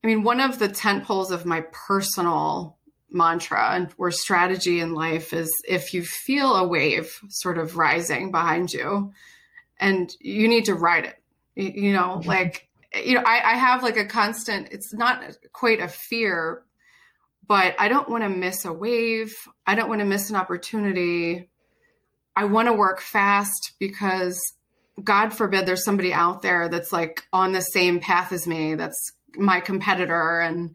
I 0.02 0.06
mean 0.06 0.22
one 0.22 0.40
of 0.40 0.58
the 0.58 0.68
tent 0.68 1.04
poles 1.04 1.30
of 1.30 1.44
my 1.44 1.64
personal 1.86 2.78
mantra 3.12 3.70
and 3.72 3.92
or 3.98 4.10
strategy 4.10 4.80
in 4.80 4.94
life 4.94 5.32
is 5.32 5.50
if 5.68 5.94
you 5.94 6.02
feel 6.02 6.54
a 6.54 6.66
wave 6.66 7.20
sort 7.28 7.58
of 7.58 7.76
rising 7.76 8.30
behind 8.30 8.72
you 8.72 9.12
and 9.78 10.14
you 10.20 10.48
need 10.48 10.64
to 10.66 10.74
ride 10.74 11.04
it. 11.04 11.18
You 11.54 11.92
know 11.92 12.18
mm-hmm. 12.18 12.28
like 12.28 12.68
you 12.94 13.14
know 13.14 13.22
I, 13.24 13.52
I 13.52 13.56
have 13.56 13.82
like 13.82 13.98
a 13.98 14.06
constant 14.06 14.68
it's 14.70 14.94
not 14.94 15.22
quite 15.52 15.80
a 15.80 15.88
fear 15.88 16.62
but 17.46 17.74
i 17.78 17.88
don't 17.88 18.08
want 18.08 18.22
to 18.22 18.30
miss 18.30 18.64
a 18.64 18.72
wave. 18.72 19.34
I 19.66 19.74
don't 19.74 19.88
want 19.88 20.00
to 20.00 20.06
miss 20.06 20.30
an 20.30 20.36
opportunity. 20.36 21.50
I 22.34 22.44
want 22.44 22.68
to 22.68 22.72
work 22.72 23.00
fast 23.00 23.72
because 23.78 24.40
god 25.02 25.34
forbid 25.34 25.66
there's 25.66 25.84
somebody 25.84 26.12
out 26.12 26.42
there 26.42 26.68
that's 26.68 26.92
like 26.92 27.24
on 27.32 27.52
the 27.52 27.60
same 27.60 28.00
path 28.00 28.32
as 28.32 28.46
me 28.46 28.74
that's 28.74 29.12
my 29.36 29.60
competitor 29.60 30.40
and 30.40 30.74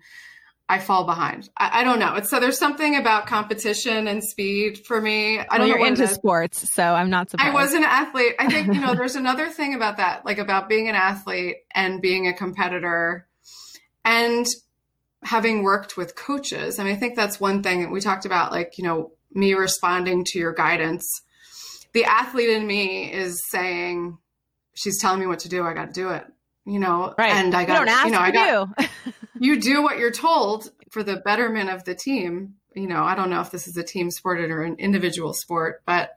I 0.69 0.79
fall 0.79 1.05
behind. 1.05 1.49
I, 1.57 1.81
I, 1.81 1.83
don't 1.83 1.99
know. 1.99 2.15
It's 2.15 2.29
so 2.29 2.39
there's 2.39 2.59
something 2.59 2.97
about 2.97 3.25
competition 3.25 4.07
and 4.07 4.21
speed 4.21 4.85
for 4.85 4.99
me. 4.99 5.39
I 5.39 5.43
don't 5.43 5.59
well, 5.59 5.67
you're 5.67 5.77
know. 5.77 5.83
You're 5.85 5.93
into 5.93 6.07
sports, 6.07 6.73
so 6.73 6.83
I'm 6.83 7.09
not 7.09 7.29
surprised. 7.29 7.51
I 7.51 7.53
was 7.53 7.73
an 7.73 7.83
athlete. 7.83 8.33
I 8.37 8.47
think, 8.49 8.73
you 8.73 8.81
know, 8.81 8.93
there's 8.97 9.15
another 9.15 9.49
thing 9.49 9.75
about 9.75 9.97
that, 9.97 10.25
like 10.25 10.39
about 10.39 10.67
being 10.67 10.89
an 10.89 10.95
athlete 10.95 11.57
and 11.73 12.01
being 12.01 12.27
a 12.27 12.33
competitor 12.33 13.27
and 14.03 14.45
having 15.23 15.63
worked 15.63 15.95
with 15.95 16.15
coaches. 16.15 16.79
I 16.79 16.83
mean, 16.83 16.93
I 16.93 16.97
think 16.97 17.15
that's 17.15 17.39
one 17.39 17.63
thing 17.63 17.89
we 17.89 18.01
talked 18.01 18.25
about, 18.25 18.51
like, 18.51 18.77
you 18.77 18.83
know, 18.83 19.11
me 19.31 19.53
responding 19.53 20.25
to 20.25 20.39
your 20.39 20.53
guidance. 20.53 21.09
The 21.93 22.03
athlete 22.03 22.49
in 22.49 22.67
me 22.67 23.11
is 23.11 23.41
saying, 23.49 24.17
she's 24.73 24.99
telling 24.99 25.21
me 25.21 25.27
what 25.27 25.39
to 25.39 25.49
do. 25.49 25.63
I 25.63 25.73
got 25.73 25.93
to 25.93 25.93
do 25.93 26.09
it 26.09 26.25
you 26.67 26.79
know, 26.79 27.15
right. 27.17 27.31
and 27.31 27.55
I 27.55 27.63
got, 27.63 27.87
you, 27.87 28.05
you 28.05 28.11
know, 28.11 28.19
I 28.19 28.31
got, 28.31 28.89
you 29.39 29.59
do 29.59 29.81
what 29.81 29.97
you're 29.97 30.11
told 30.11 30.71
for 30.89 31.03
the 31.03 31.17
betterment 31.17 31.69
of 31.69 31.83
the 31.83 31.95
team. 31.95 32.55
You 32.73 32.87
know, 32.87 33.03
I 33.03 33.15
don't 33.15 33.29
know 33.29 33.41
if 33.41 33.51
this 33.51 33.67
is 33.67 33.77
a 33.77 33.83
team 33.83 34.11
sport 34.11 34.39
or 34.39 34.63
an 34.63 34.75
individual 34.77 35.33
sport, 35.33 35.81
but 35.85 36.11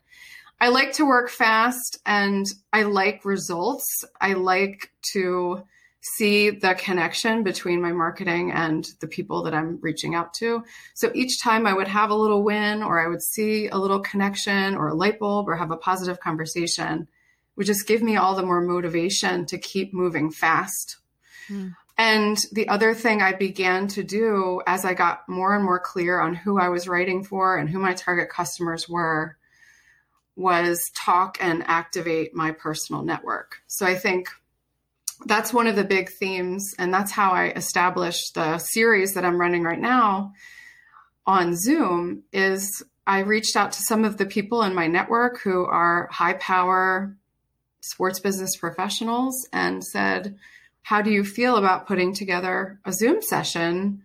I 0.60 0.68
like 0.68 0.92
to 0.94 1.06
work 1.06 1.30
fast 1.30 1.98
and 2.04 2.46
I 2.72 2.82
like 2.82 3.24
results. 3.24 4.04
I 4.20 4.34
like 4.34 4.92
to 5.12 5.64
see 6.02 6.50
the 6.50 6.74
connection 6.74 7.42
between 7.42 7.80
my 7.80 7.92
marketing 7.92 8.50
and 8.52 8.86
the 9.00 9.06
people 9.06 9.42
that 9.42 9.54
I'm 9.54 9.78
reaching 9.80 10.14
out 10.14 10.34
to. 10.34 10.64
So 10.94 11.10
each 11.14 11.42
time 11.42 11.66
I 11.66 11.74
would 11.74 11.88
have 11.88 12.10
a 12.10 12.14
little 12.14 12.42
win 12.42 12.82
or 12.82 13.00
I 13.02 13.08
would 13.08 13.22
see 13.22 13.68
a 13.68 13.76
little 13.76 14.00
connection 14.00 14.76
or 14.76 14.88
a 14.88 14.94
light 14.94 15.18
bulb 15.18 15.48
or 15.48 15.56
have 15.56 15.70
a 15.70 15.76
positive 15.76 16.20
conversation 16.20 17.08
would 17.56 17.66
just 17.66 17.86
give 17.86 18.02
me 18.02 18.16
all 18.16 18.34
the 18.34 18.42
more 18.42 18.62
motivation 18.62 19.44
to 19.46 19.58
keep 19.58 19.92
moving 19.92 20.30
fast. 20.30 20.96
Mm. 21.48 21.74
And 22.00 22.38
the 22.52 22.66
other 22.68 22.94
thing 22.94 23.20
I 23.20 23.34
began 23.34 23.86
to 23.88 24.02
do 24.02 24.62
as 24.66 24.86
I 24.86 24.94
got 24.94 25.28
more 25.28 25.54
and 25.54 25.62
more 25.62 25.78
clear 25.78 26.18
on 26.18 26.34
who 26.34 26.58
I 26.58 26.70
was 26.70 26.88
writing 26.88 27.22
for 27.22 27.58
and 27.58 27.68
who 27.68 27.78
my 27.78 27.92
target 27.92 28.30
customers 28.30 28.88
were 28.88 29.36
was 30.34 30.80
talk 30.96 31.36
and 31.42 31.62
activate 31.66 32.34
my 32.34 32.52
personal 32.52 33.02
network. 33.02 33.56
So 33.66 33.84
I 33.84 33.96
think 33.96 34.30
that's 35.26 35.52
one 35.52 35.66
of 35.66 35.76
the 35.76 35.84
big 35.84 36.08
themes. 36.08 36.74
And 36.78 36.92
that's 36.92 37.12
how 37.12 37.32
I 37.32 37.50
established 37.50 38.32
the 38.34 38.56
series 38.56 39.12
that 39.12 39.26
I'm 39.26 39.38
running 39.38 39.62
right 39.62 39.78
now 39.78 40.32
on 41.26 41.54
Zoom 41.54 42.22
is 42.32 42.82
I 43.06 43.18
reached 43.18 43.56
out 43.56 43.72
to 43.72 43.82
some 43.82 44.06
of 44.06 44.16
the 44.16 44.24
people 44.24 44.62
in 44.62 44.74
my 44.74 44.86
network 44.86 45.42
who 45.42 45.66
are 45.66 46.08
high 46.10 46.32
power 46.32 47.14
sports 47.82 48.20
business 48.20 48.56
professionals 48.56 49.46
and 49.52 49.84
said, 49.84 50.38
How 50.82 51.02
do 51.02 51.10
you 51.10 51.24
feel 51.24 51.56
about 51.56 51.86
putting 51.86 52.14
together 52.14 52.80
a 52.84 52.92
Zoom 52.92 53.22
session 53.22 54.02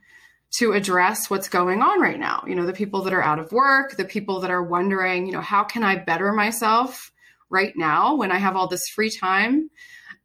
to 0.59 0.73
address 0.73 1.29
what's 1.29 1.49
going 1.49 1.81
on 1.81 1.99
right 1.99 2.19
now? 2.19 2.43
You 2.47 2.55
know, 2.55 2.65
the 2.65 2.73
people 2.73 3.03
that 3.03 3.13
are 3.13 3.23
out 3.23 3.39
of 3.39 3.51
work, 3.51 3.97
the 3.97 4.05
people 4.05 4.41
that 4.41 4.51
are 4.51 4.63
wondering, 4.63 5.25
you 5.25 5.31
know, 5.31 5.41
how 5.41 5.63
can 5.63 5.83
I 5.83 5.95
better 5.95 6.31
myself 6.31 7.11
right 7.49 7.73
now 7.75 8.15
when 8.15 8.31
I 8.31 8.37
have 8.37 8.55
all 8.55 8.67
this 8.67 8.87
free 8.93 9.09
time? 9.09 9.69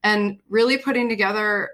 And 0.02 0.40
really 0.48 0.78
putting 0.78 1.08
together 1.08 1.70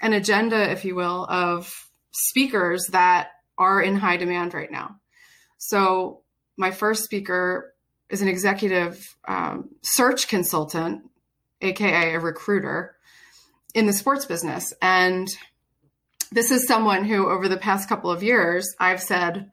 an 0.00 0.12
agenda, 0.12 0.70
if 0.70 0.84
you 0.84 0.94
will, 0.94 1.26
of 1.26 1.72
speakers 2.10 2.86
that 2.90 3.28
are 3.56 3.80
in 3.80 3.96
high 3.96 4.16
demand 4.16 4.52
right 4.54 4.70
now. 4.70 4.96
So, 5.58 6.22
my 6.56 6.70
first 6.70 7.04
speaker 7.04 7.72
is 8.10 8.20
an 8.20 8.28
executive 8.28 9.16
um, 9.26 9.70
search 9.82 10.28
consultant, 10.28 11.02
aka 11.60 12.14
a 12.14 12.20
recruiter 12.20 12.91
in 13.74 13.86
the 13.86 13.92
sports 13.92 14.24
business. 14.24 14.72
And 14.80 15.28
this 16.30 16.50
is 16.50 16.66
someone 16.66 17.04
who, 17.04 17.28
over 17.28 17.48
the 17.48 17.56
past 17.56 17.88
couple 17.88 18.10
of 18.10 18.22
years, 18.22 18.74
I've 18.78 19.02
said, 19.02 19.50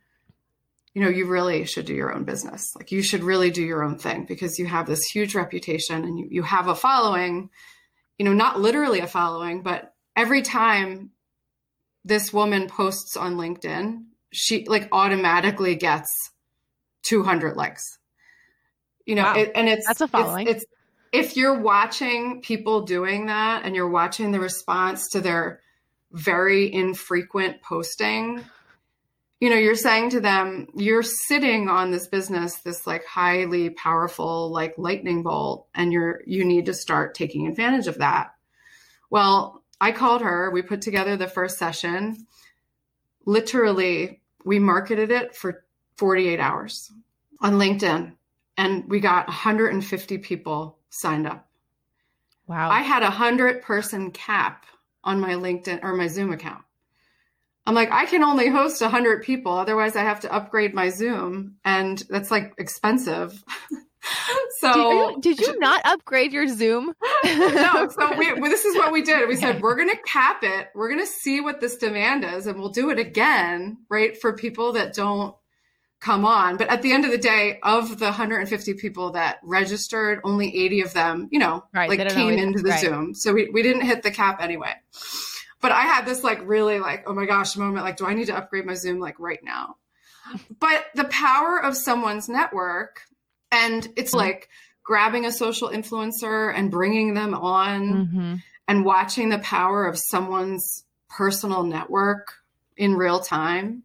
you 0.93 1.03
know, 1.03 1.09
you 1.09 1.27
really 1.27 1.65
should 1.65 1.85
do 1.85 1.93
your 1.93 2.13
own 2.13 2.23
business. 2.23 2.75
Like, 2.75 2.91
you 2.91 3.01
should 3.01 3.23
really 3.23 3.51
do 3.51 3.63
your 3.63 3.83
own 3.83 3.97
thing 3.97 4.25
because 4.25 4.59
you 4.59 4.65
have 4.65 4.87
this 4.87 5.03
huge 5.13 5.35
reputation 5.35 6.03
and 6.03 6.17
you, 6.17 6.27
you 6.29 6.43
have 6.43 6.67
a 6.67 6.75
following, 6.75 7.49
you 8.17 8.25
know, 8.25 8.33
not 8.33 8.59
literally 8.59 8.99
a 8.99 9.07
following, 9.07 9.61
but 9.61 9.93
every 10.15 10.41
time 10.41 11.11
this 12.03 12.33
woman 12.33 12.67
posts 12.67 13.15
on 13.15 13.35
LinkedIn, 13.35 14.05
she 14.31 14.65
like 14.65 14.89
automatically 14.91 15.75
gets 15.75 16.09
200 17.03 17.55
likes 17.55 17.99
you 19.09 19.15
know, 19.15 19.23
wow. 19.23 19.35
it, 19.35 19.51
and 19.55 19.67
it's 19.67 19.87
that's 19.87 20.01
a 20.01 20.07
following. 20.07 20.47
It's, 20.47 20.61
it's 20.61 20.71
if 21.11 21.35
you're 21.35 21.59
watching 21.59 22.41
people 22.41 22.81
doing 22.81 23.27
that 23.27 23.63
and 23.65 23.75
you're 23.75 23.89
watching 23.89 24.31
the 24.31 24.39
response 24.39 25.09
to 25.09 25.21
their 25.21 25.61
very 26.11 26.73
infrequent 26.73 27.61
posting, 27.61 28.43
you 29.39 29.49
know, 29.49 29.55
you're 29.55 29.75
saying 29.75 30.11
to 30.11 30.19
them, 30.19 30.67
you're 30.75 31.03
sitting 31.03 31.69
on 31.69 31.91
this 31.91 32.07
business, 32.07 32.57
this 32.57 32.85
like 32.85 33.05
highly 33.05 33.69
powerful, 33.69 34.51
like 34.51 34.75
lightning 34.77 35.23
bolt, 35.23 35.67
and 35.73 35.93
you're, 35.93 36.21
you 36.25 36.43
need 36.43 36.65
to 36.65 36.73
start 36.73 37.15
taking 37.15 37.47
advantage 37.47 37.87
of 37.87 37.99
that. 37.99 38.33
Well, 39.09 39.63
I 39.79 39.93
called 39.93 40.21
her, 40.21 40.51
we 40.51 40.61
put 40.61 40.81
together 40.81 41.15
the 41.15 41.27
first 41.27 41.57
session. 41.57 42.27
Literally, 43.25 44.21
we 44.43 44.59
marketed 44.59 45.09
it 45.09 45.35
for 45.35 45.63
48 45.97 46.39
hours 46.39 46.91
on 47.41 47.53
LinkedIn 47.53 48.13
and 48.57 48.89
we 48.89 48.99
got 48.99 49.27
150 49.27 50.17
people 50.17 50.78
signed 50.89 51.27
up. 51.27 51.47
Wow. 52.47 52.69
I 52.69 52.81
had 52.81 53.03
a 53.03 53.07
100 53.07 53.61
person 53.61 54.11
cap 54.11 54.65
on 55.03 55.19
my 55.19 55.33
LinkedIn 55.33 55.83
or 55.83 55.95
my 55.95 56.07
Zoom 56.07 56.31
account. 56.31 56.63
I'm 57.65 57.75
like, 57.75 57.91
I 57.91 58.07
can 58.07 58.23
only 58.23 58.49
host 58.49 58.81
a 58.81 58.85
100 58.85 59.21
people. 59.21 59.51
Otherwise, 59.51 59.95
I 59.95 60.01
have 60.01 60.21
to 60.21 60.33
upgrade 60.33 60.73
my 60.73 60.89
Zoom, 60.89 61.57
and 61.63 62.01
that's 62.09 62.31
like 62.31 62.53
expensive. 62.57 63.43
so, 64.59 65.19
did 65.19 65.37
you, 65.39 65.45
did 65.45 65.53
you, 65.53 65.59
not 65.59 65.85
upgrade 65.85 66.33
your 66.33 66.47
Zoom? 66.47 66.93
no. 67.25 67.87
So, 67.89 68.17
we, 68.17 68.33
well, 68.33 68.41
this 68.49 68.65
is 68.65 68.75
what 68.75 68.91
we 68.91 69.03
did. 69.03 69.27
We 69.29 69.35
said, 69.35 69.61
we're 69.61 69.75
going 69.75 69.89
to 69.89 70.01
cap 70.03 70.39
it. 70.41 70.69
We're 70.73 70.89
going 70.89 71.01
to 71.01 71.05
see 71.05 71.41
what 71.41 71.61
this 71.61 71.77
demand 71.77 72.23
is, 72.23 72.47
and 72.47 72.59
we'll 72.59 72.69
do 72.69 72.89
it 72.89 72.97
again, 72.97 73.77
right? 73.87 74.19
For 74.19 74.33
people 74.33 74.73
that 74.73 74.95
don't 74.95 75.35
come 75.99 76.25
on. 76.25 76.57
But 76.57 76.69
at 76.69 76.81
the 76.81 76.91
end 76.91 77.05
of 77.05 77.11
the 77.11 77.17
day, 77.17 77.59
of 77.61 77.99
the 77.99 78.05
150 78.05 78.73
people 78.75 79.11
that 79.11 79.39
registered, 79.43 80.21
only 80.23 80.55
80 80.65 80.81
of 80.81 80.93
them, 80.93 81.27
you 81.31 81.39
know, 81.39 81.63
right, 81.73 81.89
like 81.89 82.07
came 82.09 82.37
into 82.37 82.61
the 82.61 82.69
right. 82.69 82.79
Zoom. 82.79 83.13
So 83.13 83.33
we, 83.33 83.49
we 83.49 83.61
didn't 83.63 83.85
hit 83.85 84.03
the 84.03 84.11
cap 84.11 84.41
anyway. 84.41 84.73
But 85.61 85.73
I 85.73 85.81
had 85.81 86.05
this 86.05 86.23
like 86.23 86.39
really 86.45 86.79
like, 86.79 87.03
oh 87.05 87.13
my 87.13 87.25
gosh 87.25 87.57
moment, 87.57 87.83
like, 87.83 87.97
do 87.97 88.05
I 88.05 88.13
need 88.13 88.27
to 88.27 88.37
upgrade 88.37 88.65
my 88.65 88.75
Zoom 88.75 88.99
like 88.99 89.19
right 89.19 89.43
now? 89.43 89.75
But 90.59 90.85
the 90.95 91.05
power 91.05 91.61
of 91.61 91.75
someone's 91.75 92.29
network, 92.29 93.01
and 93.51 93.87
it's 93.95 94.11
mm-hmm. 94.11 94.19
like 94.19 94.49
grabbing 94.83 95.25
a 95.25 95.31
social 95.31 95.69
influencer 95.69 96.53
and 96.55 96.71
bringing 96.71 97.13
them 97.13 97.33
on 97.33 97.93
mm-hmm. 97.93 98.35
and 98.67 98.85
watching 98.85 99.29
the 99.29 99.39
power 99.39 99.85
of 99.85 99.97
someone's 99.97 100.85
personal 101.09 101.63
network 101.63 102.33
in 102.77 102.95
real 102.95 103.19
time 103.19 103.83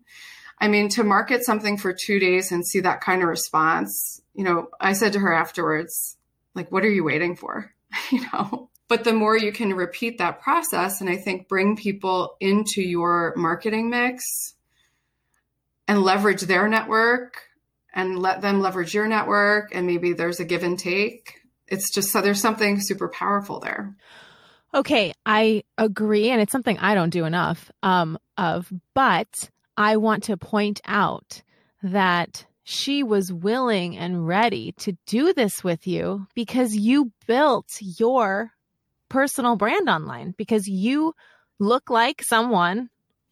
I 0.65 0.69
mean, 0.69 0.89
to 0.91 1.05
market 1.05 1.45
something 1.45 1.77
for 1.77 1.93
two 1.93 2.19
days 2.19 2.51
and 2.51 2.67
see 2.67 2.81
that 2.81 3.03
kind 3.03 3.21
of 3.21 3.29
response, 3.29 4.23
you 4.33 4.45
know, 4.45 4.69
I 4.81 4.95
said 4.95 5.13
to 5.13 5.19
her 5.19 5.31
afterwards, 5.31 6.17
like, 6.55 6.73
what 6.73 6.85
are 6.85 6.91
you 6.91 7.05
waiting 7.05 7.37
for? 7.37 7.71
you 8.11 8.23
know, 8.33 8.71
but 8.89 9.05
the 9.05 9.13
more 9.13 9.37
you 9.37 9.53
can 9.53 9.75
repeat 9.75 10.17
that 10.17 10.41
process 10.41 11.03
and 11.03 11.11
I 11.11 11.19
think 11.19 11.49
bring 11.49 11.77
people 11.77 12.39
into 12.41 12.81
your 12.81 13.35
marketing 13.37 13.91
mix 13.91 14.55
and 15.87 16.03
leverage 16.03 16.41
their 16.41 16.67
network 16.67 17.43
and 17.93 18.19
let 18.19 18.41
them 18.41 18.63
leverage 18.63 18.95
your 18.95 19.07
network 19.07 19.75
and 19.75 19.87
maybe 19.87 20.15
there's 20.15 20.41
a 20.41 20.47
give 20.47 20.63
and 20.63 20.79
take. 20.79 21.43
It's 21.69 21.93
just 21.93 22.09
so 22.09 22.23
there's 22.23 22.41
something 22.41 22.81
super 22.81 23.09
powerful 23.09 23.61
there. 23.61 23.95
Okay, 24.73 25.13
I 25.27 25.65
agree 25.77 26.31
and 26.31 26.41
it's 26.41 26.53
something 26.53 26.79
I 26.79 26.95
don't 26.95 27.11
do 27.11 27.27
enough 27.27 27.71
um 27.83 28.19
of, 28.39 28.73
but 28.95 29.51
I 29.77 29.97
want 29.97 30.25
to 30.25 30.37
point 30.37 30.81
out 30.85 31.43
that 31.83 32.47
she 32.63 33.03
was 33.03 33.33
willing 33.33 33.97
and 33.97 34.27
ready 34.27 34.73
to 34.79 34.97
do 35.07 35.35
this 35.35 35.63
with 35.63 35.87
you 35.87 36.27
because 36.35 36.75
you 36.75 37.13
built 37.27 37.69
your 37.81 38.53
personal 39.09 39.57
brand 39.57 39.89
online 39.89 40.35
because 40.37 40.67
you 40.67 41.15
look 41.59 41.91
like 41.91 42.23
someone 42.23 42.89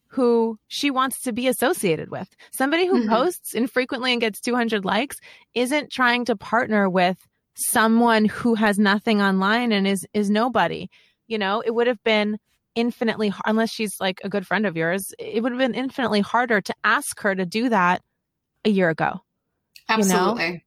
who 0.09 0.59
she 0.68 0.90
wants 0.90 1.22
to 1.22 1.32
be 1.32 1.49
associated 1.49 2.11
with. 2.11 2.28
Somebody 2.53 2.86
who 2.86 3.01
mm-hmm. 3.01 3.09
posts 3.09 3.55
infrequently 3.55 4.12
and 4.12 4.20
gets 4.20 4.40
200 4.40 4.84
likes 4.84 5.16
isn't 5.55 5.90
trying 5.90 6.26
to 6.26 6.36
partner 6.36 6.88
with 6.88 7.16
someone 7.55 8.26
who 8.26 8.55
has 8.55 8.78
nothing 8.78 9.22
online 9.22 9.72
and 9.72 9.86
is 9.86 10.07
is 10.12 10.28
nobody. 10.28 10.88
You 11.26 11.38
know, 11.38 11.62
it 11.64 11.74
would 11.74 11.86
have 11.86 12.03
been 12.05 12.38
infinitely 12.74 13.32
unless 13.44 13.70
she's 13.70 14.00
like 14.00 14.20
a 14.24 14.28
good 14.28 14.46
friend 14.46 14.66
of 14.66 14.76
yours, 14.76 15.12
it 15.18 15.42
would 15.42 15.52
have 15.52 15.58
been 15.58 15.74
infinitely 15.74 16.20
harder 16.20 16.60
to 16.60 16.74
ask 16.84 17.20
her 17.20 17.34
to 17.34 17.46
do 17.46 17.68
that 17.68 18.02
a 18.64 18.70
year 18.70 18.88
ago. 18.88 19.20
Absolutely. 19.88 20.44
You 20.44 20.52
know? 20.52 20.58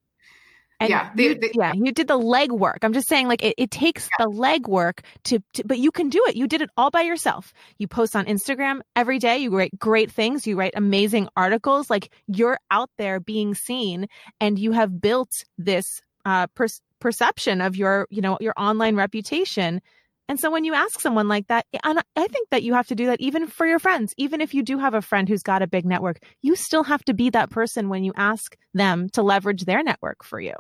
And 0.78 0.90
yeah, 0.90 1.12
you, 1.16 1.40
yeah, 1.54 1.72
you 1.74 1.94
did 1.94 2.10
the 2.10 2.20
legwork. 2.20 2.80
I'm 2.82 2.92
just 2.92 3.08
saying, 3.08 3.30
like, 3.30 3.42
it, 3.42 3.56
it 3.58 3.72
takes 3.72 4.10
yeah. 4.20 4.26
the 4.26 4.32
legwork 4.32 5.06
to, 5.24 5.42
to, 5.54 5.64
but 5.66 5.80
you 5.80 5.90
can 5.90 6.10
do 6.10 6.22
it. 6.28 6.36
You 6.36 6.48
did 6.48 6.62
it 6.62 6.70
all 6.76 6.92
by 6.92 7.04
yourself. 7.04 7.54
You 7.78 7.88
post 7.88 8.14
on 8.14 8.26
Instagram 8.26 8.82
every 8.94 9.18
day. 9.18 9.38
You 9.38 9.56
write 9.56 9.80
great 9.80 10.12
things. 10.12 10.46
You 10.46 10.60
write 10.60 10.74
amazing 10.76 11.30
articles. 11.38 11.90
Like, 11.90 12.12
you're 12.28 12.60
out 12.72 12.90
there 12.98 13.22
being 13.22 13.56
seen, 13.56 14.08
and 14.42 14.60
you 14.60 14.74
have 14.74 15.00
built 15.00 15.46
this 15.58 16.02
uh, 16.26 16.48
per- 16.48 16.68
perception 17.00 17.62
of 17.62 17.78
your, 17.78 18.06
you 18.10 18.22
know, 18.22 18.38
your 18.42 18.54
online 18.58 18.98
reputation 18.98 19.82
and 20.28 20.40
so 20.40 20.50
when 20.52 20.66
you 20.66 20.74
ask 20.74 21.00
someone 21.00 21.28
like 21.28 21.48
that, 21.48 21.66
and 21.84 22.00
I 22.16 22.28
think 22.28 22.50
that 22.50 22.64
you 22.64 22.74
have 22.74 22.88
to 22.88 22.96
do 22.96 23.08
that 23.08 23.22
even 23.22 23.48
for 23.48 23.66
your 23.66 23.80
friends. 23.80 24.14
Even 24.18 24.42
if 24.42 24.54
you 24.54 24.64
do 24.64 24.80
have 24.80 24.94
a 24.94 25.02
friend 25.02 25.30
who's 25.30 25.44
got 25.44 25.62
a 25.62 25.68
big 25.68 25.86
network, 25.86 26.20
you 26.42 26.56
still 26.56 26.84
have 26.84 27.04
to 27.06 27.14
be 27.14 27.30
that 27.30 27.52
person 27.52 27.90
when 27.90 28.04
you 28.04 28.14
ask 28.16 28.58
them 28.74 29.10
to 29.10 29.22
leverage 29.22 29.66
their 29.66 29.84
network 29.84 30.24
for 30.24 30.40
you. 30.40 30.54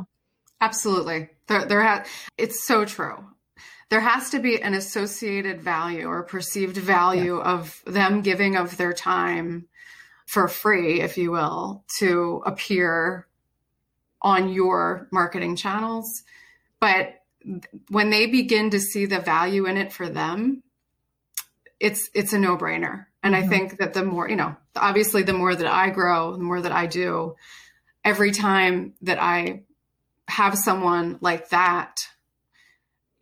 Absolutely. 0.61 1.29
There, 1.47 1.65
there 1.65 1.81
ha- 1.81 2.05
it's 2.37 2.65
so 2.65 2.85
true. 2.85 3.17
There 3.89 4.01
has 4.01 4.29
to 4.31 4.39
be 4.39 4.61
an 4.61 4.73
associated 4.73 5.61
value 5.61 6.05
or 6.05 6.23
perceived 6.23 6.77
value 6.77 7.37
yes. 7.37 7.45
of 7.45 7.83
them 7.85 8.21
giving 8.21 8.55
of 8.55 8.77
their 8.77 8.93
time 8.93 9.67
for 10.25 10.47
free, 10.47 11.01
if 11.01 11.17
you 11.17 11.31
will, 11.31 11.83
to 11.99 12.41
appear 12.45 13.27
on 14.21 14.49
your 14.49 15.07
marketing 15.11 15.55
channels. 15.55 16.23
But 16.79 17.21
when 17.89 18.09
they 18.09 18.25
begin 18.27 18.71
to 18.71 18.79
see 18.79 19.05
the 19.05 19.19
value 19.19 19.65
in 19.65 19.77
it 19.77 19.93
for 19.93 20.09
them, 20.09 20.63
it's 21.79 22.09
it's 22.13 22.33
a 22.33 22.39
no-brainer. 22.39 23.05
And 23.23 23.33
mm-hmm. 23.35 23.45
I 23.45 23.47
think 23.47 23.77
that 23.77 23.93
the 23.93 24.03
more, 24.03 24.29
you 24.29 24.35
know, 24.35 24.55
obviously 24.75 25.23
the 25.23 25.33
more 25.33 25.53
that 25.53 25.67
I 25.67 25.89
grow, 25.89 26.33
the 26.33 26.43
more 26.43 26.61
that 26.61 26.71
I 26.71 26.87
do, 26.87 27.35
every 28.03 28.31
time 28.31 28.93
that 29.01 29.21
I 29.21 29.63
have 30.27 30.57
someone 30.57 31.17
like 31.21 31.49
that, 31.49 32.07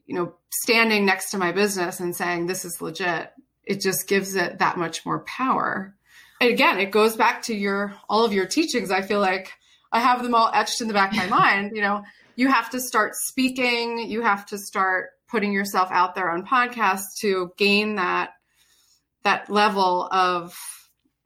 you 0.06 0.16
know, 0.16 0.36
standing 0.52 1.06
next 1.06 1.32
to 1.32 1.38
my 1.38 1.52
business 1.52 2.00
and 2.00 2.16
saying 2.16 2.46
this 2.46 2.66
is 2.66 2.82
legit, 2.82 3.32
it 3.64 3.82
just 3.82 4.08
gives 4.08 4.36
it 4.36 4.60
that 4.60 4.78
much 4.78 5.06
more 5.06 5.20
power. 5.22 5.96
And 6.40 6.50
again, 6.50 6.80
it 6.80 6.92
goes 6.92 7.16
back 7.16 7.44
to 7.44 7.56
your 7.56 7.96
all 8.10 8.26
of 8.26 8.34
your 8.34 8.46
teachings. 8.46 8.92
I 8.92 9.02
feel 9.02 9.20
like 9.20 9.54
I 9.94 10.00
have 10.00 10.24
them 10.24 10.36
all 10.36 10.52
etched 10.54 10.82
in 10.82 10.88
the 10.88 10.94
back 10.94 11.12
of 11.12 11.18
my 11.18 11.28
mind, 11.28 11.72
you 11.76 11.82
know, 11.82 12.04
you 12.36 12.48
have 12.48 12.70
to 12.72 12.80
start 12.80 13.16
speaking, 13.16 14.00
you 14.10 14.22
have 14.22 14.46
to 14.48 14.58
start 14.58 15.12
putting 15.30 15.54
yourself 15.54 15.90
out 15.92 16.16
there 16.16 16.30
on 16.30 16.46
podcasts 16.46 17.16
to 17.20 17.52
gain 17.58 17.96
that 17.96 18.32
that 19.24 19.50
level 19.50 20.08
of 20.12 20.58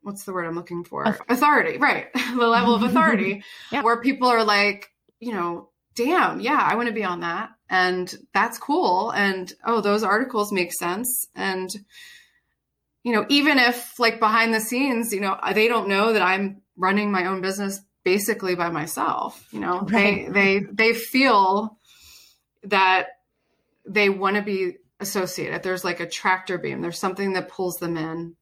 what's 0.02 0.24
the 0.24 0.32
word 0.32 0.46
I'm 0.46 0.56
looking 0.56 0.84
for? 0.84 1.18
Authority, 1.28 1.78
right. 1.78 2.08
the 2.14 2.48
level 2.48 2.76
of 2.76 2.84
authority 2.84 3.44
yeah. 3.72 3.82
where 3.82 4.00
people 4.00 4.30
are 4.30 4.44
like, 4.44 4.90
you 5.20 5.34
know, 5.34 5.70
damn, 5.96 6.40
yeah, 6.40 6.62
I 6.62 6.76
want 6.76 6.88
to 6.88 6.94
be 6.94 7.04
on 7.04 7.22
that. 7.22 7.50
And 7.70 8.14
that's 8.34 8.58
cool. 8.58 9.12
And 9.12 9.52
oh, 9.66 9.82
those 9.82 10.04
articles 10.04 10.54
make 10.54 10.72
sense. 10.72 11.28
And, 11.36 11.70
you 13.04 13.12
know, 13.14 13.26
even 13.28 13.58
if 13.58 14.00
like 14.00 14.20
behind 14.20 14.54
the 14.54 14.62
scenes, 14.62 15.12
you 15.12 15.20
know, 15.20 15.38
they 15.54 15.68
don't 15.68 15.90
know 15.90 16.14
that 16.14 16.22
I'm 16.22 16.62
running 16.78 17.12
my 17.12 17.26
own 17.26 17.42
business 17.42 17.82
basically 18.08 18.56
by 18.56 18.70
myself 18.70 19.46
you 19.52 19.60
know? 19.60 19.82
Right. 19.82 20.32
they 20.32 20.60
they 20.62 20.66
they 20.72 20.94
feel 20.94 21.78
that 22.64 23.08
they 23.86 24.08
want 24.08 24.38
to 24.38 24.42
be 24.42 24.78
associated. 25.02 25.62
There's 25.62 25.84
like 25.84 26.00
a 26.00 26.08
tractor 26.08 26.58
beam. 26.58 26.82
There's 26.82 27.00
something 27.00 27.34
that 27.34 27.50
pulls 27.50 27.76
them 27.76 27.98
in. 27.98 28.36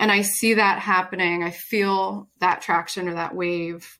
And 0.00 0.10
i 0.10 0.22
see 0.22 0.54
that 0.54 0.80
happening. 0.80 1.44
I 1.44 1.52
feel 1.52 2.28
that 2.40 2.62
traction 2.62 3.08
or 3.08 3.14
that 3.14 3.34
wave 3.34 3.96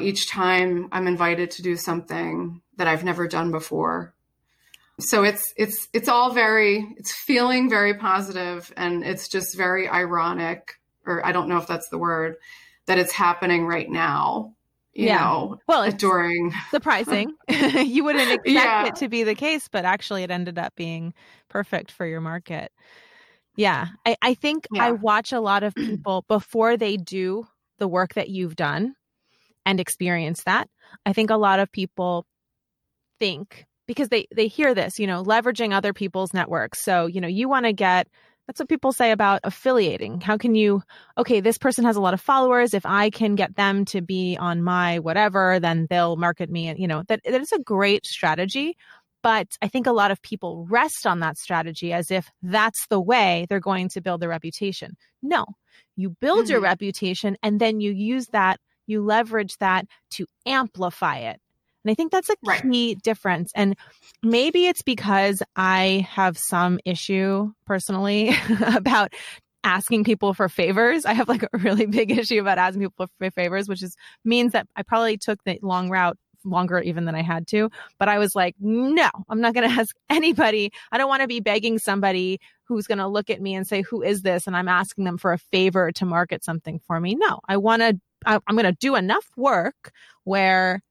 each 0.00 0.28
time 0.28 0.88
i'm 0.90 1.06
invited 1.06 1.50
to 1.52 1.62
do 1.62 1.76
something 1.76 2.62
that 2.76 2.88
i've 2.88 3.04
never 3.04 3.28
done 3.28 3.52
before. 3.52 4.14
So 4.98 5.22
it's 5.22 5.44
it's 5.56 5.88
it's 5.92 6.08
all 6.08 6.32
very 6.32 6.92
it's 6.96 7.14
feeling 7.14 7.70
very 7.70 7.94
positive 7.94 8.72
and 8.76 9.04
it's 9.04 9.28
just 9.28 9.56
very 9.56 9.88
ironic 9.88 10.80
or 11.06 11.24
i 11.24 11.30
don't 11.30 11.48
know 11.48 11.58
if 11.58 11.68
that's 11.68 11.88
the 11.90 11.98
word 11.98 12.34
that 12.90 12.98
it's 12.98 13.12
happening 13.12 13.66
right 13.66 13.88
now 13.88 14.52
you 14.94 15.06
yeah. 15.06 15.18
know 15.18 15.56
well 15.68 15.82
it's 15.82 15.94
during 15.94 16.52
surprising 16.72 17.32
you 17.48 18.02
wouldn't 18.02 18.32
expect 18.32 18.48
yeah. 18.48 18.86
it 18.86 18.96
to 18.96 19.08
be 19.08 19.22
the 19.22 19.36
case 19.36 19.68
but 19.68 19.84
actually 19.84 20.24
it 20.24 20.30
ended 20.30 20.58
up 20.58 20.74
being 20.74 21.14
perfect 21.48 21.92
for 21.92 22.04
your 22.04 22.20
market 22.20 22.72
yeah 23.54 23.86
i, 24.04 24.16
I 24.20 24.34
think 24.34 24.66
yeah. 24.72 24.86
i 24.86 24.90
watch 24.90 25.32
a 25.32 25.38
lot 25.38 25.62
of 25.62 25.72
people 25.72 26.24
before 26.28 26.76
they 26.76 26.96
do 26.96 27.46
the 27.78 27.86
work 27.86 28.14
that 28.14 28.28
you've 28.28 28.56
done 28.56 28.96
and 29.64 29.78
experience 29.78 30.42
that 30.42 30.68
i 31.06 31.12
think 31.12 31.30
a 31.30 31.36
lot 31.36 31.60
of 31.60 31.70
people 31.70 32.26
think 33.20 33.66
because 33.86 34.08
they 34.08 34.26
they 34.34 34.48
hear 34.48 34.74
this 34.74 34.98
you 34.98 35.06
know 35.06 35.22
leveraging 35.22 35.72
other 35.72 35.92
people's 35.92 36.34
networks 36.34 36.82
so 36.82 37.06
you 37.06 37.20
know 37.20 37.28
you 37.28 37.48
want 37.48 37.66
to 37.66 37.72
get 37.72 38.08
that's 38.50 38.58
what 38.58 38.68
people 38.68 38.90
say 38.90 39.12
about 39.12 39.42
affiliating. 39.44 40.20
How 40.20 40.36
can 40.36 40.56
you, 40.56 40.82
okay, 41.16 41.38
this 41.38 41.56
person 41.56 41.84
has 41.84 41.94
a 41.94 42.00
lot 42.00 42.14
of 42.14 42.20
followers. 42.20 42.74
If 42.74 42.84
I 42.84 43.08
can 43.08 43.36
get 43.36 43.54
them 43.54 43.84
to 43.84 44.00
be 44.00 44.36
on 44.40 44.60
my 44.60 44.98
whatever, 44.98 45.60
then 45.60 45.86
they'll 45.88 46.16
market 46.16 46.50
me. 46.50 46.66
And, 46.66 46.76
you 46.76 46.88
know, 46.88 47.04
that, 47.06 47.20
that 47.22 47.40
is 47.40 47.52
a 47.52 47.60
great 47.60 48.04
strategy. 48.06 48.76
But 49.22 49.46
I 49.62 49.68
think 49.68 49.86
a 49.86 49.92
lot 49.92 50.10
of 50.10 50.20
people 50.20 50.66
rest 50.68 51.06
on 51.06 51.20
that 51.20 51.38
strategy 51.38 51.92
as 51.92 52.10
if 52.10 52.28
that's 52.42 52.88
the 52.88 53.00
way 53.00 53.46
they're 53.48 53.60
going 53.60 53.88
to 53.90 54.00
build 54.00 54.20
their 54.20 54.30
reputation. 54.30 54.96
No, 55.22 55.46
you 55.94 56.10
build 56.20 56.46
mm-hmm. 56.46 56.50
your 56.50 56.60
reputation 56.60 57.36
and 57.44 57.60
then 57.60 57.80
you 57.80 57.92
use 57.92 58.26
that, 58.32 58.58
you 58.88 59.00
leverage 59.00 59.58
that 59.58 59.86
to 60.14 60.26
amplify 60.44 61.18
it. 61.18 61.40
And 61.84 61.90
I 61.90 61.94
think 61.94 62.12
that's 62.12 62.28
a 62.28 62.36
key 62.62 62.94
right. 62.94 63.02
difference. 63.02 63.52
And 63.54 63.76
maybe 64.22 64.66
it's 64.66 64.82
because 64.82 65.42
I 65.56 66.06
have 66.10 66.36
some 66.36 66.78
issue 66.84 67.52
personally 67.66 68.34
about 68.74 69.14
asking 69.64 70.04
people 70.04 70.34
for 70.34 70.48
favors. 70.48 71.04
I 71.04 71.12
have 71.12 71.28
like 71.28 71.42
a 71.42 71.58
really 71.58 71.86
big 71.98 72.10
issue 72.10 72.40
about 72.40 72.58
asking 72.58 72.82
people 72.82 73.08
for 73.18 73.30
favors, 73.30 73.68
which 73.68 73.82
is 73.82 73.96
means 74.24 74.52
that 74.52 74.66
I 74.76 74.82
probably 74.82 75.18
took 75.18 75.42
the 75.44 75.58
long 75.62 75.90
route 75.90 76.18
longer 76.44 76.80
even 76.80 77.04
than 77.04 77.14
I 77.14 77.22
had 77.22 77.46
to. 77.48 77.70
But 77.98 78.08
I 78.08 78.18
was 78.18 78.34
like, 78.34 78.56
no, 78.60 79.08
I'm 79.28 79.40
not 79.40 79.54
going 79.54 79.68
to 79.74 79.80
ask 79.80 79.94
anybody. 80.08 80.72
I 80.90 80.98
don't 80.98 81.08
want 81.08 81.22
to 81.22 81.28
be 81.28 81.40
begging 81.40 81.78
somebody 81.78 82.40
who's 82.64 82.86
going 82.86 82.98
to 82.98 83.08
look 83.08 83.30
at 83.30 83.40
me 83.40 83.54
and 83.54 83.66
say, 83.66 83.82
who 83.82 84.02
is 84.02 84.22
this? 84.22 84.46
And 84.46 84.56
I'm 84.56 84.68
asking 84.68 85.04
them 85.04 85.18
for 85.18 85.32
a 85.32 85.38
favor 85.38 85.92
to 85.92 86.06
market 86.06 86.44
something 86.44 86.78
for 86.86 87.00
me. 87.00 87.14
No, 87.14 87.40
I 87.48 87.56
want 87.56 87.82
to, 87.82 87.98
I'm 88.26 88.40
going 88.50 88.64
to 88.64 88.72
do 88.72 88.94
enough 88.94 89.26
work 89.36 89.92
where 90.24 90.82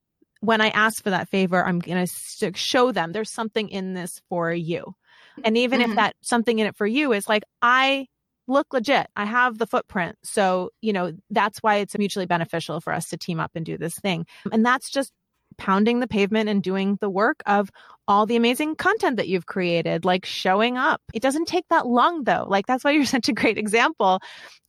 when 0.42 0.62
I 0.62 0.70
ask 0.70 1.04
for 1.04 1.10
that 1.10 1.30
favor, 1.30 1.64
I'm 1.64 1.80
going 1.80 2.06
to 2.06 2.52
show 2.56 2.92
them 2.92 3.12
there's 3.12 3.32
something 3.32 3.70
in 3.70 3.94
this 3.94 4.22
for 4.30 4.52
you. 4.54 4.96
And 5.44 5.58
even 5.58 5.82
mm-hmm. 5.82 5.92
if 5.92 5.96
that 5.98 6.16
something 6.22 6.60
in 6.60 6.68
it 6.68 6.76
for 6.76 6.88
you 6.88 7.14
is 7.14 7.28
like, 7.28 7.44
I 7.62 8.08
look 8.48 8.74
legit, 8.74 9.08
I 9.16 9.26
have 9.26 9.58
the 9.58 9.68
footprint. 9.68 10.18
So, 10.24 10.72
you 10.82 10.92
know, 10.92 11.14
that's 11.30 11.60
why 11.60 11.76
it's 11.76 11.98
mutually 11.98 12.26
beneficial 12.26 12.82
for 12.82 12.94
us 12.94 13.10
to 13.10 13.18
team 13.18 13.40
up 13.40 13.52
and 13.56 13.66
do 13.66 13.78
this 13.78 13.96
thing. 14.00 14.26
And 14.52 14.66
that's 14.66 14.90
just 14.90 15.12
pounding 15.58 16.00
the 16.00 16.08
pavement 16.08 16.50
and 16.50 16.64
doing 16.64 16.98
the 17.02 17.10
work 17.10 17.44
of 17.46 17.70
all 18.08 18.26
the 18.26 18.36
amazing 18.36 18.76
content 18.76 19.18
that 19.18 19.28
you've 19.28 19.46
created, 19.46 20.06
like 20.06 20.26
showing 20.26 20.78
up. 20.78 21.02
It 21.14 21.22
doesn't 21.22 21.48
take 21.48 21.68
that 21.70 21.86
long 21.86 22.24
though. 22.24 22.46
Like 22.48 22.66
that's 22.66 22.84
why 22.84 22.92
you're 22.92 23.06
such 23.06 23.30
a 23.30 23.34
great 23.34 23.58
example. 23.58 24.20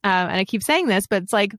Um, 0.05 0.29
and 0.29 0.37
I 0.37 0.45
keep 0.45 0.63
saying 0.63 0.87
this, 0.89 1.07
but 1.07 1.23
it's 1.23 1.33
like 1.33 1.55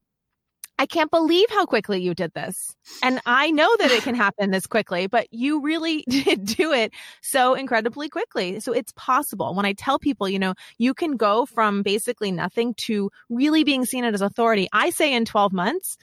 I 0.82 0.88
can't 0.88 1.12
believe 1.12 1.48
how 1.52 1.68
quickly 1.68 2.02
you 2.02 2.16
did 2.16 2.34
this. 2.34 2.76
And 3.04 3.22
I 3.28 3.52
know 3.52 3.70
that 3.78 3.92
it 3.92 4.02
can 4.02 4.16
happen 4.26 4.50
this 4.50 4.66
quickly, 4.66 5.06
but 5.06 5.28
you 5.30 5.62
really 5.62 6.04
did 6.10 6.44
do 6.44 6.74
it 6.74 6.92
so 7.22 7.54
incredibly 7.54 8.10
quickly. 8.10 8.60
So 8.60 8.74
it's 8.74 8.92
possible. 8.96 9.54
When 9.54 9.64
I 9.64 9.74
tell 9.74 10.00
people, 10.00 10.28
you 10.28 10.40
know, 10.40 10.56
you 10.80 10.96
can 10.96 11.18
go 11.18 11.46
from 11.46 11.84
basically 11.84 12.32
nothing 12.32 12.74
to 12.86 13.12
really 13.30 13.64
being 13.64 13.86
seen 13.86 14.06
as 14.06 14.22
authority, 14.22 14.70
I 14.74 14.90
say 14.90 15.14
in 15.14 15.24
12 15.24 15.54
months, 15.54 15.98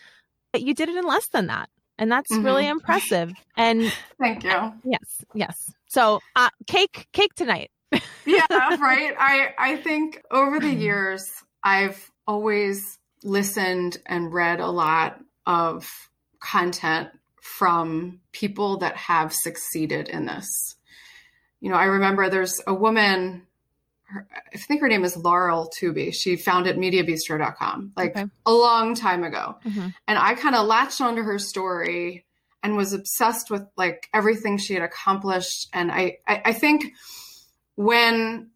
but 0.53 0.63
you 0.63 0.75
did 0.75 0.89
it 0.89 0.95
in 0.95 1.05
less 1.05 1.27
than 1.27 1.49
that. 1.49 1.69
And 1.99 2.13
that's 2.13 2.31
mm-hmm. 2.31 2.45
really 2.45 2.69
impressive. 2.69 3.33
And 3.57 3.93
thank 4.21 4.45
you. 4.45 4.73
Yes, 4.85 5.25
yes. 5.35 5.73
So, 5.89 6.21
uh, 6.37 6.51
cake, 6.69 7.09
cake 7.13 7.35
tonight. 7.35 7.73
yeah, 8.25 8.47
right. 8.77 9.13
I 9.19 9.55
I 9.59 9.77
think 9.79 10.23
over 10.31 10.61
the 10.61 10.73
years 10.73 11.29
I've 11.65 12.13
always 12.29 12.98
listened 13.23 13.99
and 14.07 14.33
read 14.33 14.61
a 14.61 14.71
lot 14.71 15.21
of 15.47 15.89
content 16.41 17.09
from 17.41 18.21
people 18.33 18.79
that 18.79 18.97
have 18.97 19.33
succeeded 19.33 20.09
in 20.09 20.27
this. 20.27 20.77
You 21.61 21.71
know, 21.71 21.77
I 21.77 21.85
remember 21.85 22.29
there's 22.29 22.61
a 22.67 22.75
woman, 22.75 23.47
her, 24.05 24.27
I 24.55 24.59
think 24.59 24.81
her 24.81 24.89
name 24.89 25.05
is 25.05 25.17
Laurel 25.17 25.71
Touby. 25.81 26.13
She 26.15 26.37
founded 26.37 26.77
MediaBistro.com 26.77 27.93
like 27.97 28.11
Okay. 28.17 28.27
a 28.47 28.53
long 28.53 28.95
time 28.95 29.25
ago, 29.25 29.57
Mhm. 29.65 29.95
and 30.07 30.19
I 30.19 30.35
kind 30.35 30.55
of 30.55 30.67
latched 30.67 31.01
onto 31.01 31.23
her 31.23 31.39
story 31.39 32.25
and 32.63 32.77
was 32.77 32.93
obsessed 32.93 33.51
with 33.51 33.63
like 33.77 34.09
everything 34.15 34.59
she 34.59 34.75
had 34.75 34.83
accomplished. 34.83 35.69
And 35.73 35.91
I, 35.91 36.19
I, 36.27 36.43
I 36.47 36.53
think 36.53 36.93
when 37.77 38.51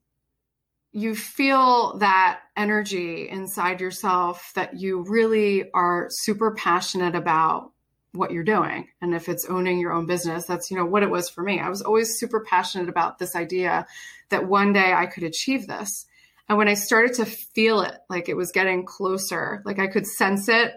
you 0.93 1.15
feel 1.15 1.97
that 1.99 2.41
energy 2.57 3.29
inside 3.29 3.81
yourself 3.81 4.53
that 4.55 4.79
you 4.79 5.05
really 5.09 5.71
are 5.73 6.09
super 6.11 6.55
passionate 6.55 7.15
about 7.15 7.73
what 8.13 8.31
you're 8.31 8.45
doing. 8.45 8.89
And 9.01 9.15
if 9.15 9.31
it's 9.31 9.47
owning 9.47 9.79
your 9.79 9.93
own 9.93 10.07
business 10.07 10.45
that's 10.45 10.71
you 10.71 10.77
know 10.77 10.85
what 10.85 11.03
it 11.03 11.11
was 11.11 11.31
for 11.31 11.43
me. 11.43 11.61
I 11.61 11.71
was 11.71 11.81
always 11.81 12.19
super 12.19 12.41
passionate 12.41 12.91
about 12.91 13.19
this 13.19 13.35
idea 13.35 13.87
that 14.29 14.47
one 14.47 14.73
day 14.73 14.93
i 14.93 15.07
could 15.07 15.23
achieve 15.23 15.67
this. 15.67 16.07
And 16.49 16.59
when 16.59 16.69
i 16.69 16.75
started 16.75 17.15
to 17.15 17.25
feel 17.25 17.81
it 17.81 17.95
like 18.11 18.29
it 18.29 18.37
was 18.37 18.53
getting 18.53 18.85
closer 18.85 19.63
like 19.65 19.79
i 19.79 19.87
could 19.87 20.07
sense 20.07 20.49
it 20.49 20.75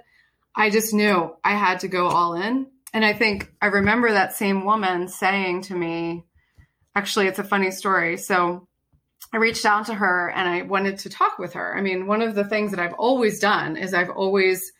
i 0.56 0.70
just 0.70 0.94
knew 0.94 1.36
i 1.44 1.56
had 1.56 1.82
to 1.82 1.90
go 1.90 2.08
all 2.08 2.36
in. 2.36 2.68
And 2.94 3.04
i 3.04 3.12
think 3.12 3.52
i 3.62 3.66
remember 3.66 4.14
that 4.14 4.34
same 4.34 4.64
woman 4.64 5.10
saying 5.10 5.64
to 5.64 5.76
me 5.76 6.24
actually 6.96 7.28
it's 7.28 7.40
a 7.40 7.44
funny 7.44 7.72
story. 7.72 8.16
So 8.16 8.70
I 9.36 9.38
reached 9.38 9.66
out 9.66 9.88
to 9.88 9.94
her 9.94 10.32
and 10.32 10.48
I 10.48 10.62
wanted 10.62 11.00
to 11.00 11.10
talk 11.10 11.40
with 11.40 11.56
her. 11.56 11.76
I 11.76 11.82
mean, 11.82 12.08
one 12.08 12.22
of 12.22 12.36
the 12.36 12.46
things 12.46 12.72
that 12.72 12.80
I've 12.80 12.94
always 12.94 13.38
done 13.38 13.76
is 13.76 13.94
I've 13.94 14.10
always 14.10 14.72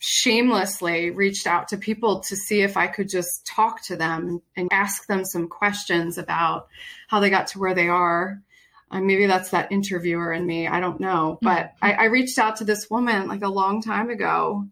shamelessly 0.00 1.10
reached 1.10 1.46
out 1.46 1.68
to 1.68 1.76
people 1.76 2.18
to 2.22 2.34
see 2.34 2.62
if 2.62 2.76
I 2.76 2.88
could 2.88 3.08
just 3.08 3.46
talk 3.46 3.84
to 3.84 3.94
them 3.94 4.42
and 4.56 4.68
ask 4.72 5.06
them 5.06 5.24
some 5.24 5.46
questions 5.46 6.18
about 6.18 6.66
how 7.06 7.20
they 7.20 7.30
got 7.30 7.46
to 7.48 7.60
where 7.60 7.72
they 7.72 7.86
are. 7.86 8.42
Uh, 8.90 9.00
maybe 9.00 9.26
that's 9.26 9.50
that 9.50 9.70
interviewer 9.70 10.32
in 10.32 10.44
me. 10.44 10.66
I 10.66 10.80
don't 10.80 10.98
know. 10.98 11.38
But 11.40 11.74
I, 11.80 11.92
I 11.92 12.04
reached 12.06 12.40
out 12.40 12.56
to 12.56 12.64
this 12.64 12.90
woman 12.90 13.28
like 13.28 13.42
a 13.42 13.48
long 13.48 13.80
time 13.80 14.10
ago 14.10 14.66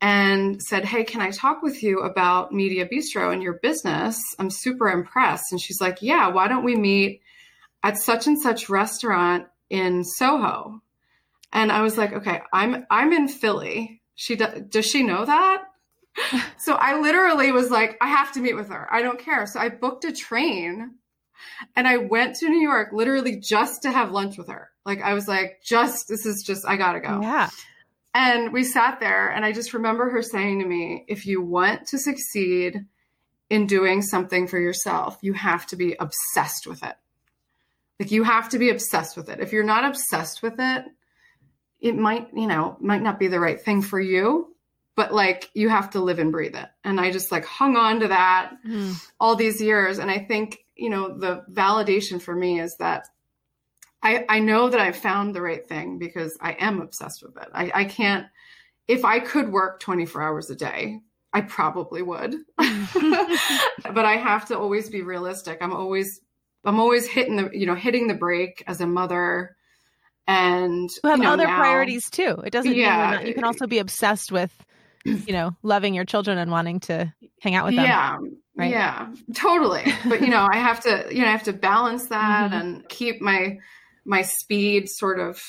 and 0.00 0.62
said, 0.62 0.86
Hey, 0.86 1.04
can 1.04 1.20
I 1.20 1.32
talk 1.32 1.62
with 1.62 1.82
you 1.82 1.98
about 2.00 2.50
Media 2.50 2.88
Bistro 2.88 3.30
and 3.30 3.42
your 3.42 3.58
business? 3.58 4.18
I'm 4.38 4.48
super 4.48 4.88
impressed. 4.88 5.52
And 5.52 5.60
she's 5.60 5.82
like, 5.82 6.00
Yeah, 6.00 6.28
why 6.28 6.48
don't 6.48 6.64
we 6.64 6.76
meet 6.76 7.20
at 7.82 7.96
such 7.96 8.26
and 8.26 8.40
such 8.40 8.68
restaurant 8.68 9.46
in 9.70 10.04
Soho? 10.04 10.80
And 11.52 11.70
I 11.70 11.82
was 11.82 11.96
like, 11.96 12.12
Okay, 12.12 12.40
I'm 12.52 12.86
I'm 12.90 13.12
in 13.12 13.28
Philly. 13.28 14.02
She 14.14 14.36
do, 14.36 14.46
does 14.68 14.86
she 14.86 15.02
know 15.02 15.24
that? 15.24 15.64
so 16.58 16.74
I 16.74 17.00
literally 17.00 17.52
was 17.52 17.70
like, 17.70 17.96
I 18.00 18.08
have 18.08 18.32
to 18.32 18.40
meet 18.40 18.54
with 18.54 18.68
her. 18.68 18.86
I 18.92 19.02
don't 19.02 19.18
care. 19.18 19.46
So 19.46 19.58
I 19.58 19.70
booked 19.70 20.04
a 20.04 20.12
train 20.12 20.94
and 21.74 21.88
I 21.88 21.96
went 21.96 22.36
to 22.36 22.48
New 22.48 22.60
York 22.60 22.90
literally 22.92 23.36
just 23.36 23.82
to 23.82 23.90
have 23.90 24.12
lunch 24.12 24.38
with 24.38 24.48
her. 24.48 24.70
Like 24.84 25.02
I 25.02 25.14
was 25.14 25.28
like, 25.28 25.62
just 25.64 26.08
this 26.08 26.26
is 26.26 26.42
just 26.42 26.66
I 26.66 26.76
gotta 26.76 27.00
go. 27.00 27.20
Yeah. 27.20 27.48
And 28.14 28.52
we 28.52 28.62
sat 28.62 29.00
there, 29.00 29.30
and 29.30 29.42
I 29.42 29.52
just 29.52 29.72
remember 29.72 30.10
her 30.10 30.20
saying 30.20 30.60
to 30.60 30.66
me, 30.66 31.04
if 31.08 31.24
you 31.24 31.40
want 31.40 31.86
to 31.88 31.98
succeed 31.98 32.84
in 33.48 33.66
doing 33.66 34.02
something 34.02 34.46
for 34.46 34.58
yourself, 34.58 35.16
you 35.22 35.32
have 35.32 35.66
to 35.68 35.76
be 35.76 35.96
obsessed 35.98 36.66
with 36.66 36.82
it. 36.82 36.94
Like 38.00 38.10
you 38.10 38.22
have 38.24 38.48
to 38.50 38.58
be 38.58 38.70
obsessed 38.70 39.16
with 39.16 39.28
it. 39.28 39.40
If 39.40 39.52
you're 39.52 39.64
not 39.64 39.84
obsessed 39.84 40.42
with 40.42 40.54
it, 40.58 40.84
it 41.80 41.96
might, 41.96 42.28
you 42.34 42.46
know, 42.46 42.76
might 42.80 43.02
not 43.02 43.18
be 43.18 43.28
the 43.28 43.40
right 43.40 43.60
thing 43.60 43.82
for 43.82 44.00
you, 44.00 44.54
but 44.96 45.12
like 45.12 45.50
you 45.54 45.68
have 45.68 45.90
to 45.90 46.00
live 46.00 46.18
and 46.18 46.32
breathe 46.32 46.54
it. 46.56 46.68
And 46.84 47.00
I 47.00 47.10
just 47.10 47.32
like 47.32 47.44
hung 47.44 47.76
on 47.76 48.00
to 48.00 48.08
that 48.08 48.52
Mm. 48.66 48.94
all 49.20 49.36
these 49.36 49.60
years. 49.60 49.98
And 49.98 50.10
I 50.10 50.18
think, 50.18 50.58
you 50.76 50.90
know, 50.90 51.16
the 51.18 51.44
validation 51.52 52.20
for 52.20 52.34
me 52.34 52.60
is 52.60 52.76
that 52.76 53.08
I, 54.02 54.24
I 54.28 54.40
know 54.40 54.68
that 54.68 54.80
I've 54.80 54.96
found 54.96 55.34
the 55.34 55.42
right 55.42 55.66
thing 55.66 55.98
because 55.98 56.36
I 56.40 56.52
am 56.58 56.80
obsessed 56.80 57.22
with 57.22 57.36
it. 57.36 57.48
I, 57.52 57.70
I 57.72 57.84
can't, 57.84 58.26
if 58.88 59.04
I 59.04 59.20
could 59.20 59.52
work 59.52 59.78
24 59.80 60.22
hours 60.22 60.50
a 60.50 60.56
day, 60.56 61.00
I 61.32 61.42
probably 61.42 62.02
would. 62.02 62.34
but 62.58 64.04
I 64.04 64.16
have 64.16 64.48
to 64.48 64.58
always 64.58 64.90
be 64.90 65.02
realistic. 65.02 65.58
I'm 65.60 65.72
always, 65.72 66.20
I'm 66.64 66.78
always 66.80 67.06
hitting 67.06 67.36
the, 67.36 67.50
you 67.52 67.66
know, 67.66 67.74
hitting 67.74 68.06
the 68.08 68.14
brake 68.14 68.62
as 68.66 68.80
a 68.80 68.86
mother 68.86 69.56
and 70.26 70.88
You 71.02 71.10
have 71.10 71.18
you 71.18 71.24
know, 71.24 71.32
other 71.32 71.46
now- 71.46 71.58
priorities 71.58 72.08
too. 72.10 72.36
It 72.44 72.50
doesn't 72.50 72.70
mean 72.70 72.80
Yeah. 72.80 73.10
we're 73.10 73.16
not, 73.16 73.26
you 73.26 73.34
can 73.34 73.44
also 73.44 73.66
be 73.66 73.78
obsessed 73.78 74.30
with, 74.30 74.52
you 75.04 75.32
know, 75.32 75.56
loving 75.62 75.94
your 75.94 76.04
children 76.04 76.38
and 76.38 76.50
wanting 76.50 76.80
to 76.80 77.12
hang 77.40 77.54
out 77.56 77.64
with 77.66 77.74
them. 77.74 77.84
Yeah. 77.84 78.18
right? 78.56 78.70
Yeah, 78.70 79.08
totally. 79.34 79.82
But 80.08 80.20
you 80.20 80.28
know, 80.28 80.46
I 80.50 80.58
have 80.58 80.80
to, 80.84 81.06
you 81.10 81.22
know, 81.22 81.28
I 81.28 81.32
have 81.32 81.44
to 81.44 81.52
balance 81.52 82.06
that 82.08 82.50
Mhm. 82.52 82.60
and 82.60 82.88
keep 82.88 83.20
my 83.20 83.58
my 84.04 84.22
speed 84.22 84.88
sort 84.88 85.18
of 85.20 85.42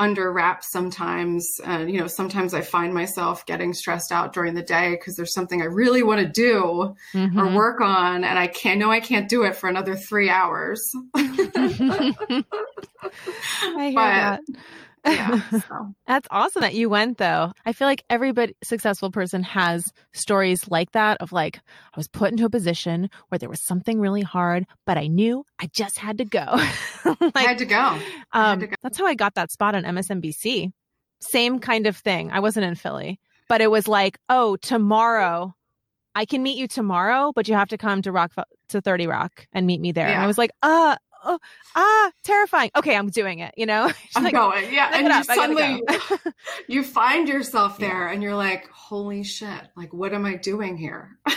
under 0.00 0.32
wraps 0.32 0.72
sometimes. 0.72 1.60
And 1.64 1.88
you 1.92 2.00
know, 2.00 2.08
sometimes 2.08 2.54
I 2.54 2.62
find 2.62 2.92
myself 2.92 3.46
getting 3.46 3.72
stressed 3.74 4.10
out 4.10 4.32
during 4.32 4.54
the 4.54 4.62
day 4.62 4.90
because 4.92 5.14
there's 5.14 5.32
something 5.34 5.62
I 5.62 5.66
really 5.66 6.02
want 6.02 6.20
to 6.20 6.26
do 6.28 6.64
or 6.64 6.96
Mhm. 7.14 7.54
work 7.54 7.80
on, 7.80 8.24
and 8.24 8.38
I 8.38 8.48
can't 8.48 8.80
know 8.80 8.90
I 8.90 9.00
can't 9.00 9.28
do 9.28 9.44
it 9.44 9.54
for 9.54 9.68
another 9.68 9.94
three 9.94 10.28
hours. 10.30 10.90
I 11.14 12.44
hear 13.78 13.94
But- 13.94 13.94
that. 13.94 14.40
Yeah. 15.04 15.40
So. 15.50 15.94
That's 16.06 16.28
awesome 16.30 16.62
that 16.62 16.74
you 16.74 16.88
went 16.88 17.18
though. 17.18 17.52
I 17.64 17.72
feel 17.72 17.86
like 17.86 18.04
every 18.08 18.32
but 18.32 18.50
successful 18.62 19.10
person 19.10 19.42
has 19.42 19.84
stories 20.12 20.68
like 20.68 20.92
that 20.92 21.18
of 21.20 21.32
like 21.32 21.60
I 21.94 21.96
was 21.96 22.08
put 22.08 22.30
into 22.30 22.44
a 22.44 22.50
position 22.50 23.10
where 23.28 23.38
there 23.38 23.48
was 23.48 23.64
something 23.64 24.00
really 24.00 24.22
hard, 24.22 24.66
but 24.86 24.98
I 24.98 25.06
knew 25.06 25.44
I 25.60 25.68
just 25.72 25.98
had 25.98 26.18
to 26.18 26.24
go. 26.24 26.44
I 26.46 27.42
had 27.42 27.58
to 27.58 27.66
go. 27.66 27.76
I 27.76 28.02
had 28.32 28.52
um, 28.52 28.60
to 28.60 28.66
go. 28.68 28.74
that's 28.82 28.98
how 28.98 29.06
I 29.06 29.14
got 29.14 29.34
that 29.34 29.50
spot 29.50 29.74
on 29.74 29.84
MSNBC. 29.84 30.72
Same 31.20 31.58
kind 31.58 31.86
of 31.86 31.96
thing. 31.96 32.30
I 32.30 32.40
wasn't 32.40 32.66
in 32.66 32.74
Philly, 32.74 33.20
but 33.48 33.60
it 33.60 33.70
was 33.70 33.86
like, 33.86 34.18
"Oh, 34.28 34.56
tomorrow 34.56 35.54
I 36.14 36.24
can 36.24 36.42
meet 36.42 36.56
you 36.56 36.66
tomorrow, 36.66 37.32
but 37.34 37.48
you 37.48 37.54
have 37.54 37.68
to 37.68 37.78
come 37.78 38.02
to 38.02 38.12
Rock 38.12 38.32
to 38.70 38.80
30 38.80 39.06
Rock 39.06 39.46
and 39.52 39.66
meet 39.66 39.80
me 39.80 39.92
there." 39.92 40.06
And 40.06 40.20
I 40.20 40.26
was 40.26 40.38
like, 40.38 40.50
"Uh, 40.62 40.96
oh, 41.24 41.38
ah, 41.74 42.10
terrifying. 42.24 42.70
Okay, 42.76 42.96
I'm 42.96 43.08
doing 43.10 43.38
it, 43.40 43.54
you 43.56 43.66
know?" 43.66 43.88
She's 44.06 44.16
I'm 44.16 44.24
like, 44.24 44.34
going. 44.34 44.72
Yeah. 44.72 44.90
And 44.92 45.06
you 45.06 45.12
up, 45.12 45.24
suddenly 45.24 45.82
go." 45.86 46.16
you 46.68 46.82
find 46.82 47.28
yourself 47.28 47.78
there 47.78 48.08
and 48.08 48.22
you're 48.22 48.34
like, 48.36 48.68
holy 48.70 49.22
shit, 49.22 49.60
like 49.76 49.92
what 49.92 50.12
am 50.12 50.24
I 50.26 50.36
doing 50.36 50.76
here? 50.76 51.18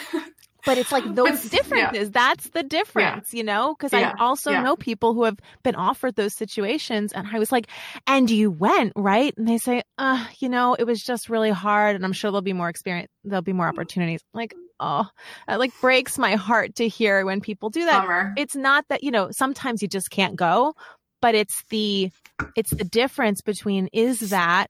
But 0.65 0.77
it's 0.77 0.93
like 0.93 1.03
those 1.13 1.41
But- 1.41 1.43
yeah. 1.43 1.49
differences. 1.59 2.11
That's 2.11 2.49
the 2.51 2.63
difference, 2.63 3.33
you 3.33 3.43
know? 3.43 3.75
Because 3.77 3.91
Yeah. 3.91 4.13
I 4.17 4.23
also 4.23 4.51
Yeah. 4.51 4.63
know 4.63 4.77
people 4.77 5.13
who 5.13 5.25
have 5.25 5.37
been 5.61 5.75
offered 5.75 6.15
those 6.15 6.33
situations. 6.33 7.11
And 7.11 7.27
I 7.27 7.37
was 7.37 7.51
like, 7.51 7.67
and 8.07 8.29
you 8.31 8.49
went, 8.49 8.93
right? 8.95 9.33
And 9.37 9.45
they 9.45 9.57
say, 9.57 9.83
uh, 9.97 10.25
you 10.39 10.47
know, 10.47 10.73
it 10.75 10.85
was 10.85 11.03
just 11.03 11.27
really 11.29 11.49
hard. 11.51 11.97
And 11.97 12.05
I'm 12.05 12.13
sure 12.13 12.31
there'll 12.31 12.41
be 12.41 12.53
more 12.53 12.69
experience, 12.69 13.09
there'll 13.25 13.41
be 13.41 13.51
more 13.51 13.67
opportunities. 13.67 14.21
I'm 14.33 14.37
like, 14.39 14.53
oh, 14.83 15.07
it 15.47 15.57
like 15.57 15.71
breaks 15.81 16.17
my 16.17 16.35
heart 16.35 16.75
to 16.75 16.87
hear 16.87 17.25
when 17.25 17.41
people 17.41 17.69
do 17.69 17.85
that. 17.85 18.01
Bummer. 18.01 18.33
It's 18.37 18.55
not 18.55 18.85
that, 18.89 19.03
you 19.03 19.11
know, 19.11 19.29
sometimes 19.31 19.81
you 19.81 19.87
just 19.87 20.09
can't 20.09 20.35
go, 20.35 20.73
but 21.21 21.35
it's 21.35 21.63
the, 21.69 22.11
it's 22.55 22.71
the 22.71 22.83
difference 22.83 23.41
between 23.41 23.87
is 23.93 24.29
that, 24.31 24.67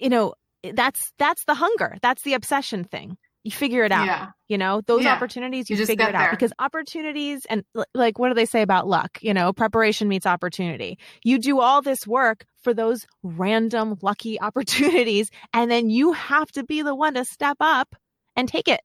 you 0.00 0.08
know, 0.08 0.34
that's, 0.74 1.12
that's 1.18 1.44
the 1.44 1.54
hunger. 1.54 1.96
That's 2.02 2.22
the 2.22 2.34
obsession 2.34 2.84
thing. 2.84 3.16
You 3.44 3.52
figure 3.52 3.84
it 3.84 3.92
out. 3.92 4.06
Yeah. 4.06 4.26
You 4.48 4.58
know, 4.58 4.82
those 4.86 5.04
Yeah. 5.04 5.14
opportunities, 5.14 5.70
you, 5.70 5.76
You 5.76 5.86
figure 5.86 6.08
it 6.08 6.14
out 6.14 6.18
there. 6.22 6.30
because 6.32 6.52
opportunities 6.58 7.46
and 7.46 7.64
like, 7.94 8.18
what 8.18 8.28
do 8.28 8.34
they 8.34 8.44
say 8.44 8.62
about 8.62 8.86
luck? 8.88 9.18
You 9.22 9.32
know, 9.32 9.52
preparation 9.52 10.08
meets 10.08 10.26
opportunity. 10.26 10.98
You 11.24 11.38
do 11.38 11.60
all 11.60 11.80
this 11.80 12.06
work 12.06 12.44
for 12.62 12.74
those 12.74 13.06
random 13.22 13.96
lucky 14.02 14.40
opportunities, 14.48 15.30
and 15.54 15.70
then 15.70 15.88
you 15.88 16.12
have 16.12 16.50
to 16.52 16.64
be 16.64 16.82
the 16.82 16.94
one 16.94 17.14
to 17.14 17.24
step 17.24 17.56
up 17.60 17.94
and 18.36 18.48
take 18.48 18.68
it 18.68 18.80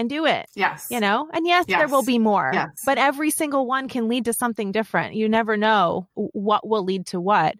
and 0.00 0.08
do 0.10 0.26
it, 0.26 0.46
Yes. 0.56 0.88
you 0.90 0.98
know? 0.98 1.28
And 1.32 1.46
yes, 1.46 1.66
there 1.66 1.86
will 1.88 2.02
be 2.02 2.18
more, 2.18 2.50
Yes. 2.52 2.68
but 2.84 2.98
every 2.98 3.30
single 3.30 3.66
one 3.66 3.88
can 3.88 4.08
lead 4.08 4.24
to 4.24 4.32
something 4.32 4.72
different. 4.72 5.14
You 5.14 5.28
never 5.28 5.56
know 5.56 6.08
what 6.14 6.66
will 6.66 6.82
lead 6.84 7.06
to 7.08 7.20
what. 7.20 7.54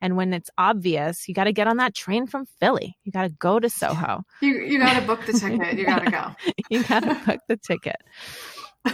And 0.00 0.16
when 0.16 0.34
it's 0.34 0.50
obvious, 0.58 1.26
you 1.26 1.34
got 1.34 1.44
to 1.44 1.52
get 1.52 1.66
on 1.66 1.78
that 1.78 1.94
train 1.94 2.26
from 2.26 2.44
Philly. 2.60 2.96
You 3.04 3.10
got 3.12 3.22
to 3.22 3.30
go 3.30 3.58
to 3.58 3.70
Soho. 3.70 4.22
You 4.42 4.54
you 4.60 4.78
gotta 4.78 5.04
book 5.04 5.24
the 5.26 5.32
ticket. 5.40 5.78
You 5.78 5.86
gotta 5.86 6.10
go. 6.10 6.52
you 6.70 6.84
got 6.84 7.00
to 7.00 7.14
book 7.26 7.40
the 7.48 7.56
ticket. 7.56 7.96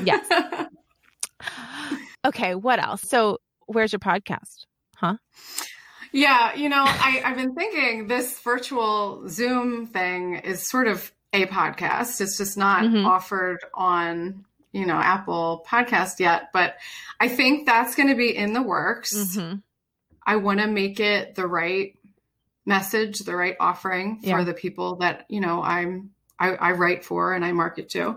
Yes. 0.05 0.27
Okay, 2.25 2.55
what 2.55 2.81
else? 2.83 3.03
So, 3.03 3.39
where's 3.67 3.91
your 3.93 3.99
podcast? 3.99 4.67
Huh? 4.97 5.17
Yeah, 6.13 6.55
you 6.55 6.69
know, 6.69 6.85
I, 6.87 7.21
I've 7.25 7.37
been 7.37 7.55
thinking 7.55 8.07
this 8.07 8.39
virtual 8.41 9.29
Zoom 9.29 9.87
thing 9.89 10.37
is 10.37 10.69
sort 10.69 10.87
of 10.87 11.11
a 11.33 11.47
podcast. 11.47 12.21
It's 12.21 12.37
just 12.37 12.57
not 12.57 12.83
Mhm. 12.85 13.07
offered 13.07 13.59
on, 13.75 14.45
you 14.73 14.87
know, 14.87 14.97
Apple 14.97 15.65
podcast 15.69 16.21
yet, 16.21 16.51
but 16.53 16.77
I 17.21 17.29
think 17.29 17.67
that's 17.67 17.95
gonna 17.95 18.15
be 18.15 18.37
in 18.37 18.53
the 18.53 18.63
works. 18.63 19.15
Mm-hmm. 19.15 19.57
I 20.27 20.37
want 20.37 20.61
to 20.61 20.67
make 20.67 21.01
it 21.01 21.35
the 21.35 21.47
right 21.47 21.97
message, 22.65 23.21
the 23.21 23.35
right 23.35 23.57
offering 23.59 24.21
for 24.21 24.27
Yeah. 24.29 24.45
the 24.45 24.55
people 24.55 24.97
that 24.97 25.27
you 25.29 25.41
know 25.41 25.63
I'm 25.63 26.11
I, 26.39 26.51
I 26.55 26.73
write 26.73 27.05
for 27.05 27.33
and 27.35 27.45
I 27.45 27.53
market 27.53 27.89
to. 27.91 28.17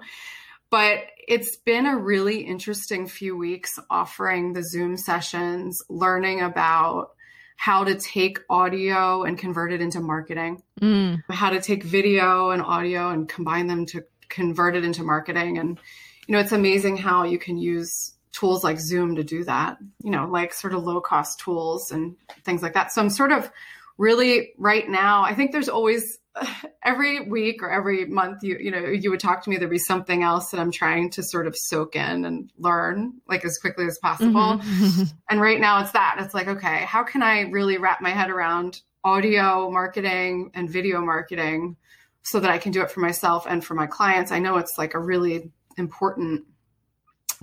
But 0.71 1.03
it's 1.27 1.55
been 1.57 1.85
a 1.85 1.97
really 1.97 2.41
interesting 2.41 3.07
few 3.07 3.37
weeks 3.37 3.77
offering 3.89 4.53
the 4.53 4.63
Zoom 4.63 4.97
sessions, 4.97 5.79
learning 5.89 6.41
about 6.41 7.11
how 7.55 7.83
to 7.83 7.95
take 7.95 8.39
audio 8.49 9.23
and 9.23 9.37
convert 9.37 9.71
it 9.71 9.81
into 9.81 9.99
marketing, 9.99 10.61
mm. 10.81 11.21
how 11.29 11.49
to 11.49 11.61
take 11.61 11.83
video 11.83 12.51
and 12.51 12.61
audio 12.61 13.09
and 13.09 13.29
combine 13.29 13.67
them 13.67 13.85
to 13.87 14.03
convert 14.29 14.75
it 14.75 14.83
into 14.83 15.03
marketing. 15.03 15.57
And, 15.57 15.79
you 16.27 16.33
know, 16.33 16.39
it's 16.39 16.51
amazing 16.51 16.97
how 16.97 17.23
you 17.23 17.39
can 17.39 17.57
use 17.57 18.13
tools 18.33 18.63
like 18.63 18.79
Zoom 18.79 19.15
to 19.15 19.23
do 19.23 19.43
that, 19.45 19.77
you 20.03 20.11
know, 20.11 20.27
like 20.27 20.53
sort 20.53 20.73
of 20.73 20.83
low 20.83 20.99
cost 20.99 21.39
tools 21.39 21.91
and 21.91 22.15
things 22.43 22.61
like 22.61 22.73
that. 22.73 22.91
So 22.91 23.01
I'm 23.01 23.09
sort 23.09 23.31
of 23.31 23.49
really 23.97 24.53
right 24.57 24.87
now, 24.87 25.23
I 25.23 25.33
think 25.33 25.51
there's 25.51 25.69
always 25.69 26.19
every 26.83 27.27
week 27.27 27.61
or 27.63 27.69
every 27.69 28.05
month 28.05 28.43
you 28.43 28.57
you 28.59 28.71
know 28.71 28.85
you 28.85 29.09
would 29.09 29.19
talk 29.19 29.43
to 29.43 29.49
me 29.49 29.57
there'd 29.57 29.69
be 29.69 29.77
something 29.77 30.23
else 30.23 30.49
that 30.51 30.59
i'm 30.59 30.71
trying 30.71 31.09
to 31.09 31.23
sort 31.23 31.47
of 31.47 31.55
soak 31.57 31.95
in 31.95 32.25
and 32.25 32.51
learn 32.57 33.13
like 33.27 33.45
as 33.45 33.57
quickly 33.57 33.85
as 33.85 33.97
possible. 33.99 34.59
Mm-hmm. 34.59 35.03
and 35.29 35.41
right 35.41 35.59
now 35.59 35.81
it's 35.81 35.91
that. 35.91 36.17
It's 36.19 36.33
like 36.33 36.47
okay 36.47 36.79
how 36.85 37.03
can 37.03 37.23
i 37.23 37.41
really 37.41 37.77
wrap 37.77 38.01
my 38.01 38.09
head 38.09 38.29
around 38.29 38.81
audio 39.03 39.69
marketing 39.69 40.51
and 40.55 40.69
video 40.69 41.01
marketing 41.01 41.77
so 42.23 42.39
that 42.39 42.49
i 42.49 42.57
can 42.57 42.71
do 42.71 42.81
it 42.81 42.91
for 42.91 42.99
myself 42.99 43.45
and 43.47 43.63
for 43.63 43.73
my 43.73 43.87
clients? 43.87 44.31
I 44.31 44.39
know 44.39 44.57
it's 44.57 44.77
like 44.77 44.93
a 44.93 44.99
really 44.99 45.51
important 45.77 46.45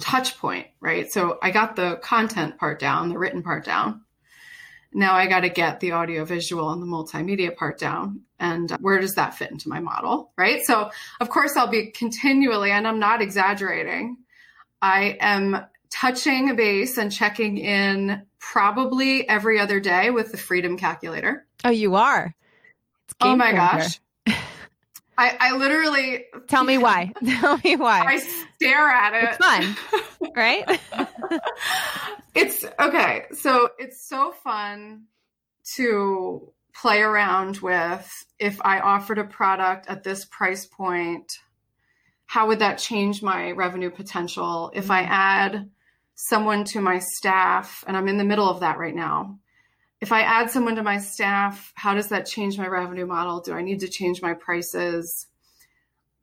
touch 0.01 0.39
point 0.39 0.67
right? 0.81 1.11
So 1.13 1.39
i 1.43 1.51
got 1.51 1.77
the 1.77 1.97
content 2.03 2.59
part 2.59 2.79
down 2.79 3.09
the 3.09 3.19
written 3.19 3.43
part 3.43 3.65
down 3.65 4.03
now 4.95 5.15
I 5.15 5.27
got 5.27 5.41
to 5.41 5.49
get 5.49 5.81
the 5.81 5.93
audio 5.93 6.25
visual 6.25 6.71
and 6.71 6.83
the 6.83 6.87
multimedia 6.87 7.55
part 7.55 7.79
down. 7.79 8.23
And 8.39 8.73
uh, 8.73 8.79
where 8.81 9.01
does 9.01 9.15
that 9.15 9.35
fit 9.35 9.51
into 9.51 9.69
my 9.69 9.81
model? 9.81 10.33
Right. 10.37 10.63
So, 10.65 10.91
of 11.21 11.31
course, 11.31 11.57
I'll 11.57 11.69
be 11.69 11.91
continually, 11.91 12.71
and 12.71 12.87
I'm 12.87 12.99
not 12.99 13.23
exaggerating, 13.23 14.19
I 14.81 15.17
am 15.21 15.65
touching 15.91 16.51
a 16.51 16.55
base 16.55 16.99
and 16.99 17.13
checking 17.13 17.59
in 17.59 18.23
probably 18.39 19.29
every 19.29 19.61
other 19.61 19.79
day 19.79 20.11
with 20.11 20.33
the 20.33 20.39
Freedom 20.39 20.77
Calculator. 20.77 21.47
Oh, 21.65 21.71
you 21.71 21.95
are? 21.95 22.35
Oh 23.21 23.37
my 23.37 23.53
gosh. 23.53 24.01
I, 25.17 25.37
I 25.39 25.57
literally 25.57 26.25
tell 26.49 26.65
me 26.65 26.79
why. 26.79 27.13
tell 27.41 27.59
me 27.59 27.77
why. 27.77 28.01
I 28.01 28.19
stare 28.19 28.89
at 28.89 29.15
it. 29.15 29.29
It's 29.29 29.37
fun, 29.37 30.31
right? 30.37 30.81
it's 32.35 32.65
okay. 32.81 33.27
So 33.33 33.69
it's 33.79 34.09
so 34.09 34.33
fun 34.43 35.05
to 35.77 36.53
play 36.75 37.01
around 37.01 37.59
with. 37.59 38.11
If 38.39 38.61
I 38.65 38.81
offered 38.81 39.19
a 39.19 39.25
product 39.25 39.89
at 39.89 40.03
this 40.03 40.25
price 40.25 40.67
point, 40.67 41.31
how 42.27 42.49
would 42.49 42.61
that 42.61 42.79
change 42.79 43.23
my 43.23 43.51
revenue 43.53 43.91
potential? 43.91 44.73
If 44.75 44.91
I 44.91 45.03
mm-hmm. 45.03 45.13
add 45.13 45.71
someone 46.15 46.65
to 46.65 46.81
my 46.81 46.99
staff, 46.99 47.85
and 47.87 47.97
I'm 47.97 48.09
in 48.09 48.17
the 48.17 48.25
middle 48.25 48.49
of 48.49 48.61
that 48.61 48.79
right 48.79 48.95
now, 48.95 49.39
if 50.03 50.11
I 50.11 50.23
add 50.23 50.51
someone 50.51 50.75
to 50.77 50.83
my 50.83 50.99
staff, 50.99 51.73
how 51.77 51.95
does 51.95 52.09
that 52.09 52.27
change 52.27 52.59
my 52.59 52.67
revenue 52.67 53.07
model? 53.07 53.41
Do 53.41 53.53
I 53.55 53.63
need 53.63 53.81
to 53.81 53.89
change 53.89 54.21
my 54.21 54.35
prices? 54.35 55.29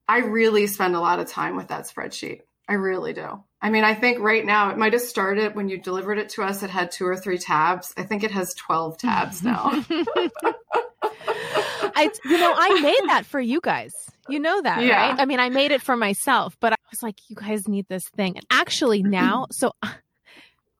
I 0.05 0.19
really 0.19 0.67
spend 0.67 0.97
a 0.97 0.99
lot 0.99 1.19
of 1.19 1.29
time 1.29 1.55
with 1.55 1.69
that 1.69 1.85
spreadsheet. 1.85 2.41
I 2.67 2.73
really 2.73 3.13
do. 3.13 3.41
I 3.61 3.69
mean, 3.69 3.85
I 3.85 3.95
think 3.95 4.19
right 4.19 4.45
now 4.45 4.69
it 4.69 4.77
might 4.77 4.91
have 4.91 5.01
started 5.01 5.55
when 5.55 5.69
you 5.69 5.77
delivered 5.77 6.17
it 6.17 6.27
to 6.31 6.43
us, 6.43 6.61
it 6.61 6.69
had 6.69 6.91
two 6.91 7.05
or 7.05 7.15
three 7.15 7.37
tabs. 7.37 7.93
I 7.95 8.03
think 8.03 8.25
it 8.25 8.31
has 8.31 8.53
12 8.55 8.97
tabs 8.97 9.41
mm-hmm. 9.41 9.47
now. 9.47 10.51
I, 11.95 12.09
you 12.25 12.37
know, 12.37 12.53
I 12.55 12.81
made 12.81 13.09
that 13.09 13.25
for 13.25 13.39
you 13.39 13.61
guys. 13.61 13.93
You 14.27 14.39
know 14.39 14.61
that, 14.61 14.83
yeah. 14.83 15.09
right? 15.09 15.19
I 15.19 15.25
mean, 15.25 15.39
I 15.39 15.47
made 15.47 15.71
it 15.71 15.81
for 15.81 15.95
myself, 15.95 16.57
but 16.59 16.73
I 16.73 16.77
was 16.91 17.01
like, 17.01 17.15
you 17.29 17.35
guys 17.37 17.65
need 17.67 17.85
this 17.87 18.03
thing. 18.09 18.35
And 18.35 18.45
actually 18.51 19.03
now, 19.03 19.47
so 19.51 19.71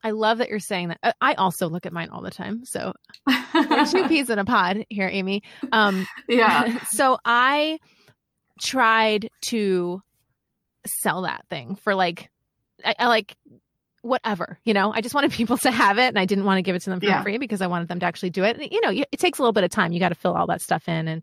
I 0.03 0.11
love 0.11 0.37
that 0.37 0.49
you're 0.49 0.59
saying 0.59 0.89
that. 0.89 1.15
I 1.19 1.33
also 1.33 1.67
look 1.67 1.85
at 1.85 1.93
mine 1.93 2.09
all 2.09 2.21
the 2.21 2.31
time. 2.31 2.63
So 2.65 2.93
two 3.91 4.03
peas 4.07 4.29
in 4.29 4.39
a 4.39 4.45
pod 4.45 4.85
here, 4.89 5.09
Amy. 5.11 5.43
Um, 5.71 6.07
yeah. 6.27 6.79
So 6.89 7.17
I 7.23 7.79
tried 8.61 9.29
to 9.41 10.01
sell 10.85 11.23
that 11.23 11.45
thing 11.49 11.75
for 11.75 11.95
like, 11.95 12.29
I, 12.83 12.95
I, 12.99 13.07
like 13.07 13.35
whatever, 14.01 14.59
you 14.63 14.73
know, 14.73 14.91
I 14.93 15.01
just 15.01 15.13
wanted 15.13 15.31
people 15.31 15.57
to 15.59 15.71
have 15.71 15.97
it 15.97 16.07
and 16.07 16.19
I 16.19 16.25
didn't 16.25 16.45
want 16.45 16.57
to 16.57 16.61
give 16.61 16.75
it 16.75 16.81
to 16.83 16.89
them 16.89 16.99
for 16.99 17.05
yeah. 17.05 17.21
free 17.21 17.37
because 17.37 17.61
I 17.61 17.67
wanted 17.67 17.89
them 17.89 17.99
to 17.99 18.05
actually 18.05 18.29
do 18.29 18.43
it. 18.43 18.57
And, 18.57 18.71
you 18.71 18.81
know, 18.81 18.91
it 19.11 19.19
takes 19.19 19.39
a 19.39 19.41
little 19.41 19.53
bit 19.53 19.63
of 19.63 19.69
time. 19.69 19.91
You 19.91 19.99
got 19.99 20.09
to 20.09 20.15
fill 20.15 20.35
all 20.35 20.47
that 20.47 20.61
stuff 20.61 20.87
in 20.87 21.07
and 21.07 21.21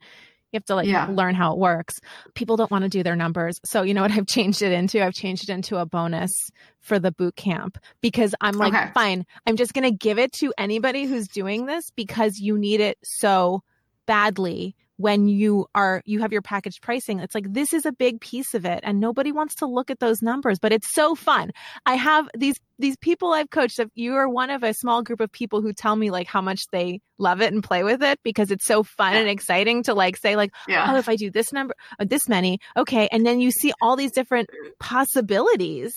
you 0.52 0.58
have 0.58 0.64
to 0.66 0.74
like 0.74 0.86
yeah. 0.86 1.08
learn 1.10 1.34
how 1.34 1.52
it 1.52 1.58
works. 1.58 2.00
People 2.34 2.56
don't 2.56 2.70
want 2.70 2.82
to 2.82 2.88
do 2.88 3.02
their 3.02 3.16
numbers. 3.16 3.60
So 3.64 3.82
you 3.82 3.94
know 3.94 4.02
what 4.02 4.10
I've 4.16 4.26
changed 4.26 4.62
it 4.62 4.72
into? 4.72 5.04
I've 5.04 5.14
changed 5.14 5.48
it 5.48 5.52
into 5.52 5.76
a 5.76 5.86
bonus 5.86 6.50
for 6.80 6.98
the 6.98 7.12
boot 7.12 7.36
camp 7.36 7.78
because 8.00 8.34
I'm 8.40 8.56
like, 8.56 8.74
okay. 8.74 8.90
fine, 8.94 9.26
I'm 9.46 9.56
just 9.56 9.74
going 9.74 9.90
to 9.90 9.96
give 9.96 10.18
it 10.18 10.32
to 10.34 10.52
anybody 10.56 11.04
who's 11.04 11.28
doing 11.28 11.66
this 11.66 11.90
because 11.90 12.38
you 12.38 12.58
need 12.58 12.80
it 12.80 12.98
so 13.02 13.62
badly 14.06 14.76
when 14.96 15.28
you 15.28 15.66
are 15.74 16.02
you 16.04 16.20
have 16.20 16.32
your 16.32 16.42
package 16.42 16.80
pricing 16.80 17.20
it's 17.20 17.34
like 17.34 17.52
this 17.52 17.72
is 17.72 17.84
a 17.84 17.92
big 17.92 18.20
piece 18.20 18.54
of 18.54 18.64
it 18.64 18.80
and 18.82 18.98
nobody 18.98 19.32
wants 19.32 19.54
to 19.56 19.66
look 19.66 19.90
at 19.90 20.00
those 20.00 20.22
numbers 20.22 20.58
but 20.58 20.72
it's 20.72 20.92
so 20.94 21.14
fun 21.14 21.50
i 21.84 21.94
have 21.94 22.28
these 22.36 22.56
these 22.78 22.96
people 22.96 23.32
i've 23.32 23.50
coached 23.50 23.78
you 23.94 24.14
are 24.14 24.28
one 24.28 24.50
of 24.50 24.62
a 24.62 24.72
small 24.72 25.02
group 25.02 25.20
of 25.20 25.30
people 25.30 25.60
who 25.60 25.72
tell 25.72 25.96
me 25.96 26.10
like 26.10 26.26
how 26.26 26.40
much 26.40 26.62
they 26.72 27.00
love 27.18 27.40
it 27.40 27.52
and 27.52 27.62
play 27.62 27.82
with 27.82 28.02
it 28.02 28.18
because 28.22 28.50
it's 28.50 28.66
so 28.66 28.82
fun 28.82 29.12
yeah. 29.12 29.20
and 29.20 29.28
exciting 29.28 29.82
to 29.82 29.94
like 29.94 30.16
say 30.16 30.36
like 30.36 30.50
yeah. 30.68 30.92
oh 30.92 30.96
if 30.96 31.08
i 31.08 31.16
do 31.16 31.30
this 31.30 31.52
number 31.52 31.74
uh, 31.98 32.04
this 32.08 32.28
many 32.28 32.58
okay 32.76 33.08
and 33.12 33.26
then 33.26 33.40
you 33.40 33.50
see 33.50 33.72
all 33.80 33.96
these 33.96 34.12
different 34.12 34.48
possibilities 34.80 35.94